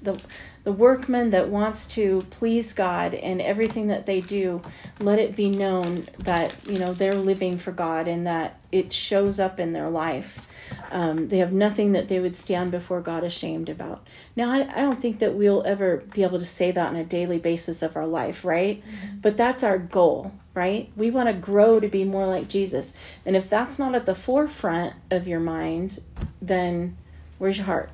the 0.02 0.20
the 0.64 0.72
workman 0.72 1.30
that 1.30 1.50
wants 1.50 1.86
to 1.88 2.22
please 2.30 2.72
God 2.72 3.12
in 3.12 3.40
everything 3.40 3.88
that 3.88 4.06
they 4.06 4.22
do, 4.22 4.62
let 4.98 5.18
it 5.18 5.36
be 5.36 5.50
known 5.50 6.08
that 6.18 6.56
you 6.66 6.78
know 6.78 6.94
they're 6.94 7.14
living 7.14 7.58
for 7.58 7.70
God 7.70 8.08
and 8.08 8.26
that 8.26 8.58
it 8.72 8.92
shows 8.92 9.38
up 9.38 9.60
in 9.60 9.74
their 9.74 9.90
life. 9.90 10.46
Um, 10.90 11.28
they 11.28 11.38
have 11.38 11.52
nothing 11.52 11.92
that 11.92 12.08
they 12.08 12.18
would 12.18 12.34
stand 12.34 12.70
before 12.70 13.02
God 13.02 13.24
ashamed 13.24 13.68
about. 13.68 14.06
Now, 14.34 14.50
I, 14.50 14.60
I, 14.62 14.80
don't 14.80 15.00
think 15.00 15.18
that 15.18 15.34
we'll 15.34 15.62
ever 15.66 15.98
be 15.98 16.22
able 16.22 16.38
to 16.38 16.44
say 16.46 16.70
that 16.70 16.88
on 16.88 16.96
a 16.96 17.04
daily 17.04 17.38
basis 17.38 17.82
of 17.82 17.96
our 17.96 18.06
life, 18.06 18.44
right? 18.44 18.82
Mm-hmm. 18.82 19.18
But 19.20 19.36
that's 19.36 19.62
our 19.62 19.76
goal, 19.76 20.32
right? 20.54 20.90
We 20.96 21.10
want 21.10 21.28
to 21.28 21.34
grow 21.34 21.80
to 21.80 21.88
be 21.88 22.04
more 22.04 22.26
like 22.26 22.48
Jesus. 22.48 22.94
And 23.26 23.36
if 23.36 23.50
that's 23.50 23.78
not 23.78 23.94
at 23.94 24.06
the 24.06 24.14
forefront 24.14 24.94
of 25.10 25.28
your 25.28 25.40
mind, 25.40 26.00
then 26.40 26.96
where's 27.38 27.58
your 27.58 27.66
heart, 27.66 27.90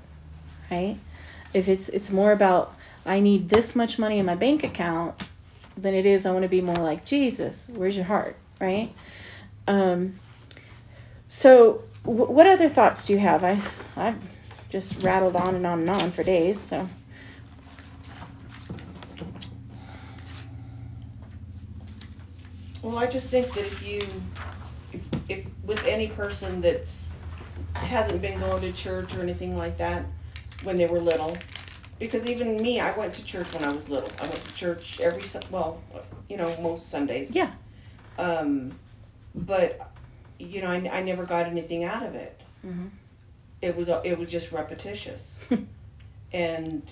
right? 0.71 0.99
If 1.53 1.69
it's 1.69 1.89
it's 1.89 2.11
more 2.11 2.33
about 2.33 2.75
I 3.05 3.21
need 3.21 3.49
this 3.49 3.75
much 3.75 3.99
money 3.99 4.19
in 4.19 4.27
my 4.27 4.35
bank 4.35 4.63
account 4.63 5.21
than 5.77 5.95
it 5.95 6.07
is 6.07 6.27
I 6.27 6.33
want 6.33 6.43
to 6.43 6.49
be 6.49 6.61
more 6.61 6.77
like 6.77 7.05
Jesus. 7.05 7.71
Where's 7.75 7.97
your 7.97 8.05
heart, 8.07 8.37
right? 8.61 8.93
Um, 9.67 10.19
so, 11.29 11.85
w- 12.05 12.31
what 12.31 12.47
other 12.47 12.69
thoughts 12.69 13.07
do 13.07 13.13
you 13.13 13.19
have? 13.21 13.45
I 13.45 13.63
I've 13.97 14.23
just 14.69 15.03
rattled 15.03 15.37
on 15.37 15.55
and 15.55 15.67
on 15.67 15.81
and 15.81 15.91
on 15.91 16.11
for 16.11 16.23
days. 16.23 16.61
So. 16.61 16.89
Well, 22.83 22.99
I 22.99 23.07
just 23.07 23.29
think 23.29 23.53
that 23.55 23.67
if 23.67 23.87
you, 23.87 24.01
if, 24.93 25.07
if 25.29 25.47
with 25.65 25.85
any 25.85 26.09
person 26.09 26.61
that's 26.61 27.11
hasn't 27.75 28.21
been 28.21 28.41
going 28.41 28.63
to 28.63 28.73
church 28.73 29.15
or 29.15 29.23
anything 29.23 29.57
like 29.57 29.77
that, 29.79 30.05
when 30.63 30.77
they 30.77 30.87
were 30.87 31.01
little. 31.01 31.37
Because 31.99 32.25
even 32.27 32.57
me, 32.57 32.81
I 32.81 32.97
went 32.97 33.15
to 33.15 33.25
church 33.25 33.53
when 33.53 33.63
I 33.63 33.73
was 33.73 33.89
little. 33.89 34.11
I 34.19 34.23
went 34.23 34.43
to 34.43 34.55
church 34.55 35.01
every 35.01 35.23
well, 35.51 35.83
you 36.29 36.37
know, 36.37 36.57
most 36.61 36.89
Sundays. 36.89 37.35
Yeah. 37.35 37.53
Um, 38.19 38.73
but 39.35 39.93
you 40.39 40.63
know, 40.63 40.69
I, 40.69 40.77
I 40.91 41.03
never 41.03 41.25
got 41.25 41.47
anything 41.47 41.85
out 41.85 42.05
of 42.05 42.15
it. 42.15 42.41
Mm-hmm. 42.65 42.87
It 43.61 43.77
was 43.77 43.89
it 43.89 44.19
was 44.19 44.31
just 44.31 44.51
repetitious, 44.51 45.39
and 46.33 46.91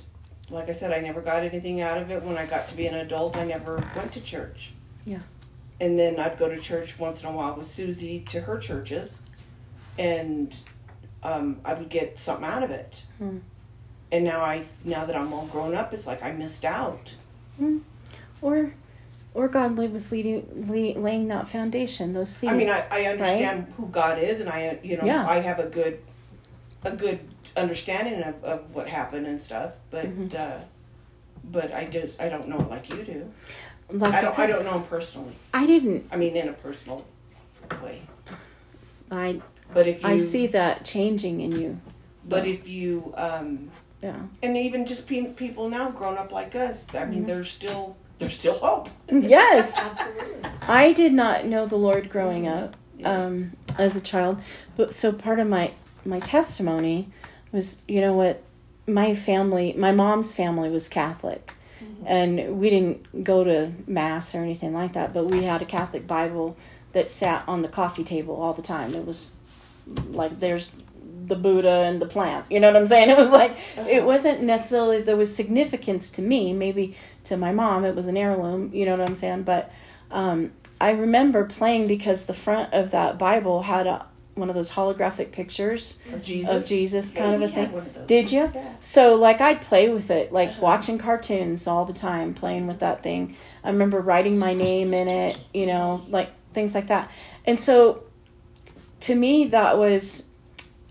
like 0.51 0.69
I 0.69 0.73
said, 0.73 0.93
I 0.93 1.01
never 1.01 1.23
got 1.23 1.43
anything 1.43 1.81
out 1.81 1.97
of 1.97 2.11
it. 2.11 2.23
When 2.23 2.37
I 2.37 2.45
got 2.45 2.69
to 2.69 2.75
be 2.75 2.87
an 2.87 2.95
adult, 2.95 3.35
I 3.37 3.45
never 3.45 3.83
went 3.97 4.13
to 4.13 4.21
church. 4.21 4.73
Yeah. 5.07 5.21
And 5.81 5.99
then 5.99 6.19
I'd 6.19 6.37
go 6.37 6.49
to 6.49 6.59
church 6.59 6.99
once 6.99 7.23
in 7.23 7.29
a 7.29 7.33
while 7.33 7.55
with 7.55 7.67
Susie 7.67 8.21
to 8.29 8.43
her 8.43 8.59
churches, 8.59 9.21
and 9.97 10.55
um, 11.23 11.61
I 11.65 11.73
would 11.73 11.89
get 11.89 12.19
something 12.19 12.45
out 12.45 12.63
of 12.63 12.71
it. 12.71 13.03
Mm 13.23 13.41
and 14.11 14.25
now 14.25 14.43
I 14.43 14.65
now 14.85 15.05
that 15.05 15.17
I'm 15.17 15.33
all 15.33 15.47
grown 15.47 15.75
up, 15.75 15.93
it's 15.93 16.07
like 16.07 16.23
I 16.23 16.33
missed 16.33 16.65
out. 16.65 17.15
Mm. 17.61 17.83
Or, 18.41 18.73
or 19.35 19.49
God 19.49 19.77
was 19.77 20.13
leading, 20.13 20.69
laying 20.69 21.29
that 21.29 21.49
foundation, 21.49 22.13
those 22.13 22.31
seeds. 22.31 22.53
I 22.53 22.57
mean, 22.57 22.71
I, 22.71 22.87
I 22.91 23.05
understand 23.05 23.67
right? 23.67 23.75
who 23.77 23.87
God 23.89 24.19
is, 24.19 24.41
and 24.41 24.49
I 24.49 24.79
you 24.83 24.97
know 24.97 25.05
yeah. 25.05 25.27
I 25.29 25.41
have 25.41 25.59
a 25.59 25.67
good, 25.67 26.01
a 26.85 26.93
good 26.93 27.21
understanding 27.57 28.23
of, 28.23 28.43
of 28.45 28.75
what 28.75 28.89
happened 28.89 29.27
and 29.27 29.41
stuff, 29.41 29.73
but 29.91 30.07
mm-hmm. 30.07 30.37
uh, 30.37 30.65
but 31.45 31.73
I 31.73 31.85
just 31.85 32.21
I 32.21 32.29
don't 32.29 32.49
know 32.49 32.61
it 32.61 32.71
like 32.71 32.89
you 32.91 33.03
do. 33.03 33.33
That's 33.91 34.17
I 34.17 34.21
don't. 34.23 34.39
I 34.39 34.47
don't 34.47 34.65
know 34.65 34.77
him 34.77 34.85
personally. 34.85 35.35
I 35.53 35.67
didn't. 35.67 36.09
I 36.13 36.17
mean, 36.17 36.37
in 36.37 36.49
a 36.49 36.53
personal 36.53 37.05
way. 37.83 38.03
I. 39.11 39.41
But 39.73 39.87
if 39.87 40.03
you, 40.03 40.09
I 40.09 40.19
see 40.19 40.47
that 40.49 40.85
changing 40.85 41.41
in 41.41 41.53
you. 41.53 41.81
But 42.27 42.47
if 42.47 42.69
you 42.69 43.13
um, 43.17 43.71
yeah. 44.03 44.21
And 44.43 44.57
even 44.57 44.87
just 44.87 45.07
pe- 45.07 45.33
people 45.33 45.69
now 45.69 45.91
grown 45.91 46.19
up 46.19 46.33
like 46.33 46.55
us, 46.55 46.87
I 46.95 47.05
mean, 47.05 47.21
mm-hmm. 47.21 47.27
there's 47.27 47.51
still 47.51 47.97
there's 48.19 48.35
still 48.35 48.55
hope. 48.55 48.89
yes. 49.13 49.77
Absolutely. 49.77 50.51
I 50.63 50.93
did 50.93 51.13
not 51.13 51.47
know 51.47 51.67
the 51.67 51.77
Lord 51.77 52.11
growing 52.11 52.49
up 52.49 52.77
um, 53.05 53.53
as 53.79 53.97
a 53.97 54.01
child, 54.01 54.41
but 54.77 54.93
so 54.93 55.13
part 55.13 55.39
of 55.39 55.49
my 55.49 55.73
my 56.05 56.21
testimony 56.21 57.11
was, 57.53 57.83
you 57.89 58.01
know 58.01 58.15
what, 58.15 58.43
my 58.87 59.15
family, 59.15 59.75
my 59.77 59.93
mom's 59.93 60.35
family 60.35 60.71
was 60.71 60.89
Catholic. 60.89 61.53
Mm-hmm. 61.83 62.07
And 62.07 62.59
we 62.59 62.71
didn't 62.71 63.25
go 63.25 63.45
to 63.45 63.73
mass 63.87 64.35
or 64.35 64.39
anything 64.39 64.75
like 64.75 64.95
that, 64.95 65.13
but 65.13 65.27
we 65.27 65.45
had 65.45 65.63
a 65.63 65.65
Catholic 65.65 66.07
Bible 66.07 66.57
that 66.93 67.09
sat 67.09 67.45
on 67.47 67.61
the 67.61 67.69
coffee 67.69 68.03
table 68.05 68.35
all 68.35 68.53
the 68.53 68.63
time. 68.63 68.95
It 68.95 69.07
was 69.07 69.33
like 70.11 70.41
there's 70.41 70.71
the 71.29 71.37
Buddha 71.37 71.85
and 71.87 72.01
the 72.01 72.07
plant. 72.07 72.47
You 72.51 72.61
know 72.61 72.69
what 72.69 72.77
I'm 72.77 72.87
saying? 72.87 73.11
It 73.19 73.19
was 73.19 73.31
like 73.31 73.53
uh-huh. 73.53 73.87
it 73.89 74.05
wasn't 74.05 74.43
necessarily 74.43 75.03
there 75.03 75.17
was 75.17 75.35
significance 75.35 76.11
to 76.11 76.23
me. 76.23 76.53
Maybe 76.53 76.97
to 77.25 77.37
my 77.37 77.53
mom 77.53 77.85
it 77.85 77.95
was 77.95 78.07
an 78.07 78.17
heirloom. 78.17 78.71
You 78.73 78.87
know 78.87 78.97
what 78.97 79.09
I'm 79.09 79.17
saying? 79.17 79.43
But 79.43 79.73
um, 80.11 80.53
I 80.81 80.91
remember 80.91 81.45
playing 81.45 81.89
because 81.89 82.27
the 82.27 82.35
front 82.35 82.73
of 82.73 82.93
that 82.93 83.19
Bible 83.19 83.63
had 83.63 83.87
a, 83.87 84.07
one 84.35 84.49
of 84.49 84.55
those 84.55 84.71
holographic 84.71 85.33
pictures 85.33 85.99
of 86.13 86.23
Jesus, 86.23 86.51
of 86.51 86.69
Jesus 86.69 87.11
kind 87.11 87.43
of 87.43 87.51
a 87.51 87.53
thing. 87.53 88.07
Did 88.07 88.31
you? 88.31 88.51
Yeah. 88.55 88.75
So 88.81 89.15
like 89.17 89.41
I'd 89.41 89.63
play 89.63 89.89
with 89.89 90.11
it, 90.11 90.33
like 90.33 90.51
uh-huh. 90.51 90.61
watching 90.61 90.99
cartoons 90.99 91.67
all 91.67 91.85
the 91.85 91.93
time, 91.93 92.35
playing 92.35 92.67
with 92.67 92.81
that 92.81 93.03
thing. 93.03 93.37
I 93.65 93.71
remember 93.71 94.01
writing 94.01 94.39
my 94.39 94.55
name 94.55 94.95
in 94.95 95.09
it, 95.09 95.39
you 95.53 95.67
know, 95.67 96.05
like 96.09 96.31
things 96.53 96.75
like 96.75 96.89
that. 96.89 97.11
And 97.45 97.59
so 97.59 98.05
to 99.01 99.15
me 99.15 99.47
that 99.47 99.79
was 99.79 100.28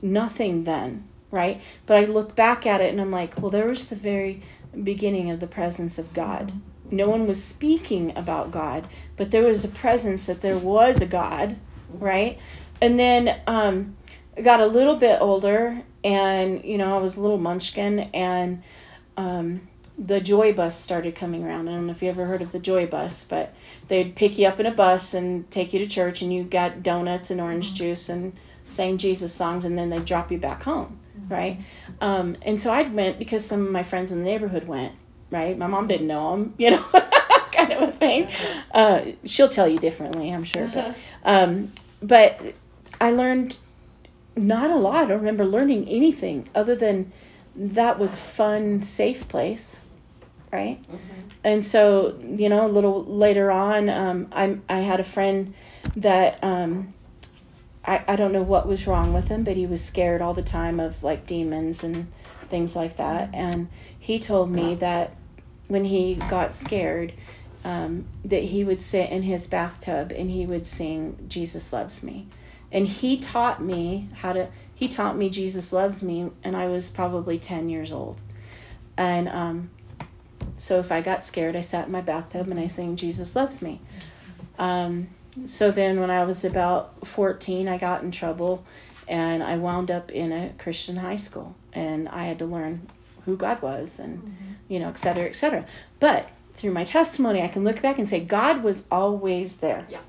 nothing 0.01 0.63
then, 0.63 1.07
right? 1.31 1.61
But 1.85 1.97
I 1.97 2.05
look 2.05 2.35
back 2.35 2.65
at 2.65 2.81
it 2.81 2.91
and 2.91 3.01
I'm 3.01 3.11
like, 3.11 3.39
well, 3.41 3.51
there 3.51 3.67
was 3.67 3.89
the 3.89 3.95
very 3.95 4.41
beginning 4.83 5.31
of 5.31 5.39
the 5.39 5.47
presence 5.47 5.97
of 5.97 6.13
God. 6.13 6.53
No 6.89 7.09
one 7.09 7.27
was 7.27 7.43
speaking 7.43 8.15
about 8.15 8.51
God, 8.51 8.87
but 9.17 9.31
there 9.31 9.43
was 9.43 9.65
a 9.65 9.69
presence 9.69 10.25
that 10.27 10.41
there 10.41 10.57
was 10.57 11.01
a 11.01 11.05
God, 11.05 11.57
right? 11.89 12.39
And 12.79 12.99
then 12.99 13.39
um, 13.47 13.97
I 14.37 14.41
got 14.41 14.61
a 14.61 14.67
little 14.67 14.95
bit 14.95 15.19
older, 15.19 15.81
and 16.03 16.63
you 16.63 16.77
know, 16.77 16.95
I 16.95 17.01
was 17.01 17.17
a 17.17 17.21
little 17.21 17.39
munchkin, 17.39 17.99
and 18.13 18.63
um, 19.17 19.67
the 19.97 20.21
Joy 20.21 20.53
Bus 20.53 20.79
started 20.79 21.15
coming 21.15 21.43
around. 21.43 21.67
I 21.67 21.73
don't 21.73 21.87
know 21.87 21.91
if 21.91 22.01
you 22.01 22.09
ever 22.09 22.25
heard 22.25 22.41
of 22.41 22.51
the 22.51 22.59
Joy 22.59 22.85
Bus, 22.85 23.25
but 23.25 23.53
they'd 23.87 24.15
pick 24.15 24.37
you 24.37 24.47
up 24.47 24.59
in 24.59 24.65
a 24.65 24.71
bus 24.71 25.13
and 25.13 25.49
take 25.49 25.73
you 25.73 25.79
to 25.79 25.87
church, 25.87 26.21
and 26.21 26.31
you 26.31 26.43
got 26.43 26.83
donuts 26.83 27.31
and 27.31 27.41
orange 27.41 27.69
mm-hmm. 27.69 27.77
juice 27.77 28.09
and 28.09 28.37
sang 28.67 28.97
Jesus 28.97 29.33
songs 29.33 29.65
and 29.65 29.77
then 29.77 29.89
they 29.89 29.99
drop 29.99 30.31
you 30.31 30.37
back 30.37 30.63
home, 30.63 30.99
mm-hmm. 31.17 31.33
right? 31.33 31.59
Um, 32.01 32.37
and 32.41 32.61
so 32.61 32.71
I 32.71 32.83
went 32.83 33.19
because 33.19 33.45
some 33.45 33.65
of 33.65 33.71
my 33.71 33.83
friends 33.83 34.11
in 34.11 34.19
the 34.19 34.25
neighborhood 34.25 34.67
went, 34.67 34.93
right? 35.31 35.57
My 35.57 35.67
mom 35.67 35.87
didn't 35.87 36.07
know 36.07 36.31
them, 36.31 36.53
you 36.57 36.71
know, 36.71 36.85
kind 37.51 37.71
of 37.73 37.89
a 37.89 37.91
thing. 37.93 38.29
Uh, 38.73 39.01
she'll 39.25 39.49
tell 39.49 39.67
you 39.67 39.77
differently, 39.77 40.31
I'm 40.31 40.43
sure, 40.43 40.67
but 40.67 40.95
um, 41.23 41.73
but 42.01 42.39
I 43.01 43.11
learned 43.11 43.57
not 44.35 44.69
a 44.69 44.75
lot. 44.75 45.05
I 45.05 45.07
don't 45.07 45.19
remember 45.19 45.45
learning 45.45 45.87
anything 45.89 46.49
other 46.53 46.75
than 46.75 47.11
that 47.55 47.97
was 47.97 48.15
fun, 48.15 48.83
safe 48.83 49.27
place, 49.27 49.79
right? 50.51 50.81
Mm-hmm. 50.83 51.21
And 51.43 51.65
so 51.65 52.19
you 52.23 52.49
know, 52.49 52.67
a 52.67 52.71
little 52.71 53.03
later 53.05 53.49
on, 53.51 53.89
um, 53.89 54.27
I 54.31 54.57
I 54.69 54.79
had 54.79 54.99
a 54.99 55.03
friend 55.03 55.53
that 55.95 56.43
um, 56.43 56.93
I, 57.87 58.03
I 58.07 58.15
don't 58.17 58.33
know 58.33 58.43
what 58.43 58.67
was 58.67 58.85
wrong 58.85 59.13
with 59.13 59.29
him, 59.29 59.43
but 59.43 59.55
he 59.55 59.65
was 59.65 59.83
scared 59.83 60.21
all 60.21 60.33
the 60.33 60.43
time 60.43 60.79
of 60.79 61.01
like 61.01 61.25
demons 61.25 61.83
and 61.83 62.11
things 62.49 62.75
like 62.75 62.97
that. 62.97 63.29
And 63.33 63.69
he 63.97 64.19
told 64.19 64.51
me 64.51 64.75
that 64.75 65.15
when 65.67 65.85
he 65.85 66.15
got 66.15 66.53
scared, 66.53 67.13
um, 67.63 68.05
that 68.25 68.43
he 68.43 68.63
would 68.63 68.81
sit 68.81 69.09
in 69.09 69.23
his 69.23 69.47
bathtub 69.47 70.11
and 70.11 70.29
he 70.29 70.45
would 70.45 70.67
sing 70.67 71.17
Jesus 71.27 71.71
loves 71.71 72.03
me. 72.03 72.27
And 72.71 72.87
he 72.87 73.17
taught 73.17 73.63
me 73.63 74.09
how 74.15 74.33
to 74.33 74.49
he 74.75 74.87
taught 74.87 75.17
me 75.17 75.29
Jesus 75.29 75.73
loves 75.73 76.03
me 76.03 76.29
and 76.43 76.55
I 76.55 76.67
was 76.67 76.91
probably 76.91 77.39
10 77.39 77.69
years 77.69 77.91
old. 77.91 78.21
And 78.97 79.29
um, 79.29 79.69
so 80.57 80.79
if 80.79 80.91
I 80.91 81.01
got 81.01 81.23
scared, 81.23 81.55
I 81.55 81.61
sat 81.61 81.87
in 81.87 81.91
my 81.91 82.01
bathtub 82.01 82.49
and 82.49 82.59
I 82.59 82.67
sang 82.67 82.95
Jesus 82.95 83.35
loves 83.35 83.61
me. 83.61 83.81
Um, 84.59 85.07
so 85.45 85.71
then 85.71 85.99
when 85.99 86.09
I 86.09 86.23
was 86.23 86.43
about 86.43 87.07
14, 87.07 87.67
I 87.67 87.77
got 87.77 88.03
in 88.03 88.11
trouble 88.11 88.65
and 89.07 89.43
I 89.43 89.57
wound 89.57 89.91
up 89.91 90.11
in 90.11 90.31
a 90.31 90.53
Christian 90.57 90.97
high 90.97 91.15
school 91.15 91.55
and 91.73 92.09
I 92.09 92.25
had 92.25 92.39
to 92.39 92.45
learn 92.45 92.87
who 93.25 93.37
God 93.37 93.61
was 93.61 93.99
and 93.99 94.19
mm-hmm. 94.19 94.53
you 94.67 94.79
know, 94.79 94.89
et 94.89 94.97
cetera, 94.97 95.25
et 95.25 95.35
cetera. 95.35 95.65
But 95.99 96.29
through 96.55 96.71
my 96.71 96.83
testimony, 96.83 97.41
I 97.41 97.47
can 97.47 97.63
look 97.63 97.81
back 97.81 97.97
and 97.97 98.09
say 98.09 98.19
God 98.19 98.63
was 98.63 98.85
always 98.91 99.57
there. 99.57 99.85
Yeah. 99.89 99.99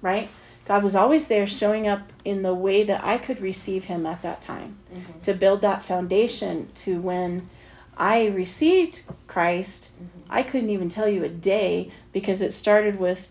Right? 0.00 0.28
God 0.66 0.82
was 0.82 0.94
always 0.94 1.28
there 1.28 1.46
showing 1.46 1.86
up 1.86 2.12
in 2.24 2.42
the 2.42 2.54
way 2.54 2.82
that 2.82 3.04
I 3.04 3.18
could 3.18 3.40
receive 3.40 3.84
him 3.84 4.04
at 4.04 4.22
that 4.22 4.40
time 4.40 4.78
mm-hmm. 4.92 5.20
to 5.20 5.34
build 5.34 5.60
that 5.60 5.84
foundation 5.84 6.68
to 6.76 7.00
when 7.00 7.48
I 7.96 8.26
received 8.26 9.02
Christ. 9.26 9.90
Mm-hmm. 9.94 10.32
I 10.32 10.42
couldn't 10.42 10.70
even 10.70 10.88
tell 10.88 11.08
you 11.08 11.24
a 11.24 11.28
day 11.28 11.92
because 12.12 12.40
it 12.40 12.52
started 12.52 12.98
with 12.98 13.30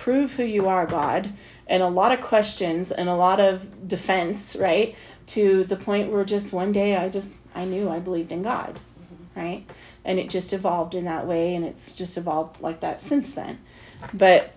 prove 0.00 0.32
who 0.32 0.44
you 0.44 0.66
are, 0.66 0.86
God, 0.86 1.32
and 1.66 1.82
a 1.82 1.88
lot 1.88 2.12
of 2.12 2.20
questions 2.20 2.90
and 2.90 3.08
a 3.08 3.14
lot 3.14 3.40
of 3.40 3.88
defense, 3.88 4.56
right? 4.56 4.94
To 5.26 5.64
the 5.64 5.76
point 5.76 6.10
where 6.10 6.24
just 6.24 6.52
one 6.52 6.72
day 6.72 6.96
I 6.96 7.08
just 7.08 7.36
I 7.54 7.64
knew 7.64 7.88
I 7.88 7.98
believed 7.98 8.32
in 8.32 8.42
God, 8.42 8.78
mm-hmm. 8.98 9.40
right? 9.40 9.66
and 10.04 10.18
it 10.18 10.30
just 10.30 10.52
evolved 10.52 10.94
in 10.94 11.04
that 11.04 11.26
way 11.26 11.54
and 11.54 11.64
it's 11.64 11.92
just 11.92 12.16
evolved 12.16 12.60
like 12.60 12.80
that 12.80 13.00
since 13.00 13.34
then 13.34 13.58
but 14.12 14.54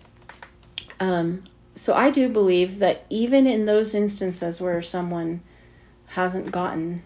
um, 1.00 1.44
so 1.76 1.94
i 1.94 2.10
do 2.10 2.30
believe 2.30 2.80
that 2.80 3.06
even 3.10 3.48
in 3.48 3.66
those 3.66 3.94
instances 3.94 4.62
where 4.62 4.82
someone 4.82 5.42
hasn't 6.08 6.52
gotten 6.52 7.02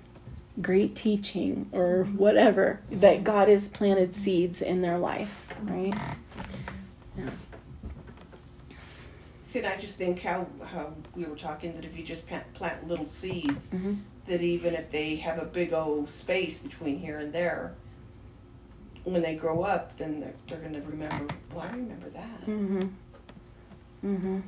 great 0.61 0.95
teaching 0.95 1.67
or 1.71 2.03
whatever 2.15 2.79
that 2.91 3.23
god 3.23 3.47
has 3.47 3.67
planted 3.67 4.15
seeds 4.15 4.61
in 4.61 4.81
their 4.81 4.97
life 4.97 5.47
right 5.63 5.93
yeah. 7.17 7.29
See, 9.47 9.59
and 9.59 9.67
I 9.69 9.77
just 9.77 9.97
think 9.97 10.21
how 10.23 10.45
how 10.61 10.91
we 11.15 11.23
were 11.23 11.37
talking 11.37 11.73
that 11.75 11.85
if 11.85 11.97
you 11.97 12.03
just 12.03 12.27
plant, 12.27 12.53
plant 12.53 12.85
little 12.85 13.05
seeds, 13.05 13.69
mm-hmm. 13.69 13.93
that 14.25 14.41
even 14.41 14.73
if 14.73 14.89
they 14.89 15.15
have 15.15 15.39
a 15.39 15.45
big 15.45 15.71
old 15.71 16.09
space 16.09 16.57
between 16.57 16.99
here 16.99 17.19
and 17.19 17.31
there, 17.31 17.73
when 19.05 19.21
they 19.21 19.35
grow 19.35 19.63
up, 19.63 19.97
then 19.97 20.19
they're, 20.19 20.33
they're 20.49 20.57
going 20.57 20.73
to 20.73 20.81
remember, 20.81 21.33
well, 21.53 21.65
I 21.65 21.69
remember 21.69 22.09
that. 22.09 22.41
Mm-hmm. 22.45 22.87
Mm-hmm. 24.03 24.39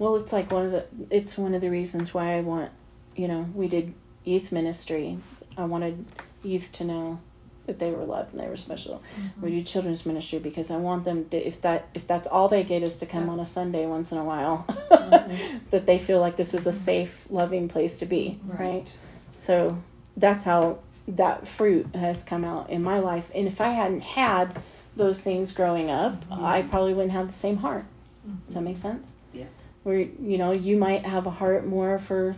Well, 0.00 0.16
it's 0.16 0.32
like 0.32 0.50
one 0.50 0.66
of 0.66 0.72
the, 0.72 0.86
it's 1.10 1.38
one 1.38 1.54
of 1.54 1.60
the 1.60 1.70
reasons 1.70 2.12
why 2.12 2.36
I 2.36 2.40
want, 2.40 2.72
you 3.14 3.28
know, 3.28 3.48
we 3.54 3.68
did 3.68 3.94
youth 4.24 4.50
ministry. 4.50 5.18
I 5.56 5.66
wanted 5.66 6.04
youth 6.42 6.72
to 6.72 6.84
know 6.84 7.20
that 7.68 7.78
they 7.78 7.90
were 7.90 8.04
loved 8.04 8.32
and 8.32 8.42
they 8.42 8.48
were 8.48 8.56
special. 8.56 9.02
Mm-hmm. 9.16 9.42
We 9.42 9.50
do 9.50 9.62
children's 9.62 10.04
ministry 10.04 10.40
because 10.40 10.70
I 10.70 10.76
want 10.76 11.04
them 11.04 11.28
to, 11.28 11.36
if 11.36 11.60
that 11.60 11.88
if 11.94 12.06
that's 12.06 12.26
all 12.26 12.48
they 12.48 12.64
get 12.64 12.82
is 12.82 12.96
to 12.98 13.06
come 13.06 13.26
yeah. 13.26 13.32
on 13.32 13.40
a 13.40 13.44
Sunday 13.44 13.86
once 13.86 14.10
in 14.10 14.18
a 14.18 14.24
while, 14.24 14.64
mm-hmm. 14.90 15.58
that 15.70 15.86
they 15.86 15.98
feel 15.98 16.18
like 16.18 16.36
this 16.36 16.54
is 16.54 16.66
a 16.66 16.72
safe, 16.72 17.26
loving 17.30 17.68
place 17.68 17.98
to 17.98 18.06
be, 18.06 18.40
right? 18.46 18.60
right? 18.60 18.88
So 19.36 19.80
that's 20.16 20.44
how 20.44 20.80
that 21.06 21.46
fruit 21.46 21.94
has 21.94 22.24
come 22.24 22.44
out 22.44 22.70
in 22.70 22.82
my 22.82 22.98
life. 22.98 23.26
And 23.34 23.46
if 23.46 23.60
I 23.60 23.68
hadn't 23.68 24.00
had 24.00 24.60
those 24.96 25.20
things 25.20 25.52
growing 25.52 25.90
up, 25.90 26.24
mm-hmm. 26.24 26.44
I 26.44 26.62
probably 26.62 26.94
wouldn't 26.94 27.12
have 27.12 27.28
the 27.28 27.32
same 27.32 27.58
heart. 27.58 27.84
Mm-hmm. 28.26 28.46
Does 28.46 28.54
that 28.54 28.62
make 28.62 28.78
sense? 28.78 29.12
Yeah. 29.32 29.44
Where 29.82 29.98
you 29.98 30.38
know 30.38 30.52
you 30.52 30.78
might 30.78 31.04
have 31.04 31.26
a 31.26 31.30
heart 31.30 31.66
more 31.66 31.98
for 31.98 32.34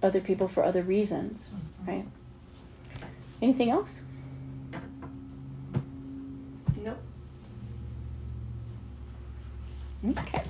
other 0.00 0.20
people 0.20 0.46
for 0.46 0.64
other 0.64 0.82
reasons, 0.82 1.48
mm-hmm. 1.48 1.90
right? 1.90 2.06
Anything 3.42 3.70
else? 3.70 4.02
Okay. 10.06 10.42